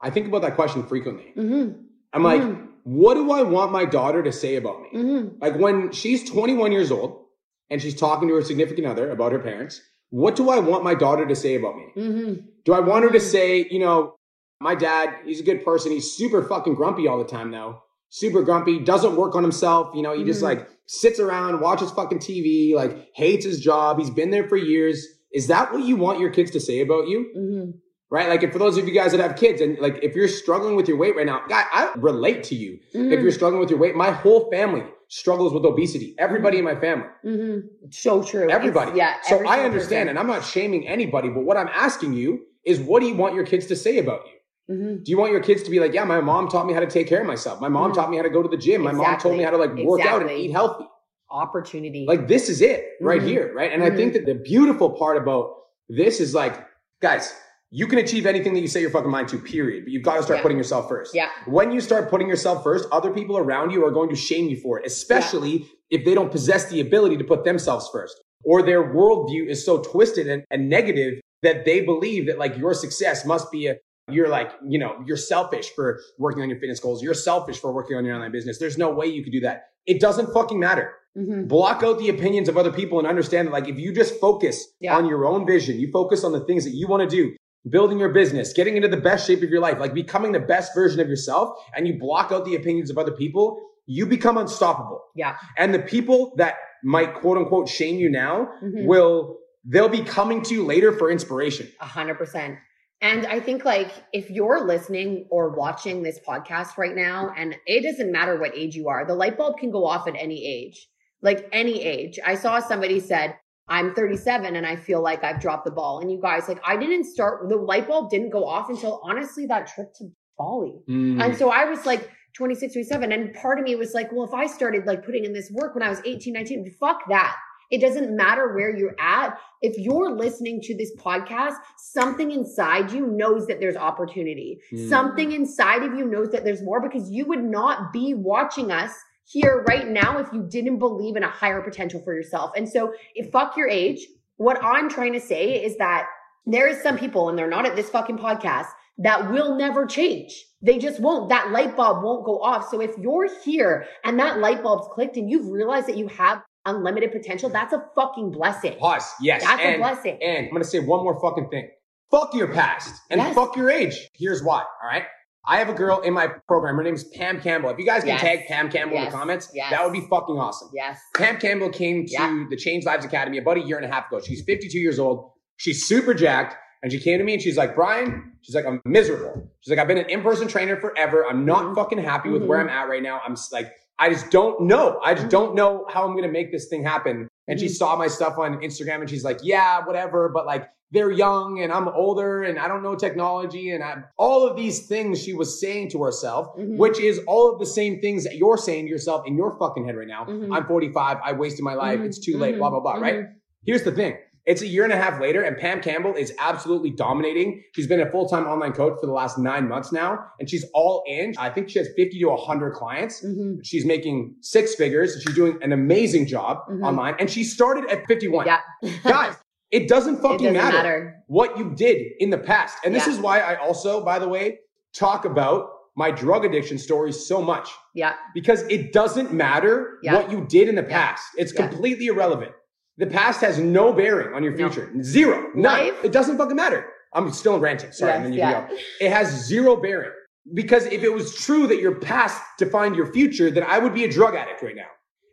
I 0.00 0.10
think 0.10 0.28
about 0.28 0.42
that 0.42 0.54
question 0.54 0.84
frequently. 0.86 1.32
Mm-hmm. 1.36 1.72
I'm 2.12 2.22
like, 2.22 2.40
Mhm. 2.42 2.68
what 2.84 3.14
do 3.14 3.30
I 3.32 3.42
want 3.42 3.72
my 3.72 3.84
daughter 3.84 4.22
to 4.22 4.30
say 4.32 4.54
about 4.54 4.80
me? 4.82 4.88
Mm-hmm. 4.94 5.28
Like 5.42 5.56
when 5.58 5.90
she's 5.90 6.28
21 6.30 6.70
years 6.70 6.92
old 6.92 7.24
and 7.68 7.82
she's 7.82 7.94
talking 7.96 8.28
to 8.28 8.34
her 8.36 8.42
significant 8.42 8.86
other 8.86 9.10
about 9.10 9.32
her 9.32 9.40
parents, 9.40 9.80
what 10.10 10.36
do 10.36 10.48
I 10.48 10.60
want 10.60 10.84
my 10.84 10.94
daughter 10.94 11.26
to 11.26 11.34
say 11.36 11.56
about 11.56 11.76
me? 11.76 11.86
Mm-hmm. 11.96 12.34
Do 12.64 12.72
I 12.72 12.80
want 12.80 13.04
her 13.04 13.10
to 13.10 13.20
say, 13.20 13.66
you 13.68 13.80
know, 13.80 14.14
my 14.60 14.74
dad, 14.76 15.10
he's 15.24 15.40
a 15.40 15.44
good 15.44 15.64
person. 15.64 15.90
He's 15.90 16.12
super 16.12 16.42
fucking 16.44 16.74
grumpy 16.76 17.08
all 17.08 17.18
the 17.18 17.24
time 17.24 17.50
though. 17.50 17.82
Super 18.10 18.42
grumpy, 18.42 18.78
doesn't 18.78 19.16
work 19.16 19.34
on 19.34 19.42
himself. 19.42 19.94
You 19.94 20.02
know, 20.02 20.16
he 20.16 20.22
just 20.24 20.40
Mhm. 20.40 20.44
like 20.44 20.68
sits 20.86 21.18
around, 21.20 21.60
watches 21.60 21.90
fucking 21.90 22.18
TV, 22.20 22.74
like 22.76 23.08
hates 23.14 23.44
his 23.44 23.60
job. 23.60 23.98
He's 23.98 24.10
been 24.10 24.30
there 24.30 24.48
for 24.48 24.56
years. 24.56 25.04
Is 25.32 25.46
that 25.48 25.72
what 25.72 25.84
you 25.84 25.96
want 25.96 26.18
your 26.20 26.30
kids 26.30 26.50
to 26.52 26.60
say 26.60 26.80
about 26.80 27.08
you? 27.08 27.26
Mm-hmm. 27.36 27.70
Right? 28.12 28.28
Like, 28.28 28.42
if 28.42 28.52
for 28.52 28.58
those 28.58 28.76
of 28.76 28.88
you 28.88 28.92
guys 28.94 29.12
that 29.12 29.20
have 29.20 29.36
kids 29.36 29.60
and 29.60 29.78
like, 29.78 30.00
if 30.02 30.16
you're 30.16 30.26
struggling 30.26 30.74
with 30.74 30.88
your 30.88 30.96
weight 30.96 31.14
right 31.14 31.26
now, 31.26 31.42
God, 31.48 31.64
I 31.72 31.92
relate 31.96 32.42
to 32.44 32.56
you. 32.56 32.80
Mm-hmm. 32.94 33.12
If 33.12 33.20
you're 33.20 33.30
struggling 33.30 33.60
with 33.60 33.70
your 33.70 33.78
weight, 33.78 33.94
my 33.94 34.10
whole 34.10 34.50
family 34.50 34.82
struggles 35.08 35.52
with 35.52 35.64
obesity. 35.64 36.16
Everybody 36.18 36.58
in 36.58 36.64
my 36.64 36.74
family. 36.74 37.06
Mm-hmm. 37.24 37.68
So 37.90 38.22
true. 38.24 38.44
It's- 38.44 38.54
Everybody. 38.56 38.98
yeah. 38.98 39.14
So 39.22 39.36
every 39.36 39.46
I 39.48 39.60
understand, 39.64 40.08
and 40.08 40.18
I'm 40.18 40.26
not 40.26 40.44
shaming 40.44 40.88
anybody, 40.88 41.28
but 41.28 41.44
what 41.44 41.56
I'm 41.56 41.68
asking 41.68 42.14
you 42.14 42.40
is 42.64 42.80
what 42.80 43.00
do 43.00 43.06
you 43.06 43.14
want 43.14 43.34
your 43.36 43.44
kids 43.44 43.66
to 43.66 43.76
say 43.76 43.98
about 43.98 44.22
you? 44.26 44.74
Mhm. 44.74 45.04
Do 45.04 45.10
you 45.10 45.18
want 45.18 45.32
your 45.32 45.40
kids 45.40 45.62
to 45.64 45.70
be 45.70 45.80
like, 45.80 45.92
yeah, 45.94 46.04
my 46.04 46.20
mom 46.20 46.48
taught 46.48 46.66
me 46.66 46.72
how 46.74 46.80
to 46.80 46.86
take 46.86 47.06
care 47.08 47.20
of 47.20 47.26
myself. 47.26 47.60
My 47.60 47.68
mom 47.68 47.90
Mhm. 47.90 47.94
taught 47.94 48.10
me 48.10 48.16
how 48.16 48.22
to 48.22 48.30
go 48.30 48.42
to 48.42 48.48
the 48.48 48.56
gym. 48.56 48.82
My 48.82 48.92
mom 48.92 49.18
told 49.18 49.36
me 49.36 49.42
how 49.42 49.50
to 49.50 49.56
like 49.56 49.74
work 49.84 50.00
out 50.06 50.22
and 50.22 50.30
eat 50.30 50.50
healthy. 50.52 50.84
Opportunity. 51.30 52.04
Like 52.08 52.28
this 52.28 52.48
is 52.48 52.60
it 52.60 52.84
right 53.00 53.20
Mhm. 53.20 53.26
here, 53.28 53.52
right? 53.54 53.72
And 53.72 53.82
I 53.82 53.90
think 53.90 54.12
that 54.14 54.26
the 54.26 54.34
beautiful 54.34 54.90
part 54.90 55.16
about 55.16 55.54
this 55.88 56.20
is 56.20 56.34
like, 56.34 56.54
guys, 57.00 57.32
you 57.70 57.86
can 57.86 57.98
achieve 58.00 58.26
anything 58.26 58.52
that 58.54 58.60
you 58.60 58.66
set 58.68 58.82
your 58.82 58.90
fucking 58.90 59.10
mind 59.10 59.28
to, 59.28 59.38
period. 59.38 59.84
But 59.84 59.92
you've 59.92 60.02
got 60.02 60.16
to 60.16 60.22
start 60.24 60.38
Yeah. 60.38 60.42
putting 60.42 60.58
yourself 60.58 60.88
first. 60.88 61.14
yeah. 61.14 61.28
When 61.46 61.70
you 61.70 61.80
start 61.80 62.10
putting 62.10 62.28
yourself 62.28 62.64
first, 62.64 62.88
other 62.90 63.12
people 63.12 63.38
around 63.38 63.70
you 63.70 63.84
are 63.84 63.92
going 63.92 64.08
to 64.10 64.16
shame 64.16 64.48
you 64.48 64.56
for 64.56 64.80
it, 64.80 64.86
especially 64.86 65.66
if 65.88 66.04
they 66.04 66.14
don't 66.14 66.32
possess 66.32 66.68
the 66.68 66.80
ability 66.80 67.16
to 67.18 67.24
put 67.24 67.44
themselves 67.44 67.88
first. 67.92 68.20
Or 68.44 68.62
their 68.62 68.82
worldview 68.82 69.46
is 69.48 69.64
so 69.64 69.78
twisted 69.82 70.26
and, 70.26 70.42
and 70.50 70.68
negative 70.68 71.20
that 71.42 71.64
they 71.64 71.80
believe 71.82 72.26
that 72.26 72.38
like 72.38 72.56
your 72.58 72.74
success 72.74 73.24
must 73.24 73.50
be 73.52 73.66
a 73.68 73.76
you're 74.10 74.28
like, 74.28 74.50
you 74.66 74.76
know, 74.76 74.96
you're 75.06 75.16
selfish 75.16 75.70
for 75.76 76.00
working 76.18 76.42
on 76.42 76.50
your 76.50 76.58
fitness 76.58 76.80
goals. 76.80 77.00
You're 77.00 77.14
selfish 77.14 77.60
for 77.60 77.70
working 77.72 77.96
on 77.96 78.04
your 78.04 78.16
online 78.16 78.32
business. 78.32 78.58
There's 78.58 78.76
no 78.76 78.90
way 78.90 79.06
you 79.06 79.22
could 79.22 79.32
do 79.32 79.38
that. 79.42 79.66
It 79.86 80.00
doesn't 80.00 80.32
fucking 80.34 80.58
matter. 80.58 80.90
Mhm. 81.16 81.48
Block 81.48 81.82
out 81.82 81.98
the 81.98 82.08
opinions 82.08 82.48
of 82.48 82.56
other 82.56 82.70
people 82.72 82.98
and 82.98 83.06
understand 83.08 83.48
that 83.48 83.52
like 83.52 83.68
if 83.68 83.78
you 83.78 83.92
just 83.92 84.20
focus 84.20 84.72
Yeah. 84.80 84.96
on 84.96 85.06
your 85.08 85.26
own 85.26 85.46
vision, 85.46 85.78
you 85.80 85.90
focus 85.90 86.22
on 86.24 86.32
the 86.32 86.40
things 86.44 86.64
that 86.64 86.70
you 86.74 86.86
want 86.86 87.08
to 87.08 87.16
do, 87.16 87.34
building 87.68 87.98
your 87.98 88.10
business, 88.10 88.52
getting 88.52 88.76
into 88.76 88.88
the 88.88 88.96
best 88.96 89.26
shape 89.26 89.42
of 89.42 89.50
your 89.50 89.60
life, 89.60 89.78
like 89.80 89.92
becoming 89.92 90.32
the 90.32 90.38
best 90.40 90.72
version 90.74 91.00
of 91.00 91.08
yourself, 91.08 91.56
and 91.76 91.86
you 91.88 91.98
block 91.98 92.30
out 92.32 92.44
the 92.44 92.54
opinions 92.54 92.90
of 92.90 92.98
other 92.98 93.12
people, 93.12 93.60
you 93.86 94.06
become 94.06 94.38
unstoppable. 94.38 95.00
Yeah. 95.16 95.36
And 95.58 95.74
the 95.74 95.80
people 95.80 96.32
that 96.36 96.54
might 96.84 97.14
quote 97.14 97.36
unquote 97.38 97.68
shame 97.68 97.96
you 97.96 98.08
now 98.08 98.48
Mhm. 98.62 98.86
will 98.86 99.38
they'll 99.66 99.90
be 99.90 100.02
coming 100.04 100.40
to 100.42 100.54
you 100.54 100.64
later 100.64 100.90
for 100.92 101.10
inspiration. 101.10 101.68
A 101.80 101.84
hundred 101.84 102.14
percent. 102.14 102.56
And 103.02 103.26
I 103.26 103.40
think 103.40 103.64
like 103.64 103.90
if 104.12 104.30
you're 104.30 104.64
listening 104.64 105.26
or 105.30 105.50
watching 105.50 106.02
this 106.02 106.18
podcast 106.26 106.78
right 106.78 106.94
now, 106.94 107.32
and 107.36 107.56
it 107.66 107.82
doesn't 107.82 108.10
matter 108.12 108.38
what 108.40 108.56
age 108.56 108.74
you 108.74 108.88
are, 108.88 109.04
the 109.04 109.14
light 109.14 109.36
bulb 109.36 109.58
can 109.58 109.70
go 109.70 109.84
off 109.86 110.06
at 110.08 110.14
any 110.16 110.46
age, 110.46 110.88
like 111.22 111.48
any 111.52 111.82
age. 111.82 112.18
I 112.24 112.34
saw 112.34 112.60
somebody 112.60 113.00
said, 113.00 113.36
I'm 113.68 113.94
37 113.94 114.56
and 114.56 114.66
I 114.66 114.76
feel 114.76 115.00
like 115.00 115.22
I've 115.22 115.40
dropped 115.40 115.64
the 115.64 115.70
ball. 115.70 116.00
And 116.00 116.10
you 116.10 116.20
guys, 116.20 116.48
like 116.48 116.60
I 116.66 116.76
didn't 116.76 117.04
start, 117.04 117.48
the 117.48 117.56
light 117.56 117.86
bulb 117.86 118.10
didn't 118.10 118.30
go 118.30 118.44
off 118.44 118.68
until 118.68 119.00
honestly 119.04 119.46
that 119.46 119.68
trip 119.68 119.94
to 119.94 120.08
Bali. 120.36 120.80
Mm. 120.88 121.22
And 121.22 121.36
so 121.36 121.50
I 121.50 121.64
was 121.66 121.86
like 121.86 122.10
26, 122.34 122.72
27. 122.72 123.12
And 123.12 123.32
part 123.34 123.58
of 123.58 123.64
me 123.64 123.76
was 123.76 123.94
like, 123.94 124.10
well, 124.12 124.24
if 124.24 124.34
I 124.34 124.46
started 124.46 124.86
like 124.86 125.04
putting 125.04 125.24
in 125.24 125.32
this 125.32 125.50
work 125.52 125.74
when 125.74 125.84
I 125.84 125.88
was 125.88 126.00
18, 126.04 126.32
19, 126.32 126.74
fuck 126.80 127.08
that. 127.08 127.36
It 127.70 127.80
doesn't 127.80 128.16
matter 128.16 128.52
where 128.52 128.76
you're 128.76 128.96
at. 128.98 129.38
If 129.62 129.78
you're 129.78 130.10
listening 130.10 130.60
to 130.62 130.76
this 130.76 130.90
podcast, 130.96 131.54
something 131.78 132.32
inside 132.32 132.90
you 132.90 133.06
knows 133.06 133.46
that 133.46 133.60
there's 133.60 133.76
opportunity. 133.76 134.60
Mm. 134.72 134.88
Something 134.88 135.30
inside 135.30 135.84
of 135.84 135.94
you 135.94 136.04
knows 136.06 136.32
that 136.32 136.42
there's 136.42 136.62
more 136.62 136.80
because 136.80 137.08
you 137.08 137.26
would 137.26 137.44
not 137.44 137.92
be 137.92 138.14
watching 138.14 138.72
us 138.72 138.92
here 139.24 139.64
right 139.68 139.88
now 139.88 140.18
if 140.18 140.28
you 140.32 140.46
didn't 140.48 140.78
believe 140.78 141.16
in 141.16 141.22
a 141.22 141.28
higher 141.28 141.60
potential 141.62 142.00
for 142.02 142.14
yourself. 142.14 142.50
And 142.56 142.68
so 142.68 142.92
if 143.14 143.30
fuck 143.30 143.56
your 143.56 143.68
age, 143.68 144.06
what 144.36 144.62
I'm 144.62 144.88
trying 144.88 145.12
to 145.12 145.20
say 145.20 145.62
is 145.64 145.76
that 145.78 146.06
there 146.46 146.66
is 146.66 146.82
some 146.82 146.98
people 146.98 147.28
and 147.28 147.38
they're 147.38 147.48
not 147.48 147.66
at 147.66 147.76
this 147.76 147.90
fucking 147.90 148.18
podcast 148.18 148.66
that 148.98 149.30
will 149.30 149.56
never 149.56 149.86
change. 149.86 150.44
They 150.62 150.78
just 150.78 151.00
won't. 151.00 151.28
That 151.30 151.50
light 151.52 151.76
bulb 151.76 152.02
won't 152.02 152.24
go 152.24 152.40
off. 152.42 152.68
So 152.70 152.80
if 152.80 152.90
you're 152.98 153.28
here 153.44 153.86
and 154.04 154.18
that 154.18 154.38
light 154.38 154.62
bulb's 154.62 154.88
clicked 154.92 155.16
and 155.16 155.30
you've 155.30 155.46
realized 155.48 155.86
that 155.88 155.96
you 155.96 156.08
have 156.08 156.42
unlimited 156.66 157.12
potential, 157.12 157.48
that's 157.48 157.72
a 157.72 157.84
fucking 157.94 158.32
blessing. 158.32 158.76
Pause. 158.78 159.10
Yes. 159.22 159.42
That's 159.42 159.62
a 159.62 159.76
blessing. 159.78 160.18
And 160.22 160.46
I'm 160.46 160.52
gonna 160.52 160.64
say 160.64 160.80
one 160.80 161.02
more 161.02 161.18
fucking 161.20 161.48
thing. 161.48 161.70
Fuck 162.10 162.34
your 162.34 162.48
past 162.52 162.94
and 163.10 163.20
Yes. 163.20 163.34
fuck 163.34 163.56
your 163.56 163.70
age. 163.70 164.08
Here's 164.14 164.42
why. 164.42 164.58
All 164.58 164.88
right. 164.88 165.04
I 165.46 165.58
have 165.58 165.68
a 165.68 165.74
girl 165.74 166.00
in 166.00 166.12
my 166.12 166.28
program. 166.46 166.76
Her 166.76 166.82
name's 166.82 167.04
Pam 167.04 167.40
Campbell. 167.40 167.70
If 167.70 167.78
you 167.78 167.86
guys 167.86 168.00
can 168.00 168.08
Yes. 168.08 168.20
tag 168.20 168.46
Pam 168.46 168.70
Campbell 168.70 168.98
in 168.98 169.04
the 169.06 169.10
comments, 169.10 169.50
Yes. 169.54 169.70
that 169.70 169.82
would 169.82 169.92
be 169.92 170.02
fucking 170.10 170.36
awesome. 170.38 170.70
Yes. 170.74 171.00
Pam 171.16 171.38
Campbell 171.38 171.70
came 171.70 172.04
to 172.06 172.12
Yeah. 172.12 172.44
the 172.50 172.56
Change 172.56 172.84
Lives 172.84 173.04
Academy 173.04 173.38
about 173.38 173.56
a 173.56 173.60
year 173.60 173.76
and 173.78 173.86
a 173.86 173.88
half 173.92 174.08
ago. 174.08 174.20
She's 174.20 174.42
52 174.44 174.78
years 174.78 174.98
old. 174.98 175.30
She's 175.56 175.86
super 175.86 176.12
jacked. 176.14 176.56
And 176.82 176.90
she 176.90 176.98
came 176.98 177.18
to 177.18 177.24
me 177.24 177.34
and 177.34 177.42
she's 177.42 177.58
like, 177.58 177.74
Brian, 177.74 178.32
she's 178.40 178.54
like, 178.54 178.64
I'm 178.64 178.80
miserable. 178.86 179.50
She's 179.60 179.70
like, 179.70 179.78
I've 179.78 179.88
been 179.88 179.98
an 179.98 180.08
in-person 180.08 180.48
trainer 180.48 180.76
forever. 180.80 181.26
I'm 181.26 181.44
not 181.44 181.64
Mhm. 181.66 181.74
fucking 181.74 181.98
happy 181.98 182.30
with 182.30 182.42
Mhm. 182.42 182.46
where 182.46 182.58
I'm 182.60 182.70
at 182.70 182.88
right 182.88 183.02
now. 183.02 183.20
I'm 183.22 183.34
like, 183.52 183.70
I 184.00 184.08
just 184.08 184.30
don't 184.30 184.62
know. 184.62 184.98
I 185.04 185.14
just 185.14 185.26
Mhm. 185.26 185.30
don't 185.30 185.54
know 185.54 185.84
how 185.88 186.04
I'm 186.04 186.12
going 186.12 186.24
to 186.24 186.30
make 186.32 186.50
this 186.50 186.68
thing 186.68 186.82
happen. 186.82 187.28
And 187.46 187.60
she 187.60 187.66
Mhm. 187.66 187.70
saw 187.80 187.96
my 187.96 188.08
stuff 188.08 188.38
on 188.38 188.60
Instagram 188.60 189.00
and 189.02 189.10
she's 189.10 189.24
like, 189.24 189.40
yeah, 189.42 189.84
whatever. 189.86 190.28
But 190.32 190.46
like, 190.46 190.68
they're 190.92 191.10
young 191.12 191.60
and 191.60 191.70
I'm 191.72 191.86
older 191.86 192.42
and 192.42 192.58
I 192.58 192.66
don't 192.66 192.82
know 192.82 192.96
technology. 192.96 193.70
And 193.70 193.84
I, 193.84 193.98
all 194.16 194.44
of 194.46 194.56
these 194.56 194.86
things 194.88 195.22
she 195.22 195.34
was 195.34 195.60
saying 195.60 195.90
to 195.90 196.02
herself, 196.02 196.48
Mhm. 196.58 196.78
which 196.78 196.98
is 196.98 197.20
all 197.28 197.52
of 197.52 197.58
the 197.60 197.66
same 197.66 198.00
things 198.00 198.24
that 198.24 198.36
you're 198.36 198.56
saying 198.56 198.86
to 198.86 198.90
yourself 198.90 199.22
in 199.26 199.36
your 199.36 199.52
fucking 199.58 199.84
head 199.86 199.96
right 199.96 200.08
now. 200.08 200.24
Mhm. 200.24 200.48
I'm 200.50 200.64
45. 200.66 201.18
I 201.24 201.32
wasted 201.34 201.62
my 201.64 201.74
life. 201.74 202.00
Mhm. 202.00 202.06
It's 202.06 202.18
too 202.18 202.38
late. 202.38 202.54
Mhm. 202.56 202.58
Blah, 202.58 202.70
blah, 202.70 202.80
blah. 202.80 202.94
Right. 202.94 203.20
Mhm. 203.20 203.28
Here's 203.66 203.82
the 203.84 203.92
thing. 203.92 204.14
It's 204.46 204.62
a 204.62 204.66
year 204.66 204.84
and 204.84 204.92
a 204.92 204.96
half 204.96 205.20
later, 205.20 205.42
and 205.42 205.56
Pam 205.56 205.80
Campbell 205.82 206.14
is 206.14 206.32
absolutely 206.38 206.90
dominating. 206.90 207.62
She's 207.74 207.86
been 207.86 208.00
a 208.00 208.10
full 208.10 208.28
time 208.28 208.46
online 208.46 208.72
coach 208.72 208.94
for 209.00 209.06
the 209.06 209.12
last 209.12 209.38
nine 209.38 209.68
months 209.68 209.92
now, 209.92 210.18
and 210.38 210.48
she's 210.48 210.64
all 210.74 211.02
in. 211.06 211.34
I 211.38 211.50
think 211.50 211.68
she 211.68 211.78
has 211.78 211.88
50 211.96 212.18
to 212.20 212.24
100 212.26 212.72
clients. 212.72 213.24
Mm-hmm. 213.24 213.60
She's 213.62 213.84
making 213.84 214.34
six 214.40 214.74
figures. 214.74 215.20
She's 215.24 215.34
doing 215.34 215.58
an 215.62 215.72
amazing 215.72 216.26
job 216.26 216.58
Mhm. 216.70 216.82
online, 216.84 217.14
and 217.18 217.30
she 217.30 217.44
started 217.44 217.88
at 217.90 218.06
51. 218.06 218.46
Yeah. 218.46 218.60
Guys, 219.04 219.34
it 219.70 219.88
doesn't 219.88 220.16
it 220.16 220.22
fucking 220.22 220.38
doesn't 220.38 220.52
matter, 220.54 220.76
matter. 220.78 221.14
what 221.26 221.58
you 221.58 221.72
did 221.74 221.98
in 222.18 222.30
the 222.30 222.38
past. 222.38 222.78
And 222.84 222.94
this 222.94 223.06
Yeah. 223.06 223.12
is 223.12 223.18
why 223.20 223.40
I 223.40 223.56
also, 223.56 224.04
by 224.04 224.18
the 224.18 224.28
way, 224.28 224.58
talk 224.94 225.24
about 225.24 225.68
my 225.96 226.10
drug 226.10 226.44
addiction 226.44 226.78
story 226.78 227.12
so 227.12 227.42
much 227.42 227.68
Yeah. 227.94 228.14
because 228.32 228.62
it 228.70 228.92
doesn't 228.92 229.32
matter 229.32 229.98
Yeah. 230.02 230.14
what 230.14 230.30
you 230.32 230.46
did 230.48 230.68
in 230.68 230.74
the 230.76 230.82
past. 230.82 231.22
It's 231.36 231.52
completely 231.52 232.06
irrelevant. 232.06 232.52
The 232.98 233.06
past 233.06 233.40
has 233.40 233.58
no 233.58 233.92
bearing 233.92 234.34
on 234.34 234.42
your 234.42 234.52
No. 234.52 234.68
future. 234.68 234.90
Zero. 235.02 235.50
None. 235.54 235.86
Life- 235.86 236.04
It 236.04 236.12
doesn't 236.12 236.36
fucking 236.36 236.56
matter. 236.56 236.86
I'm 237.14 237.30
still 237.32 237.58
ranting. 237.58 237.92
Sorry. 237.92 238.12
and 238.12 238.24
then 238.24 238.32
you 238.32 238.38
yeah. 238.38 238.68
go. 238.68 238.76
It 239.00 239.10
has 239.10 239.28
zero 239.46 239.76
bearing. 239.76 240.12
Because 240.54 240.86
if 240.86 241.02
it 241.02 241.12
was 241.12 241.34
true 241.34 241.66
that 241.66 241.80
your 241.80 241.96
past 241.96 242.40
defined 242.58 242.96
your 242.96 243.12
future, 243.12 243.50
then 243.50 243.62
I 243.64 243.78
would 243.78 243.94
be 243.94 244.04
a 244.04 244.10
drug 244.10 244.34
addict 244.34 244.62
right 244.62 244.76
now. 244.76 244.86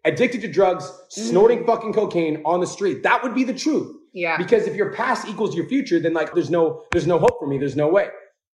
Addicted 0.05 0.41
to 0.41 0.47
drugs, 0.47 0.85
mm. 0.85 1.11
snorting 1.29 1.65
fucking 1.65 1.93
cocaine 1.93 2.41
on 2.45 2.59
the 2.61 2.67
street. 2.67 3.03
That 3.03 3.23
would 3.23 3.35
be 3.35 3.43
the 3.43 3.53
truth. 3.53 3.95
Yeah. 4.13 4.37
Because 4.37 4.65
if 4.67 4.75
your 4.75 4.91
past 4.93 5.27
equals 5.27 5.55
your 5.55 5.67
future, 5.67 5.99
then 5.99 6.13
like 6.13 6.33
there's 6.33 6.49
no 6.49 6.83
there's 6.91 7.07
no 7.07 7.19
hope 7.19 7.37
for 7.39 7.47
me. 7.47 7.57
There's 7.57 7.75
no 7.75 7.87
way. 7.87 8.07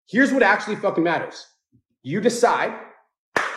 Here's 0.09 0.31
what 0.31 0.43
actually 0.43 0.77
fucking 0.77 1.03
matters. 1.03 1.45
You 2.03 2.21
decide 2.21 2.73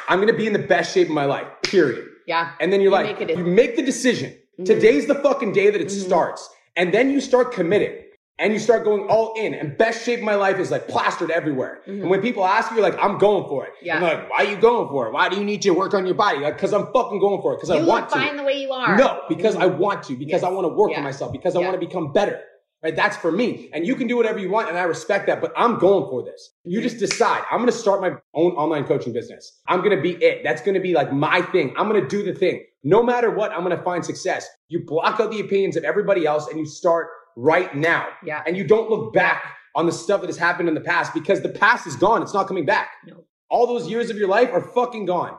I'm 0.08 0.20
gonna 0.20 0.34
be 0.34 0.46
in 0.46 0.52
the 0.52 0.58
best 0.58 0.92
shape 0.92 1.08
of 1.08 1.14
my 1.14 1.24
life. 1.24 1.46
Period. 1.62 2.06
Yeah. 2.26 2.52
And 2.60 2.72
then 2.72 2.80
you're 2.80 2.90
You 2.90 3.04
like, 3.04 3.20
make 3.20 3.36
you 3.36 3.44
make 3.44 3.76
the 3.76 3.82
decision. 3.82 4.34
Mhm. 4.60 4.64
Today's 4.66 5.06
the 5.06 5.14
fucking 5.16 5.52
day 5.52 5.70
that 5.70 5.80
it 5.80 5.88
Mhm. 5.88 6.04
starts. 6.04 6.48
And 6.76 6.92
then 6.92 7.10
you 7.10 7.20
start 7.20 7.52
committing. 7.52 7.94
And 8.36 8.52
you 8.52 8.58
start 8.58 8.82
going 8.84 9.06
all 9.08 9.32
in. 9.36 9.54
And 9.54 9.78
best 9.78 10.04
shape 10.04 10.18
of 10.18 10.24
my 10.24 10.34
life 10.34 10.58
is 10.58 10.72
like 10.72 10.88
plastered 10.88 11.30
everywhere. 11.30 11.82
Mhm. 11.86 12.00
And 12.02 12.10
when 12.10 12.20
people 12.20 12.44
ask 12.44 12.68
you, 12.72 12.78
you're 12.78 12.84
like, 12.90 12.98
I'm 13.00 13.16
going 13.16 13.44
for 13.48 13.64
it. 13.64 13.70
Yeah. 13.80 13.96
I'm 13.96 14.02
like, 14.02 14.28
why 14.28 14.38
are 14.38 14.44
you 14.50 14.56
going 14.56 14.88
for 14.88 15.06
it? 15.06 15.12
Why 15.12 15.28
do 15.28 15.36
you 15.36 15.44
need 15.44 15.62
to 15.62 15.70
work 15.70 15.94
on 15.94 16.04
your 16.04 16.16
body? 16.16 16.38
Like, 16.40 16.58
cause 16.58 16.72
I'm 16.72 16.86
fucking 16.92 17.20
going 17.20 17.40
for 17.42 17.54
it. 17.54 17.60
Cause 17.60 17.70
I 17.70 17.76
you 17.78 17.86
want 17.86 18.06
look 18.10 18.12
to. 18.14 18.18
fine 18.26 18.36
the 18.36 18.42
way 18.42 18.54
you 18.54 18.72
are. 18.72 18.96
No, 18.98 19.20
because. 19.28 19.54
I 19.54 19.66
want 19.66 20.02
to, 20.04 20.16
because 20.16 20.42
I 20.42 20.48
want 20.50 20.64
to 20.64 20.74
work 20.74 20.90
Yeah. 20.90 20.98
on 20.98 21.04
myself, 21.04 21.30
because 21.30 21.54
I 21.54 21.60
want 21.60 21.74
to 21.74 21.78
become 21.86 22.12
better. 22.12 22.40
Right? 22.82 22.94
That's 22.94 23.16
for 23.16 23.32
me. 23.32 23.70
And 23.72 23.86
you 23.86 23.94
can 23.94 24.08
do 24.08 24.16
whatever 24.16 24.38
you 24.38 24.50
want, 24.50 24.68
and 24.68 24.76
I 24.76 24.82
respect 24.82 25.26
that, 25.28 25.40
but 25.40 25.52
I'm 25.56 25.78
going 25.78 26.04
for 26.10 26.22
this. 26.22 26.50
You 26.64 26.82
just 26.82 26.98
decide, 26.98 27.42
I'm 27.50 27.60
gonna 27.60 27.72
start 27.72 28.02
my 28.02 28.12
own 28.34 28.52
online 28.52 28.84
coaching 28.84 29.12
business. 29.14 29.58
I'm 29.68 29.80
gonna 29.80 30.02
be 30.02 30.12
it. 30.22 30.42
That's 30.44 30.60
gonna 30.60 30.80
be 30.80 30.92
like 30.92 31.10
my 31.10 31.40
thing. 31.40 31.72
I'm 31.78 31.86
gonna 31.86 32.06
do 32.06 32.22
the 32.22 32.34
thing. 32.34 32.62
No 32.84 33.02
matter 33.02 33.30
what, 33.30 33.50
I'm 33.52 33.62
gonna 33.62 33.82
find 33.82 34.04
success. 34.04 34.46
You 34.68 34.84
block 34.84 35.18
out 35.20 35.30
the 35.30 35.40
opinions 35.40 35.76
of 35.76 35.84
everybody 35.84 36.26
else 36.26 36.48
and 36.48 36.58
you 36.58 36.66
start 36.66 37.08
right 37.36 37.74
now. 37.74 38.08
Yeah. 38.24 38.42
And 38.46 38.56
you 38.56 38.64
don't 38.64 38.88
look 38.90 39.12
back 39.14 39.54
on 39.74 39.86
the 39.86 39.92
stuff 39.92 40.20
that 40.20 40.28
has 40.28 40.36
happened 40.36 40.68
in 40.68 40.74
the 40.74 40.80
past 40.80 41.12
because 41.14 41.40
the 41.42 41.48
past 41.48 41.86
is 41.86 41.96
gone. 41.96 42.22
It's 42.22 42.34
not 42.34 42.46
coming 42.46 42.64
back. 42.66 42.90
No. 43.06 43.24
All 43.50 43.66
those 43.66 43.88
years 43.88 44.10
of 44.10 44.16
your 44.16 44.28
life 44.28 44.50
are 44.52 44.60
fucking 44.60 45.06
gone. 45.06 45.36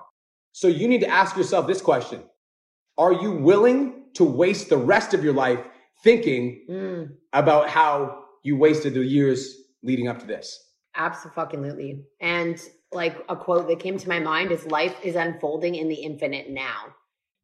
So 0.52 0.68
you 0.68 0.88
need 0.88 1.02
to 1.02 1.08
ask 1.08 1.38
yourself 1.38 1.68
this 1.68 1.82
question. 1.82 2.24
Are 2.98 3.14
you 3.14 3.32
willing 3.32 4.06
to 4.16 4.24
waste 4.24 4.70
the 4.70 4.78
rest 4.78 5.14
of 5.14 5.24
your 5.24 5.34
life 5.34 5.60
thinking 6.04 6.66
Mm, 6.70 7.10
about 7.34 7.70
how 7.70 8.24
you 8.44 8.58
wasted 8.58 8.94
the 8.94 9.04
years 9.04 9.56
leading 9.84 10.08
up 10.08 10.20
to 10.20 10.26
this? 10.26 10.62
absolutely. 10.98 12.06
And 12.22 12.62
like 12.92 13.16
a 13.30 13.36
quote 13.36 13.68
that 13.68 13.80
came 13.80 13.98
to 13.98 14.08
my 14.10 14.20
mind 14.20 14.52
is 14.52 14.66
life 14.68 14.96
is 15.04 15.16
unfolding 15.16 15.76
in 15.76 15.88
the 15.90 15.96
infinite 15.96 16.50
now. 16.50 16.96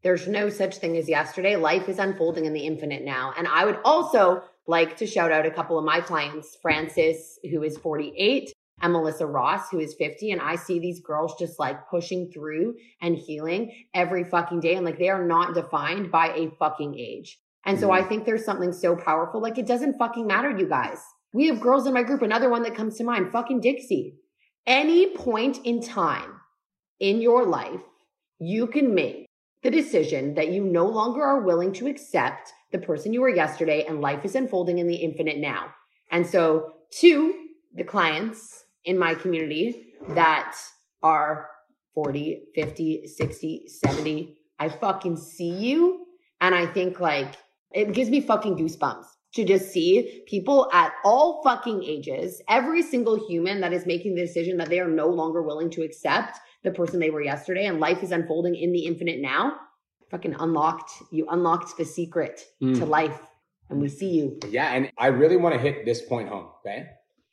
There's 0.03 0.27
no 0.27 0.49
such 0.49 0.77
thing 0.77 0.97
as 0.97 1.07
yesterday. 1.07 1.55
Life 1.55 1.87
is 1.87 1.99
unfolding 1.99 2.45
in 2.45 2.53
the 2.53 2.65
infinite 2.65 3.03
now. 3.03 3.33
And 3.37 3.47
I 3.47 3.65
would 3.65 3.79
also 3.85 4.43
like 4.67 4.97
to 4.97 5.05
shout 5.05 5.31
out 5.31 5.45
a 5.45 5.51
couple 5.51 5.77
of 5.77 5.85
my 5.85 6.01
clients, 6.01 6.57
Francis, 6.61 7.37
who 7.51 7.61
is 7.61 7.77
48, 7.77 8.51
and 8.81 8.93
Melissa 8.93 9.27
Ross, 9.27 9.69
who 9.69 9.79
is 9.79 9.93
50. 9.93 10.31
And 10.31 10.41
I 10.41 10.55
see 10.55 10.79
these 10.79 11.01
girls 11.01 11.35
just 11.37 11.59
like 11.59 11.87
pushing 11.89 12.31
through 12.31 12.75
and 13.01 13.15
healing 13.15 13.71
every 13.93 14.23
fucking 14.23 14.59
day. 14.59 14.75
And 14.75 14.85
like 14.85 14.97
they 14.97 15.09
are 15.09 15.23
not 15.23 15.53
defined 15.53 16.11
by 16.11 16.29
a 16.29 16.51
fucking 16.57 16.97
age. 16.97 17.37
And 17.65 17.79
so 17.79 17.89
mm-hmm. 17.89 18.03
I 18.03 18.07
think 18.07 18.25
there's 18.25 18.45
something 18.45 18.73
so 18.73 18.95
powerful. 18.95 19.39
Like 19.39 19.59
it 19.59 19.67
doesn't 19.67 19.99
fucking 19.99 20.25
matter, 20.25 20.49
you 20.49 20.67
guys. 20.67 20.99
We 21.33 21.47
have 21.47 21.61
girls 21.61 21.85
in 21.85 21.93
my 21.93 22.03
group. 22.03 22.23
Another 22.23 22.49
one 22.49 22.63
that 22.63 22.75
comes 22.75 22.97
to 22.97 23.03
mind, 23.03 23.31
fucking 23.31 23.61
Dixie. 23.61 24.15
Any 24.65 25.15
point 25.15 25.59
in 25.63 25.81
time 25.81 26.41
in 26.99 27.21
your 27.21 27.45
life, 27.45 27.81
you 28.39 28.67
can 28.67 28.93
make 28.93 29.27
the 29.63 29.71
decision 29.71 30.33
that 30.35 30.51
you 30.51 30.63
no 30.63 30.87
longer 30.87 31.23
are 31.23 31.41
willing 31.41 31.71
to 31.73 31.87
accept 31.87 32.53
the 32.71 32.79
person 32.79 33.13
you 33.13 33.21
were 33.21 33.29
yesterday 33.29 33.85
and 33.85 34.01
life 34.01 34.25
is 34.25 34.35
unfolding 34.35 34.79
in 34.79 34.87
the 34.87 34.95
infinite 34.95 35.37
now. 35.37 35.67
And 36.09 36.25
so 36.25 36.73
to 36.99 37.33
the 37.73 37.83
clients 37.83 38.65
in 38.85 38.97
my 38.97 39.13
community 39.13 39.93
that 40.09 40.57
are 41.03 41.47
40, 41.93 42.43
50, 42.55 43.07
60, 43.07 43.67
70, 43.67 44.37
I 44.59 44.69
fucking 44.69 45.17
see 45.17 45.49
you. 45.49 46.05
And 46.39 46.55
I 46.55 46.65
think 46.65 46.99
like 46.99 47.35
it 47.71 47.93
gives 47.93 48.09
me 48.09 48.21
fucking 48.21 48.57
goosebumps 48.57 49.05
to 49.33 49.45
just 49.45 49.71
see 49.71 50.23
people 50.27 50.69
at 50.73 50.93
all 51.03 51.41
fucking 51.43 51.83
ages, 51.83 52.41
every 52.49 52.81
single 52.81 53.27
human 53.27 53.61
that 53.61 53.73
is 53.73 53.85
making 53.85 54.15
the 54.15 54.21
decision 54.21 54.57
that 54.57 54.69
they 54.69 54.79
are 54.79 54.89
no 54.89 55.07
longer 55.07 55.41
willing 55.41 55.69
to 55.69 55.83
accept 55.83 56.37
the 56.63 56.71
person 56.71 56.99
they 56.99 57.09
were 57.09 57.21
yesterday 57.21 57.65
and 57.65 57.79
life 57.79 58.03
is 58.03 58.11
unfolding 58.11 58.55
in 58.55 58.71
the 58.71 58.85
infinite 58.85 59.19
now. 59.19 59.55
Fucking 60.09 60.35
unlocked, 60.39 60.91
you 61.11 61.27
unlocked 61.29 61.77
the 61.77 61.85
secret 61.85 62.45
Mm. 62.61 62.77
to 62.77 62.85
life 62.85 63.19
and 63.69 63.81
we 63.81 63.87
see 63.87 64.09
you. 64.09 64.37
Yeah, 64.49 64.73
and 64.73 64.91
I 64.97 65.07
really 65.07 65.37
want 65.37 65.55
to 65.55 65.61
hit 65.61 65.85
this 65.85 66.01
point 66.01 66.27
home, 66.29 66.47
okay? 66.59 66.87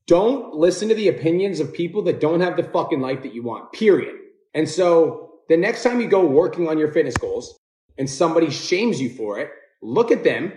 Don't 0.07 0.55
listen 0.55 0.89
to 0.89 0.95
the 0.95 1.09
opinions 1.09 1.61
of 1.61 1.73
people 1.73 2.03
that 2.03 2.21
don't 2.21 2.41
have 2.41 2.57
the 2.57 2.63
fucking 2.63 3.01
life 3.01 3.23
that 3.23 3.35
you 3.35 3.43
want, 3.43 3.73
period. 3.73 4.15
And 4.55 4.69
so 4.69 5.41
the 5.49 5.57
next 5.57 5.83
time 5.83 6.01
you 6.01 6.09
go 6.09 6.25
working 6.25 6.69
on 6.69 6.79
your 6.79 6.93
fitness 6.93 7.17
goals 7.17 7.59
and 7.99 8.09
somebody 8.09 8.51
shames 8.51 9.01
you 9.01 9.11
for 9.11 9.39
it, 9.39 9.51
look 9.83 10.11
at 10.11 10.25
them 10.25 10.53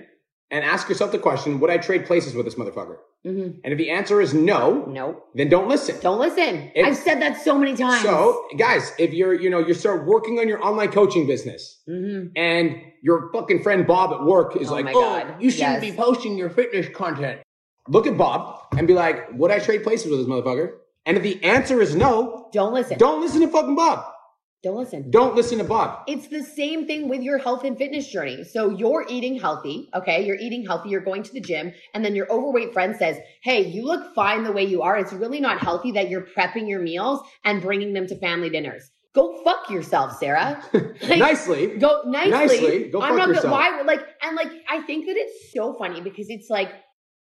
and 0.52 0.64
ask 0.66 0.88
yourself 0.90 1.12
the 1.12 1.18
question, 1.18 1.60
would 1.62 1.70
I 1.70 1.78
trade 1.78 2.06
places 2.06 2.36
with 2.36 2.46
this 2.46 2.56
motherfucker? 2.56 2.98
hmm 3.24 3.52
And 3.64 3.72
if 3.74 3.78
the 3.78 3.90
answer 3.90 4.20
is 4.22 4.34
no, 4.34 4.86
no, 4.86 5.24
then 5.34 5.48
don't 5.50 5.68
listen. 5.68 5.96
Don't 6.02 6.20
listen. 6.20 6.56
It's- 6.76 6.86
I've 6.86 6.98
said 6.98 7.22
that 7.22 7.42
so 7.42 7.58
many 7.58 7.76
times. 7.76 8.04
So, 8.04 8.46
guys, 8.58 8.92
if 9.00 9.14
you're, 9.14 9.34
you 9.34 9.50
know, 9.50 9.60
you 9.60 9.74
start 9.74 10.06
working 10.06 10.40
on 10.40 10.48
your 10.48 10.64
online 10.64 10.92
coaching 10.92 11.26
business 11.28 11.82
hmm 11.88 12.26
and 12.36 12.76
your 13.04 13.32
fucking 13.34 13.64
friend 13.64 13.88
Bob 13.88 14.12
at 14.14 14.24
work 14.24 14.56
is 14.56 14.70
Oh 14.70 14.74
like, 14.74 14.86
my 14.86 14.92
oh, 14.94 15.02
God. 15.02 15.42
you 15.42 15.50
shouldn't 15.50 15.82
Yes. 15.84 15.92
be 15.92 15.98
posting 15.98 16.38
your 16.38 16.50
fitness 16.50 16.88
content. 16.94 17.42
Look 17.88 18.06
at 18.06 18.16
Bob 18.18 18.60
and 18.78 18.88
be 18.88 18.94
like, 18.94 19.32
would 19.34 19.50
I 19.52 19.58
trade 19.60 19.84
places 19.84 20.12
with 20.12 20.20
this 20.20 20.28
motherfucker? 20.28 20.74
And 21.08 21.18
if 21.18 21.24
the 21.24 21.44
answer 21.44 21.82
is 21.82 21.96
no, 21.96 22.50
don't 22.54 22.74
listen. 22.74 22.98
don't 23.00 23.22
listen 23.22 23.42
to 23.42 23.48
fucking 23.48 23.76
Bob. 23.76 24.06
Don't 24.64 24.76
listen. 24.76 25.10
Don't 25.10 25.36
listen 25.36 25.58
to 25.58 25.64
Bob. 25.64 26.04
It's 26.08 26.28
the 26.28 26.44
same 26.44 26.86
thing 26.86 27.10
with 27.10 27.22
your 27.24 27.40
health 27.40 27.64
and 27.64 27.76
fitness 27.76 28.08
journey. 28.08 28.44
So 28.44 28.70
you're 28.70 29.06
eating 29.10 29.40
healthy, 29.40 29.90
okay? 29.96 30.24
You're 30.24 30.36
eating 30.36 30.64
healthy, 30.64 30.90
you're 30.90 31.02
going 31.02 31.24
to 31.24 31.34
the 31.34 31.40
gym, 31.42 31.74
and 31.96 32.06
then 32.06 32.14
your 32.14 32.32
overweight 32.32 32.72
friend 32.72 32.96
says, 32.96 33.18
Hey, 33.42 33.66
you 33.66 33.84
look 33.84 34.14
fine 34.14 34.44
the 34.44 34.52
way 34.52 34.64
you 34.64 34.84
are. 34.84 34.98
It's 34.98 35.14
really 35.14 35.40
not 35.40 35.58
healthy 35.60 35.92
that 35.94 36.10
you're 36.10 36.28
prepping 36.38 36.70
your 36.70 36.80
meals 36.80 37.22
and 37.44 37.60
bringing 37.60 37.94
them 37.94 38.06
to 38.08 38.16
family 38.20 38.52
dinners. 38.52 38.92
Go 39.16 39.42
fuck 39.44 39.70
yourself, 39.72 40.18
Sarah. 40.20 40.64
Like, 41.02 41.18
Nicely. 41.20 41.68
Go 41.80 42.04
nicely. 42.06 42.30
Nicely, 42.32 42.90
go 42.92 43.02
I'm 43.02 43.10
fuck 43.10 43.18
not 43.18 43.28
yourself. 43.30 43.52
why 43.52 43.82
like 43.82 44.06
and 44.22 44.36
like 44.36 44.52
I 44.70 44.82
think 44.84 45.08
that 45.08 45.16
it's 45.18 45.52
so 45.52 45.74
funny 45.74 46.00
because 46.02 46.28
it's 46.30 46.50
like 46.52 46.72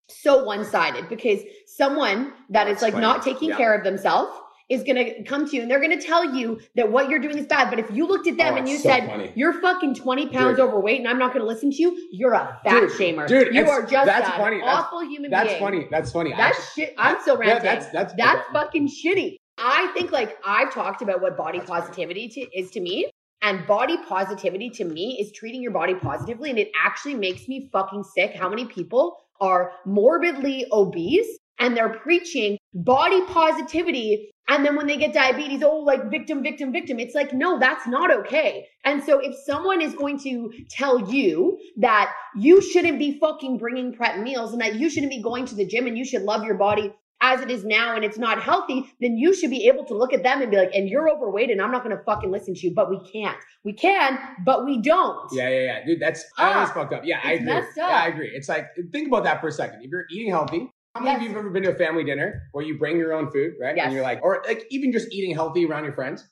so 0.09 0.43
one-sided 0.43 1.07
because 1.07 1.39
someone 1.67 2.33
that 2.49 2.67
is 2.67 2.73
That's 2.73 2.81
like 2.83 2.93
funny. 2.93 3.01
not 3.05 3.23
taking 3.23 3.49
Yeah. 3.49 3.57
care 3.57 3.73
of 3.73 3.83
themselves 3.85 4.31
is 4.69 4.83
gonna 4.83 5.23
come 5.23 5.49
to 5.49 5.55
you 5.55 5.63
and 5.63 5.69
they're 5.71 5.81
gonna 5.81 6.01
tell 6.01 6.35
you 6.35 6.59
that 6.75 6.91
what 6.91 7.09
you're 7.09 7.19
doing 7.19 7.37
is 7.37 7.45
bad. 7.47 7.69
But 7.69 7.79
if 7.79 7.89
you 7.91 8.07
looked 8.07 8.27
at 8.27 8.37
them 8.37 8.53
Oh, 8.53 8.57
and 8.57 8.69
you 8.69 8.77
so 8.77 8.89
said 8.89 9.07
funny. 9.07 9.31
you're 9.35 9.59
fucking 9.61 9.95
20 9.95 10.27
pounds 10.27 10.57
Dude. 10.57 10.65
overweight 10.67 10.99
and 10.99 11.07
I'm 11.07 11.17
not 11.17 11.33
gonna 11.33 11.45
listen 11.45 11.71
to 11.71 11.77
you, 11.81 11.97
you're 12.11 12.33
a 12.33 12.59
fat 12.63 12.79
Dude, 12.81 12.89
shamer. 12.91 13.27
dude, 13.27 13.53
you 13.53 13.67
are 13.69 13.81
just 13.83 14.05
that's 14.05 14.27
an 14.29 14.33
funny. 14.37 14.59
That's- 14.59 14.75
awful 14.85 15.01
human 15.01 15.23
being. 15.23 15.31
That's 15.31 15.49
being. 15.49 15.59
funny. 15.59 15.87
That's 15.89 16.11
funny. 16.11 16.33
That's 16.37 16.57
actually- 16.59 16.85
shit. 16.85 16.93
I'm 16.97 17.17
Yeah, 17.25 17.33
ranting. 17.33 17.63
that's- 17.63 17.91
that's- 17.91 18.13
that's 18.17 18.41
okay. 18.49 18.53
fucking 18.53 18.87
shitty. 18.87 19.35
I 19.57 19.87
think 19.95 20.11
like 20.11 20.37
I've 20.45 20.73
talked 20.73 21.01
about 21.01 21.21
what 21.21 21.35
body 21.35 21.57
That's 21.57 21.69
positivity 21.69 22.29
to, 22.29 22.41
is 22.57 22.71
to 22.71 22.79
me, 22.79 23.09
and 23.41 23.65
body 23.67 23.97
positivity 24.07 24.69
to 24.71 24.85
me 24.85 25.17
is 25.19 25.31
treating 25.31 25.61
your 25.61 25.71
body 25.71 25.95
positively, 25.95 26.49
and 26.49 26.59
it 26.59 26.71
actually 26.81 27.15
makes 27.15 27.47
me 27.47 27.69
fucking 27.73 28.03
sick. 28.03 28.33
How 28.35 28.47
many 28.49 28.65
people 28.65 29.17
are 29.41 29.71
morbidly 29.85 30.65
obese 30.71 31.37
and 31.59 31.75
they're 31.75 31.89
preaching 31.89 32.57
body 32.73 33.21
positivity, 33.25 34.31
and 34.47 34.65
then 34.65 34.75
when 34.75 34.87
they 34.87 34.97
get 34.97 35.13
diabetes, 35.13 35.61
oh, 35.63 35.77
like 35.77 36.09
victim, 36.09 36.41
victim, 36.41 36.71
victim. 36.71 36.99
It's 36.99 37.15
like 37.15 37.33
no, 37.33 37.59
that's 37.59 37.87
not 37.87 38.11
okay. 38.19 38.67
And 38.83 39.03
so 39.03 39.19
if 39.19 39.35
someone 39.45 39.81
is 39.81 39.93
going 39.93 40.19
to 40.21 40.51
tell 40.69 41.11
you 41.11 41.59
that 41.77 42.11
you 42.35 42.61
shouldn't 42.61 42.97
be 42.97 43.19
fucking 43.19 43.57
bringing 43.57 43.93
prep 43.93 44.19
meals 44.19 44.51
and 44.51 44.61
that 44.61 44.75
you 44.75 44.89
shouldn't 44.89 45.11
be 45.11 45.21
going 45.21 45.45
to 45.47 45.55
the 45.55 45.65
gym 45.65 45.85
and 45.85 45.97
you 45.97 46.05
should 46.05 46.23
love 46.23 46.43
your 46.43 46.55
body 46.55 46.93
as 47.21 47.41
it 47.41 47.51
is 47.51 47.65
now 47.65 47.95
and 47.95 48.05
it's 48.05 48.17
not 48.17 48.41
healthy, 48.41 48.91
then 49.01 49.17
you 49.17 49.33
should 49.33 49.49
be 49.49 49.67
able 49.67 49.83
to 49.85 49.93
look 49.93 50.13
at 50.13 50.23
them 50.23 50.41
and 50.41 50.49
be 50.49 50.57
like, 50.57 50.71
and 50.73 50.87
you're 50.87 51.09
overweight 51.09 51.49
and 51.49 51.61
I'm 51.61 51.71
not 51.71 51.83
going 51.83 51.95
to 51.95 52.01
fucking 52.03 52.31
listen 52.31 52.53
to 52.53 52.67
you, 52.67 52.73
but 52.73 52.89
we 52.89 52.99
can't. 53.11 53.37
We 53.65 53.73
can, 53.73 54.17
but 54.45 54.65
we 54.65 54.81
don't. 54.81 55.29
Yeah, 55.33 55.49
yeah, 55.49 55.61
yeah. 55.61 55.85
Dude, 55.85 55.99
that's 55.99 56.23
Ah, 56.37 56.53
that 56.53 56.63
is 56.63 56.71
fucked 56.71 56.93
up. 56.93 57.01
Yeah, 57.03 57.19
I 57.23 57.33
agree. 57.33 57.45
messed 57.45 57.75
Yeah. 57.75 57.87
I 57.87 58.07
agree. 58.07 58.31
It's 58.33 58.47
like 58.47 58.67
think 58.91 59.09
about 59.09 59.25
that 59.25 59.41
for 59.41 59.47
a 59.47 59.51
second. 59.51 59.81
If 59.83 59.91
you're 59.91 60.05
eating 60.09 60.31
healthy, 60.31 60.71
how 60.99 61.03
many 61.05 61.15
of 61.15 61.21
you 61.21 61.27
have 61.29 61.37
ever 61.37 61.49
been 61.49 61.63
to 61.63 61.71
a 61.71 61.75
family 61.75 62.03
dinner 62.03 62.43
where 62.51 62.63
you 62.65 62.77
bring 62.77 62.97
your 62.97 63.13
own 63.13 63.31
food, 63.31 63.53
right? 63.61 63.75
Yes. 63.75 63.85
And 63.85 63.93
you're 63.93 64.03
like, 64.03 64.19
or 64.23 64.43
like 64.47 64.65
even 64.69 64.91
just 64.91 65.11
eating 65.11 65.33
healthy 65.33 65.65
around 65.65 65.83
your 65.85 65.93
friends, 65.93 66.23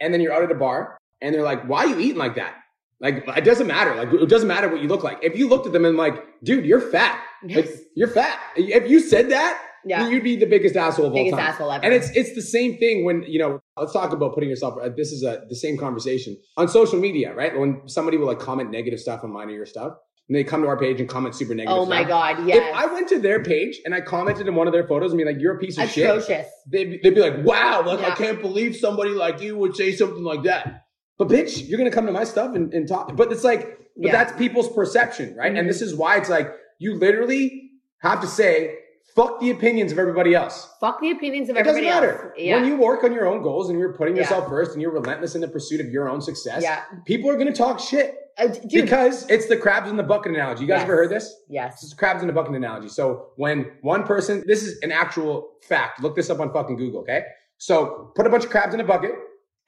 and 0.00 0.12
then 0.12 0.20
you're 0.20 0.32
out 0.32 0.42
at 0.42 0.50
a 0.50 0.54
bar 0.54 0.98
and 1.20 1.34
they're 1.34 1.42
like, 1.42 1.64
"Why 1.66 1.84
are 1.84 1.88
you 1.88 1.98
eating 1.98 2.18
like 2.18 2.34
that?" 2.36 2.54
Like 3.00 3.26
it 3.36 3.44
doesn't 3.44 3.66
matter. 3.66 3.94
Like 3.94 4.12
it 4.12 4.28
doesn't 4.28 4.48
matter 4.48 4.68
what 4.68 4.80
you 4.82 4.88
look 4.88 5.02
like. 5.04 5.18
If 5.22 5.36
you 5.38 5.48
looked 5.48 5.66
at 5.66 5.72
them 5.72 5.84
and 5.84 5.96
like, 5.96 6.14
"Dude, 6.42 6.64
you're 6.64 6.80
fat," 6.80 7.20
like 7.48 7.68
you're 7.94 8.08
fat. 8.08 8.38
If 8.56 8.90
you 8.90 9.00
said 9.00 9.30
that, 9.30 9.60
Yeah. 9.84 10.08
you'd 10.08 10.24
be 10.24 10.36
the 10.36 10.46
biggest 10.46 10.76
asshole 10.76 11.06
of 11.06 11.12
Biggest 11.12 11.34
all 11.34 11.38
time. 11.40 11.48
asshole 11.50 11.72
ever. 11.72 11.84
And 11.84 11.94
it's 11.94 12.10
it's 12.16 12.34
the 12.34 12.42
same 12.42 12.76
thing 12.78 13.04
when 13.04 13.22
you 13.22 13.38
know. 13.38 13.60
Let's 13.78 13.92
talk 13.92 14.12
about 14.12 14.32
putting 14.34 14.48
yourself. 14.48 14.78
uh, 14.82 14.88
This 14.88 15.12
is 15.12 15.22
a 15.22 15.44
the 15.48 15.54
same 15.54 15.76
conversation 15.76 16.36
on 16.56 16.68
social 16.68 16.98
media, 16.98 17.34
right? 17.34 17.56
When 17.58 17.86
somebody 17.86 18.16
will 18.16 18.26
like 18.26 18.38
comment 18.38 18.70
negative 18.70 18.98
stuff 19.00 19.22
on 19.22 19.30
mine 19.32 19.48
or 19.48 19.52
your 19.52 19.66
stuff, 19.66 19.92
and 20.28 20.36
they 20.36 20.42
come 20.44 20.62
to 20.62 20.68
our 20.68 20.76
page 20.78 20.98
and 21.00 21.08
comment 21.08 21.34
super 21.34 21.54
negative. 21.54 21.76
oh 21.78 21.86
my 21.86 21.98
stuff. 22.04 22.08
God. 22.36 22.48
If 22.48 22.74
I 22.74 22.86
went 22.86 23.08
to 23.10 23.18
their 23.20 23.42
page 23.42 23.80
and 23.84 23.94
I 23.94 24.00
commented 24.00 24.48
in 24.48 24.54
one 24.54 24.66
of 24.66 24.72
their 24.72 24.86
photos 24.86 25.12
and 25.12 25.18
be 25.18 25.24
like, 25.24 25.38
"You're 25.40 25.54
a 25.54 25.58
piece 25.58 25.78
of 25.78 25.88
shit," 25.90 26.04
Atrocious. 26.08 26.46
they'd, 26.66 26.84
be- 26.90 27.00
they'd 27.02 27.14
be 27.14 27.20
like, 27.20 27.44
"Wow, 27.44 27.82
like 27.86 28.00
I 28.00 28.14
can't 28.14 28.40
believe 28.40 28.74
somebody 28.76 29.10
like 29.10 29.40
you 29.40 29.56
would 29.56 29.76
say 29.76 29.92
something 29.92 30.24
like 30.24 30.42
that." 30.42 30.84
But 31.18 31.28
bitch, 31.28 31.66
you're 31.68 31.78
gonna 31.78 31.90
come 31.90 32.06
to 32.06 32.12
my 32.12 32.24
stuff 32.24 32.54
and, 32.54 32.72
and 32.74 32.88
talk. 32.88 33.14
But 33.16 33.30
it's 33.32 33.44
like, 33.44 33.78
but 33.96 34.06
Yeah. 34.06 34.12
that's 34.12 34.36
people's 34.36 34.68
perception, 34.72 35.34
right? 35.36 35.52
Mhm. 35.52 35.60
And 35.60 35.68
this 35.68 35.80
is 35.80 35.94
why 35.94 36.16
it's 36.18 36.28
like 36.28 36.52
you 36.78 36.94
literally 36.98 37.70
have 38.00 38.20
to 38.20 38.26
say, 38.26 38.74
"Fuck 39.14 39.40
the 39.40 39.50
opinions 39.50 39.92
of 39.92 39.98
everybody 39.98 40.34
else." 40.34 40.68
Fuck 40.80 41.00
the 41.00 41.10
opinions 41.12 41.48
of 41.48 41.56
everybody 41.56 41.86
else. 41.86 41.96
It 41.98 42.06
doesn't 42.06 42.18
matter. 42.18 42.34
Yeah. 42.36 42.56
When 42.60 42.68
you 42.68 42.76
work 42.76 43.04
on 43.04 43.12
your 43.14 43.26
own 43.26 43.42
goals 43.42 43.70
and 43.70 43.78
you're 43.78 43.94
putting 43.94 44.16
Yeah. 44.16 44.22
yourself 44.22 44.48
first 44.48 44.72
and 44.72 44.82
you're 44.82 44.90
relentless 44.90 45.34
in 45.36 45.40
the 45.40 45.48
pursuit 45.48 45.80
of 45.80 45.86
your 45.90 46.08
own 46.08 46.20
success, 46.20 46.62
yeah. 46.62 46.82
people 47.06 47.30
are 47.30 47.34
going 47.36 47.46
to 47.46 47.52
talk 47.54 47.78
shit 47.80 48.14
Uh, 48.38 48.48
dude. 48.48 48.82
because 48.84 49.28
it's 49.30 49.46
the 49.46 49.56
crabs 49.56 49.88
in 49.88 49.96
the 49.96 50.02
bucket 50.02 50.32
analogy. 50.32 50.62
You 50.62 50.68
guys 50.68 50.80
Yes. 50.80 50.84
ever 50.84 50.96
heard 50.96 51.10
this? 51.10 51.34
Yes. 51.48 51.82
is 51.82 51.94
crabs 51.94 52.22
in 52.22 52.26
the 52.26 52.32
bucket 52.34 52.54
analogy. 52.54 52.88
So 52.88 53.28
when 53.36 53.66
one 53.80 54.02
person, 54.04 54.44
this 54.46 54.62
is 54.62 54.78
an 54.82 54.92
actual 54.92 55.48
fact. 55.66 56.02
Look 56.02 56.14
this 56.16 56.28
up 56.28 56.40
on 56.40 56.52
fucking 56.52 56.76
Google, 56.76 57.00
okay? 57.00 57.22
So 57.58 58.12
put 58.14 58.26
a 58.26 58.30
bunch 58.30 58.44
of 58.44 58.50
crabs 58.50 58.74
in 58.74 58.80
a 58.80 58.84
bucket 58.84 59.12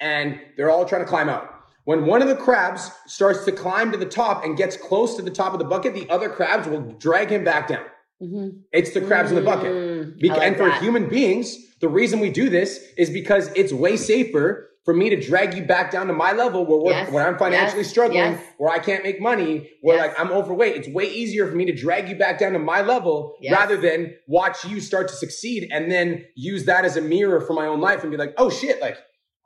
and 0.01 0.39
they're 0.57 0.71
all 0.71 0.85
trying 0.85 1.03
to 1.03 1.09
climb 1.09 1.29
out. 1.31 1.49
When 1.85 2.05
one 2.05 2.21
of 2.21 2.29
the 2.29 2.37
crabs 2.37 2.91
starts 3.07 3.47
to 3.47 3.53
climb 3.53 3.91
to 3.93 3.97
the 3.97 4.05
top 4.05 4.45
and 4.45 4.57
gets 4.57 4.77
close 4.77 5.17
to 5.17 5.23
the 5.23 5.31
top 5.31 5.55
of 5.55 5.59
the 5.59 5.65
bucket, 5.65 5.95
the 5.95 6.09
other 6.11 6.29
crabs 6.29 6.69
will 6.69 6.83
drag 6.99 7.31
him 7.31 7.45
back 7.45 7.69
down. 7.69 7.85
Mhm. 8.23 8.59
It's 8.73 8.93
the 8.93 9.01
crabs 9.01 9.31
in 9.31 9.37
the 9.37 9.43
bucket. 9.43 9.73
Mm, 9.73 10.25
I 10.31 10.35
like 10.35 10.43
and 10.47 10.57
for 10.57 10.69
that. 10.69 10.83
human 10.83 11.09
beings, 11.09 11.57
the 11.81 11.89
reason 11.89 12.21
we 12.21 12.29
do 12.31 12.51
this 12.51 12.85
is 12.99 13.09
because 13.09 13.51
it's 13.57 13.73
way 13.73 13.97
safer 13.97 14.68
for 14.89 14.95
me 14.95 15.11
to 15.11 15.21
drag 15.21 15.53
you 15.53 15.63
back 15.63 15.91
down 15.91 16.07
to 16.07 16.15
my 16.15 16.33
level 16.33 16.65
where, 16.65 16.95
Yes, 16.95 17.13
where 17.13 17.27
I'm 17.29 17.37
financially 17.37 17.83
yes, 17.83 17.91
struggling, 17.91 18.17
yes. 18.33 18.43
where 18.57 18.73
I 18.73 18.79
can't 18.79 19.05
make 19.05 19.21
money, 19.21 19.69
where 19.83 19.99
like 19.99 20.19
I'm 20.19 20.31
overweight. 20.33 20.77
It's 20.77 20.89
way 20.89 21.05
easier 21.05 21.47
for 21.47 21.55
me 21.55 21.67
to 21.67 21.75
drag 21.75 22.09
you 22.09 22.17
back 22.17 22.39
down 22.39 22.53
to 22.55 22.59
my 22.59 22.81
level 22.81 23.35
rather 23.51 23.77
than 23.77 24.15
watch 24.29 24.65
you 24.65 24.81
start 24.81 25.09
to 25.09 25.15
succeed 25.15 25.69
and 25.71 25.93
then 25.93 26.25
use 26.37 26.65
that 26.65 26.87
as 26.87 26.97
a 26.97 27.03
mirror 27.03 27.43
for 27.43 27.53
my 27.53 27.67
own 27.67 27.83
life 27.83 28.01
and 28.01 28.11
be 28.11 28.17
like, 28.17 28.33
oh 28.39 28.49
shit, 28.49 28.81
like 28.81 28.97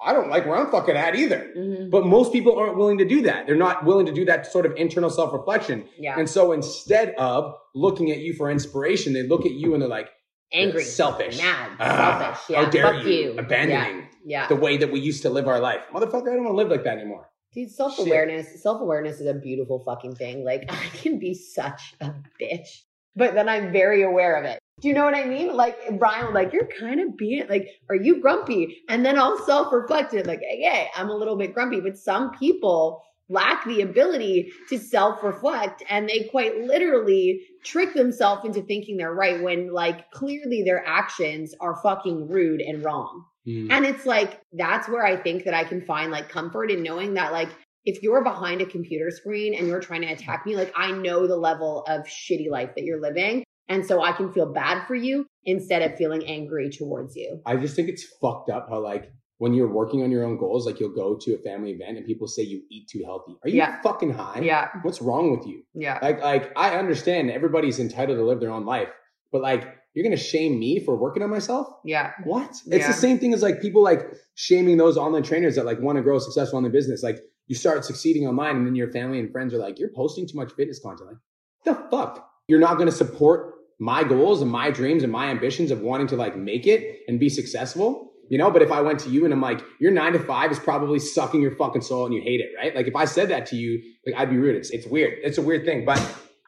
I 0.00 0.12
don't 0.12 0.30
like 0.30 0.46
where 0.46 0.56
I'm 0.56 0.70
fucking 0.70 0.94
at 0.96 1.16
either. 1.16 1.50
Mhm. 1.58 1.90
But 1.90 2.06
most 2.06 2.32
people 2.32 2.56
aren't 2.56 2.76
willing 2.76 2.98
to 2.98 3.04
do 3.04 3.22
that. 3.22 3.48
They're 3.48 3.56
not 3.56 3.84
willing 3.84 4.06
to 4.06 4.12
do 4.12 4.24
that 4.26 4.46
sort 4.46 4.64
of 4.64 4.74
internal 4.76 5.10
self 5.10 5.32
reflection. 5.32 5.88
Yeah. 5.98 6.16
And 6.16 6.30
so 6.30 6.52
instead 6.52 7.14
of 7.18 7.52
looking 7.74 8.12
at 8.12 8.18
you 8.18 8.32
for 8.34 8.48
inspiration, 8.48 9.12
they 9.12 9.24
look 9.24 9.44
at 9.44 9.52
you 9.52 9.72
and 9.74 9.82
they're 9.82 9.88
like, 9.88 10.08
Angry. 10.52 10.84
selfish, 10.84 11.38
Mad. 11.38 11.70
Ah, 11.80 12.18
selfish. 12.38 12.50
Yeah. 12.50 12.64
How 12.64 12.70
dare 12.70 12.82
Fuck 12.94 13.04
you, 13.06 13.10
you. 13.10 13.30
abandoning 13.38 13.96
Yeah. 14.00 14.06
The 14.48 14.56
way 14.56 14.76
that 14.76 14.90
we 14.90 15.00
used 15.00 15.22
to 15.22 15.30
live 15.30 15.48
our 15.48 15.60
life, 15.60 15.82
motherfucker? 15.92 16.30
I 16.30 16.36
don't 16.36 16.44
want 16.44 16.52
to 16.52 16.56
live 16.56 16.68
like 16.68 16.84
that 16.84 16.98
anymore. 16.98 17.28
Dude, 17.54 17.70
self 17.70 17.98
awareness, 17.98 18.62
self 18.62 18.80
awareness 18.80 19.20
is 19.20 19.26
a 19.26 19.34
beautiful 19.34 19.78
fucking 19.80 20.14
thing. 20.16 20.44
Like, 20.44 20.64
I 20.68 20.86
can 20.94 21.18
be 21.18 21.34
such 21.34 21.94
a 22.00 22.14
bitch, 22.40 22.68
but 23.14 23.34
then 23.34 23.48
I'm 23.48 23.72
very 23.72 24.02
aware 24.02 24.36
of 24.36 24.44
it. 24.44 24.58
Do 24.80 24.88
you 24.88 24.94
know 24.94 25.04
what 25.04 25.14
I 25.14 25.24
mean? 25.24 25.54
Like, 25.54 25.76
Brian 25.98 26.32
like, 26.32 26.52
You're 26.52 26.68
kind 26.78 27.00
of 27.00 27.16
being 27.16 27.46
like, 27.48 27.68
Are 27.90 27.96
you 27.96 28.20
grumpy? 28.20 28.82
And 28.88 29.04
then 29.04 29.18
I'll 29.18 29.38
self 29.44 29.72
reflect 29.72 30.14
it, 30.14 30.26
like, 30.26 30.40
Hey, 30.40 30.62
hey, 30.62 30.88
I'm 30.96 31.10
a 31.10 31.16
little 31.16 31.36
bit 31.36 31.54
grumpy. 31.54 31.80
But 31.80 31.98
some 31.98 32.32
people 32.32 33.02
lack 33.28 33.64
the 33.66 33.82
ability 33.82 34.52
to 34.70 34.78
self 34.78 35.22
reflect 35.22 35.82
and 35.88 36.08
they 36.08 36.28
quite 36.30 36.58
literally 36.62 37.42
trick 37.62 37.94
themselves 37.94 38.44
into 38.44 38.62
thinking 38.62 38.96
they're 38.96 39.14
right 39.14 39.42
when, 39.42 39.72
like, 39.72 40.10
clearly 40.10 40.62
their 40.62 40.84
actions 40.86 41.54
are 41.60 41.76
fucking 41.82 42.28
rude 42.28 42.60
and 42.60 42.82
wrong. 42.82 43.24
Mm. 43.46 43.70
And 43.70 43.84
it's 43.86 44.06
like, 44.06 44.40
that's 44.52 44.88
where 44.88 45.04
I 45.04 45.16
think 45.16 45.44
that 45.44 45.54
I 45.54 45.64
can 45.64 45.80
find 45.84 46.10
like 46.12 46.28
comfort 46.28 46.70
in 46.70 46.82
knowing 46.82 47.14
that, 47.14 47.32
like, 47.32 47.48
if 47.84 48.00
you're 48.02 48.22
behind 48.22 48.60
a 48.60 48.66
computer 48.66 49.10
screen 49.10 49.54
and 49.54 49.66
you're 49.66 49.80
trying 49.80 50.02
to 50.02 50.06
attack 50.12 50.46
me, 50.46 50.54
like, 50.56 50.72
I 50.76 50.92
know 50.92 51.26
the 51.26 51.36
level 51.36 51.82
of 51.88 52.02
shitty 52.02 52.48
life 52.48 52.70
that 52.76 52.84
you're 52.84 53.00
living. 53.00 53.42
And 53.68 53.84
so 53.86 54.02
I 54.02 54.12
can 54.12 54.32
feel 54.32 54.52
bad 54.52 54.86
for 54.86 54.94
you 54.94 55.26
instead 55.44 55.82
of 55.82 55.96
feeling 55.96 56.24
angry 56.26 56.70
towards 56.70 57.16
you. 57.16 57.40
I 57.46 57.56
just 57.56 57.74
think 57.74 57.88
it's 57.88 58.04
fucked 58.20 58.50
up 58.50 58.68
how 58.68 58.80
like 58.80 59.10
when 59.38 59.54
you're 59.54 59.72
working 59.72 60.02
on 60.02 60.10
your 60.10 60.24
own 60.24 60.36
goals, 60.36 60.66
like 60.66 60.78
you'll 60.78 60.94
go 60.94 61.16
to 61.20 61.34
a 61.34 61.38
family 61.38 61.70
event 61.72 61.96
and 61.96 62.06
people 62.06 62.28
say 62.28 62.42
you 62.42 62.62
eat 62.70 62.86
too 62.88 63.02
healthy. 63.04 63.34
Are 63.42 63.48
you 63.48 63.56
Yeah. 63.56 63.80
fucking 63.82 64.12
high? 64.12 64.40
Yeah. 64.42 64.68
What's 64.82 65.00
wrong 65.02 65.36
with 65.36 65.46
you? 65.46 65.62
Yeah. 65.74 65.98
Like, 66.02 66.20
like 66.20 66.52
I 66.54 66.76
understand 66.76 67.30
everybody's 67.30 67.80
entitled 67.80 68.18
to 68.18 68.24
live 68.24 68.40
their 68.40 68.50
own 68.50 68.64
life, 68.66 68.90
but 69.32 69.42
like 69.42 69.64
you're 69.94 70.04
gonna 70.04 70.16
shame 70.16 70.58
me 70.58 70.80
for 70.80 70.96
working 70.96 71.22
on 71.22 71.30
myself? 71.30 71.66
Yeah. 71.84 72.12
What? 72.24 72.50
It's 72.50 72.66
Yeah. 72.66 72.86
the 72.86 72.92
same 72.92 73.18
thing 73.18 73.34
as 73.34 73.42
like 73.42 73.60
people 73.60 73.82
like 73.82 74.00
shaming 74.34 74.76
those 74.76 74.96
online 74.96 75.22
trainers 75.22 75.56
that 75.56 75.66
like 75.66 75.80
want 75.80 75.96
to 75.96 76.02
grow 76.02 76.16
a 76.16 76.20
successful 76.20 76.56
online 76.58 76.72
business. 76.72 77.02
Like 77.02 77.18
you 77.46 77.54
start 77.56 77.84
succeeding 77.84 78.26
online 78.26 78.56
and 78.56 78.66
then 78.66 78.74
your 78.74 78.90
family 78.90 79.18
and 79.18 79.30
friends 79.30 79.52
are 79.52 79.58
like, 79.58 79.78
you're 79.78 79.90
posting 79.94 80.26
too 80.26 80.36
much 80.36 80.52
fitness 80.52 80.80
content. 80.80 81.10
Like, 81.10 81.18
the 81.64 81.74
fuck? 81.90 82.28
You're 82.48 82.60
not 82.60 82.74
going 82.76 82.88
to 82.88 82.94
support 82.94 83.54
my 83.78 84.04
goals 84.04 84.42
and 84.42 84.50
my 84.50 84.70
dreams 84.70 85.02
and 85.02 85.12
my 85.12 85.26
ambitions 85.28 85.70
of 85.70 85.80
wanting 85.80 86.06
to 86.08 86.16
like 86.16 86.36
make 86.36 86.66
it 86.66 87.00
and 87.08 87.18
be 87.20 87.28
successful. 87.28 88.12
You 88.28 88.38
know, 88.38 88.50
but 88.50 88.62
if 88.62 88.72
I 88.72 88.80
went 88.80 88.98
to 89.00 89.10
you 89.10 89.24
and 89.24 89.34
I'm 89.34 89.42
like, 89.42 89.60
your 89.78 89.90
nine 89.90 90.14
to 90.14 90.18
five 90.18 90.50
is 90.50 90.58
probably 90.58 90.98
sucking 90.98 91.42
your 91.42 91.50
fucking 91.56 91.82
soul 91.82 92.06
and 92.06 92.14
you 92.14 92.22
hate 92.22 92.40
it, 92.40 92.50
right? 92.56 92.74
Like 92.74 92.86
if 92.86 92.96
I 92.96 93.04
said 93.04 93.28
that 93.28 93.44
to 93.46 93.56
you, 93.56 93.82
like 94.06 94.14
I'd 94.16 94.30
be 94.30 94.38
rude. 94.38 94.56
It's 94.56 94.70
it's 94.70 94.86
weird. 94.86 95.18
It's 95.22 95.36
a 95.36 95.42
weird 95.42 95.66
thing. 95.66 95.84
But 95.84 95.98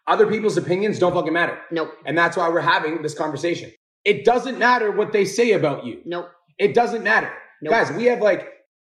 other 0.06 0.26
people's 0.26 0.56
opinions 0.56 0.98
don't 0.98 1.14
fucking 1.14 1.32
matter. 1.32 1.58
Nope. 1.70 1.92
And 2.04 2.16
that's 2.16 2.36
why 2.36 2.48
we're 2.48 2.60
having 2.60 3.02
this 3.02 3.14
conversation. 3.14 3.72
It 4.04 4.24
doesn't 4.24 4.58
matter 4.58 4.90
what 4.90 5.12
they 5.12 5.24
say 5.24 5.52
about 5.52 5.86
you. 5.86 6.00
Nope. 6.04 6.30
It 6.58 6.74
doesn't 6.74 7.02
matter. 7.02 7.32
Nope. 7.62 7.72
Guys, 7.72 7.90
we 7.92 8.04
have 8.04 8.20
like, 8.20 8.48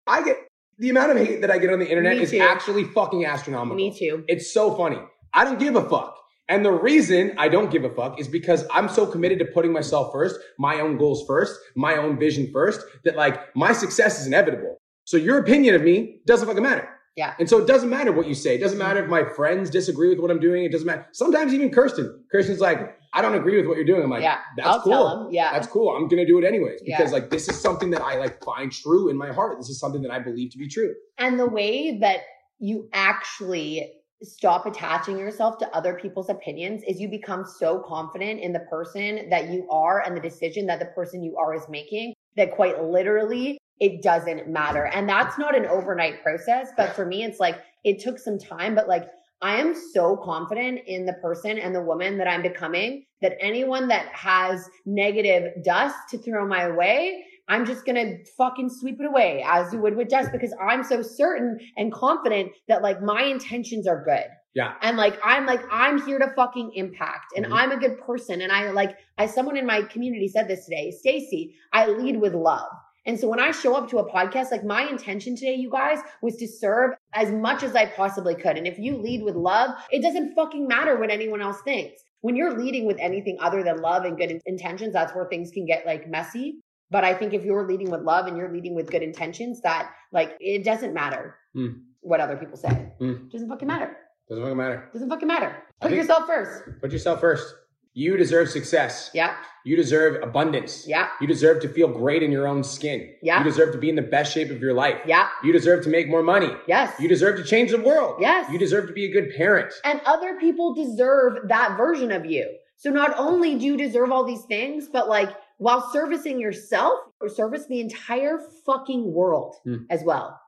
I 0.06 0.22
get 0.24 0.36
the 0.78 0.90
amount 0.90 1.12
of 1.12 1.16
hate 1.18 1.40
that 1.40 1.50
I 1.50 1.58
get 1.58 1.72
on 1.72 1.78
the 1.78 1.88
internet 1.88 2.16
Me 2.16 2.24
is 2.24 2.30
too. 2.32 2.40
actually 2.40 2.84
fucking 2.84 3.24
astronomical. 3.24 3.76
Me 3.76 3.96
too. 3.96 4.24
It's 4.28 4.52
so 4.52 4.74
funny. 4.74 4.98
I 5.32 5.44
don't 5.44 5.58
give 5.58 5.76
a 5.76 5.88
fuck. 5.88 6.14
And 6.48 6.64
the 6.64 6.72
reason 6.72 7.32
I 7.38 7.48
don't 7.48 7.70
give 7.70 7.84
a 7.84 7.90
fuck 7.90 8.20
is 8.20 8.28
because 8.28 8.64
I'm 8.72 8.88
so 8.88 9.06
committed 9.06 9.38
to 9.40 9.46
putting 9.46 9.72
myself 9.72 10.12
first, 10.12 10.38
my 10.58 10.80
own 10.80 10.96
goals 10.96 11.24
first, 11.26 11.58
my 11.74 11.96
own 11.96 12.18
vision 12.18 12.50
first, 12.52 12.84
that 13.04 13.16
like 13.16 13.54
my 13.56 13.72
success 13.72 14.20
is 14.20 14.26
inevitable. 14.26 14.76
So 15.04 15.16
your 15.16 15.38
opinion 15.38 15.74
of 15.74 15.82
me 15.82 16.20
doesn't 16.26 16.46
fucking 16.46 16.62
matter. 16.62 16.88
Yeah. 17.16 17.34
And 17.38 17.48
so 17.48 17.58
it 17.58 17.66
doesn't 17.66 17.88
matter 17.88 18.12
what 18.12 18.26
you 18.26 18.34
say. 18.34 18.54
It 18.54 18.58
doesn't 18.58 18.78
matter 18.78 19.02
if 19.02 19.08
my 19.08 19.24
friends 19.24 19.70
disagree 19.70 20.10
with 20.10 20.18
what 20.18 20.30
I'm 20.30 20.38
doing. 20.38 20.64
It 20.64 20.72
doesn't 20.72 20.86
matter. 20.86 21.06
Sometimes 21.12 21.54
even 21.54 21.70
Kirsten. 21.70 22.22
Kirsten's 22.30 22.60
like, 22.60 22.98
I 23.14 23.22
don't 23.22 23.34
agree 23.34 23.56
with 23.56 23.66
what 23.66 23.76
you're 23.76 23.86
doing. 23.86 24.02
I'm 24.02 24.10
like, 24.10 24.22
yeah. 24.22 24.40
that's 24.56 24.68
I'll 24.68 24.82
cool. 24.82 25.28
Yeah. 25.32 25.50
That's 25.52 25.66
cool. 25.66 25.96
I'm 25.96 26.08
gonna 26.08 26.26
do 26.26 26.38
it 26.38 26.44
anyways 26.44 26.80
Yeah. 26.84 26.98
because 26.98 27.12
like 27.12 27.30
this 27.30 27.48
is 27.48 27.58
something 27.58 27.90
that 27.90 28.02
I 28.02 28.18
like 28.18 28.44
find 28.44 28.70
true 28.70 29.08
in 29.08 29.16
my 29.16 29.32
heart. 29.32 29.56
This 29.58 29.70
is 29.70 29.80
something 29.80 30.02
that 30.02 30.10
I 30.10 30.18
believe 30.18 30.50
to 30.52 30.58
be 30.58 30.68
true. 30.68 30.94
And 31.16 31.40
the 31.40 31.46
way 31.46 31.98
that 32.00 32.20
you 32.58 32.88
actually 32.92 33.92
stop 34.22 34.66
attaching 34.66 35.18
yourself 35.18 35.58
to 35.58 35.68
other 35.76 35.94
people's 35.94 36.28
opinions 36.28 36.82
is 36.86 37.00
you 37.00 37.08
become 37.08 37.44
so 37.44 37.82
confident 37.86 38.40
in 38.40 38.52
the 38.52 38.60
person 38.70 39.28
that 39.30 39.48
you 39.50 39.66
are 39.70 40.02
and 40.04 40.16
the 40.16 40.20
decision 40.20 40.66
that 40.66 40.78
the 40.78 40.86
person 40.86 41.22
you 41.22 41.36
are 41.36 41.54
is 41.54 41.62
making 41.68 42.14
that 42.36 42.50
quite 42.52 42.82
literally 42.82 43.58
it 43.80 44.02
doesn't 44.02 44.48
matter. 44.48 44.86
And 44.86 45.08
that's 45.08 45.38
not 45.38 45.56
an 45.56 45.66
overnight 45.66 46.22
process, 46.22 46.68
but 46.76 46.94
for 46.94 47.04
me, 47.04 47.24
it's 47.24 47.40
like 47.40 47.60
it 47.84 48.00
took 48.00 48.18
some 48.18 48.38
time, 48.38 48.74
but 48.74 48.88
like 48.88 49.08
I 49.42 49.56
am 49.60 49.74
so 49.92 50.16
confident 50.16 50.80
in 50.86 51.04
the 51.04 51.12
person 51.14 51.58
and 51.58 51.74
the 51.74 51.82
woman 51.82 52.16
that 52.18 52.26
I'm 52.26 52.42
becoming 52.42 53.04
that 53.20 53.36
anyone 53.40 53.88
that 53.88 54.06
has 54.08 54.68
negative 54.86 55.62
dust 55.62 55.96
to 56.10 56.18
throw 56.18 56.46
my 56.48 56.70
way, 56.70 57.22
I'm 57.48 57.66
just 57.66 57.84
gonna 57.84 58.16
fucking 58.38 58.70
sweep 58.70 58.98
it 58.98 59.06
away 59.06 59.44
as 59.46 59.72
you 59.72 59.78
would 59.80 59.94
with 59.96 60.08
dust 60.08 60.32
because 60.32 60.54
I'm 60.60 60.82
so 60.82 61.02
certain 61.02 61.58
and 61.76 61.92
confident 61.92 62.52
that 62.68 62.82
like 62.82 63.02
my 63.02 63.22
intentions 63.24 63.86
are 63.86 64.02
good. 64.04 64.24
Yeah. 64.54 64.72
And 64.80 64.96
like 64.96 65.18
I'm 65.22 65.44
like 65.44 65.60
I'm 65.70 66.04
here 66.06 66.18
to 66.18 66.32
fucking 66.34 66.72
impact 66.74 67.34
and 67.36 67.44
Mhm. 67.44 67.52
I'm 67.52 67.72
a 67.72 67.76
good 67.76 68.00
person 68.00 68.40
and 68.40 68.50
I 68.50 68.70
like 68.70 68.96
I 69.18 69.26
someone 69.26 69.58
in 69.58 69.66
my 69.66 69.82
community 69.82 70.28
said 70.28 70.48
this 70.48 70.64
today, 70.64 70.90
Stacy, 70.90 71.54
I 71.74 71.86
lead 71.88 72.20
with 72.20 72.34
love. 72.34 72.68
And 73.06 73.18
so 73.18 73.28
when 73.28 73.40
I 73.40 73.52
show 73.52 73.74
up 73.74 73.88
to 73.90 73.98
a 73.98 74.10
podcast, 74.10 74.50
like 74.50 74.64
my 74.64 74.82
intention 74.88 75.36
today, 75.36 75.54
you 75.54 75.70
guys, 75.70 75.98
was 76.22 76.36
to 76.36 76.48
serve 76.48 76.90
as 77.14 77.30
much 77.30 77.62
as 77.62 77.74
I 77.76 77.86
possibly 77.86 78.34
could. 78.34 78.56
And 78.58 78.66
if 78.66 78.78
you 78.78 78.96
lead 78.98 79.22
with 79.22 79.36
love, 79.36 79.70
it 79.90 80.02
doesn't 80.02 80.34
fucking 80.34 80.66
matter 80.66 80.98
what 80.98 81.10
anyone 81.10 81.40
else 81.40 81.60
thinks. 81.62 82.00
When 82.22 82.34
you're 82.34 82.58
leading 82.58 82.86
with 82.86 82.96
anything 82.98 83.36
other 83.40 83.62
than 83.62 83.78
love 83.80 84.04
and 84.04 84.16
good 84.18 84.40
intentions, 84.46 84.92
that's 84.92 85.14
where 85.14 85.26
things 85.26 85.50
can 85.52 85.66
get 85.66 85.86
like 85.86 86.08
messy. 86.08 86.60
But 86.90 87.04
I 87.04 87.14
think 87.14 87.32
if 87.32 87.44
you're 87.44 87.66
leading 87.66 87.90
with 87.90 88.02
love 88.02 88.26
and 88.26 88.36
you're 88.36 88.52
leading 88.52 88.74
with 88.74 88.90
good 88.90 89.02
intentions, 89.02 89.60
that 89.62 89.90
like 90.12 90.36
it 90.40 90.64
doesn't 90.64 90.92
matter 90.94 91.36
Mm. 91.56 91.80
what 92.00 92.20
other 92.20 92.36
people 92.36 92.56
say. 92.56 92.92
Mm. 93.00 93.30
Doesn't 93.30 93.48
fucking 93.48 93.66
matter. 93.68 93.96
Doesn't 94.28 94.42
fucking 94.44 94.56
matter. 94.58 94.90
Doesn't 94.92 95.08
fucking 95.08 95.28
matter. 95.28 95.56
Put 95.80 95.92
yourself 95.92 96.26
first. 96.26 96.62
Put 96.80 96.92
yourself 96.92 97.20
first. 97.20 97.54
You 97.98 98.18
deserve 98.18 98.50
success. 98.50 99.10
Yeah. 99.14 99.34
You 99.64 99.74
deserve 99.74 100.22
abundance. 100.22 100.86
Yeah. 100.86 101.08
You 101.18 101.26
deserve 101.26 101.62
to 101.62 101.68
feel 101.68 101.88
great 101.88 102.22
in 102.22 102.30
your 102.30 102.46
own 102.46 102.62
skin. 102.62 103.14
Yeah. 103.22 103.38
You 103.38 103.44
deserve 103.44 103.72
to 103.72 103.78
be 103.78 103.88
in 103.88 103.96
the 103.96 104.02
best 104.02 104.34
shape 104.34 104.50
of 104.50 104.60
your 104.60 104.74
life. 104.74 105.00
Yeah. 105.06 105.28
You 105.42 105.50
deserve 105.50 105.82
to 105.84 105.88
make 105.88 106.06
more 106.06 106.22
money. 106.22 106.50
Yes. 106.68 106.92
You 107.00 107.08
deserve 107.08 107.38
to 107.38 107.42
change 107.44 107.70
the 107.70 107.80
world. 107.80 108.18
Yes. 108.20 108.52
You 108.52 108.58
deserve 108.58 108.86
to 108.88 108.92
be 108.92 109.06
a 109.06 109.10
good 109.12 109.30
parent. 109.34 109.72
and 109.82 110.02
other 110.04 110.38
people 110.38 110.74
deserve 110.74 111.48
that 111.48 111.78
version 111.78 112.12
of 112.12 112.26
you. 112.26 112.46
So 112.76 112.90
not 112.90 113.14
only 113.18 113.54
do 113.58 113.64
you 113.64 113.76
deserve 113.78 114.12
all 114.12 114.24
these 114.24 114.44
things, 114.44 114.88
but 114.92 115.08
like 115.08 115.30
while 115.56 115.88
servicing 115.90 116.38
yourself 116.38 116.98
or 117.22 117.30
service 117.30 117.64
the 117.66 117.80
entire 117.80 118.38
fucking 118.66 119.10
world 119.10 119.56
Hmm. 119.64 119.84
as 119.88 120.02
well. 120.04 120.38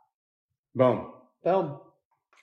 Boom. 0.74 1.12
Boom. 1.42 1.80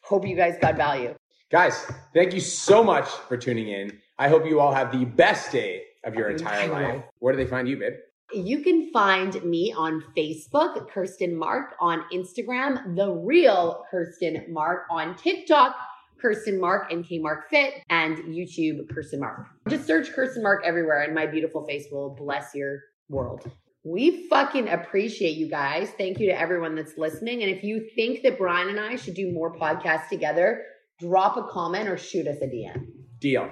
Hope 0.01 0.27
you 0.27 0.35
guys 0.35 0.55
got 0.59 0.75
value. 0.77 1.13
Guys, 1.51 1.85
thank 2.15 2.33
you 2.33 2.39
so 2.39 2.83
much 2.83 3.07
for 3.29 3.37
tuning 3.37 3.67
in. 3.69 4.01
I 4.18 4.30
hope 4.30 4.45
you 4.45 4.59
all 4.59 4.74
have 4.74 4.91
the 4.91 5.05
best 5.05 5.51
day 5.51 5.84
of 6.05 6.16
your 6.16 6.30
entire 6.30 6.70
life. 6.70 7.03
Where 7.20 7.34
do 7.34 7.43
they 7.43 7.49
find 7.49 7.68
you, 7.68 7.78
babe? 7.78 7.93
You 8.34 8.61
can 8.61 8.89
find 8.91 9.43
me 9.43 9.74
on 9.76 10.03
Facebook, 10.18 10.89
Kirsten 10.89 11.36
Mark, 11.36 11.76
on 11.80 12.03
Instagram, 12.13 12.95
The 12.95 13.11
Real 13.11 13.84
Kirsten 13.91 14.45
Mark, 14.49 14.86
on 14.89 15.16
TikTok, 15.16 15.76
Kirsten 16.20 16.59
Mark 16.59 16.91
and 16.91 17.05
K 17.05 17.20
Mark 17.20 17.49
Fit, 17.49 17.76
and 17.89 18.18
YouTube, 18.18 18.89
Kirsten 18.89 19.20
Mark. 19.20 19.47
Just 19.70 19.86
search 19.86 20.11
Kirsten 20.11 20.41
Mark 20.41 20.63
everywhere, 20.66 21.01
and 21.01 21.13
my 21.13 21.26
beautiful 21.26 21.66
face 21.66 21.86
will 21.91 22.16
bless 22.16 22.55
your 22.55 22.80
world. 23.09 23.49
We 23.84 24.28
fucking 24.30 24.70
appreciate 24.70 25.38
you 25.38 25.47
guys. 25.47 25.91
Thank 25.97 26.20
you 26.20 26.28
to 26.28 26.39
everyone 26.39 26.74
that's 26.74 26.97
listening. 26.97 27.43
And 27.43 27.51
if 27.51 27.63
you 27.63 27.88
think 27.95 28.24
that 28.24 28.39
Brian 28.39 28.70
and 28.70 28.80
I 28.80 28.95
should 28.95 29.13
do 29.13 29.32
more 29.32 29.53
podcasts 29.53 30.09
together, 30.09 30.63
drop 30.99 31.38
a 31.38 31.43
comment 31.51 31.88
or 31.88 31.97
shoot 31.97 32.26
us 32.26 32.38
a 32.41 32.47
DM. 32.47 32.88
Deal. 33.20 33.51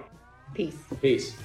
Peace. 0.54 0.76
Peace. 1.02 1.36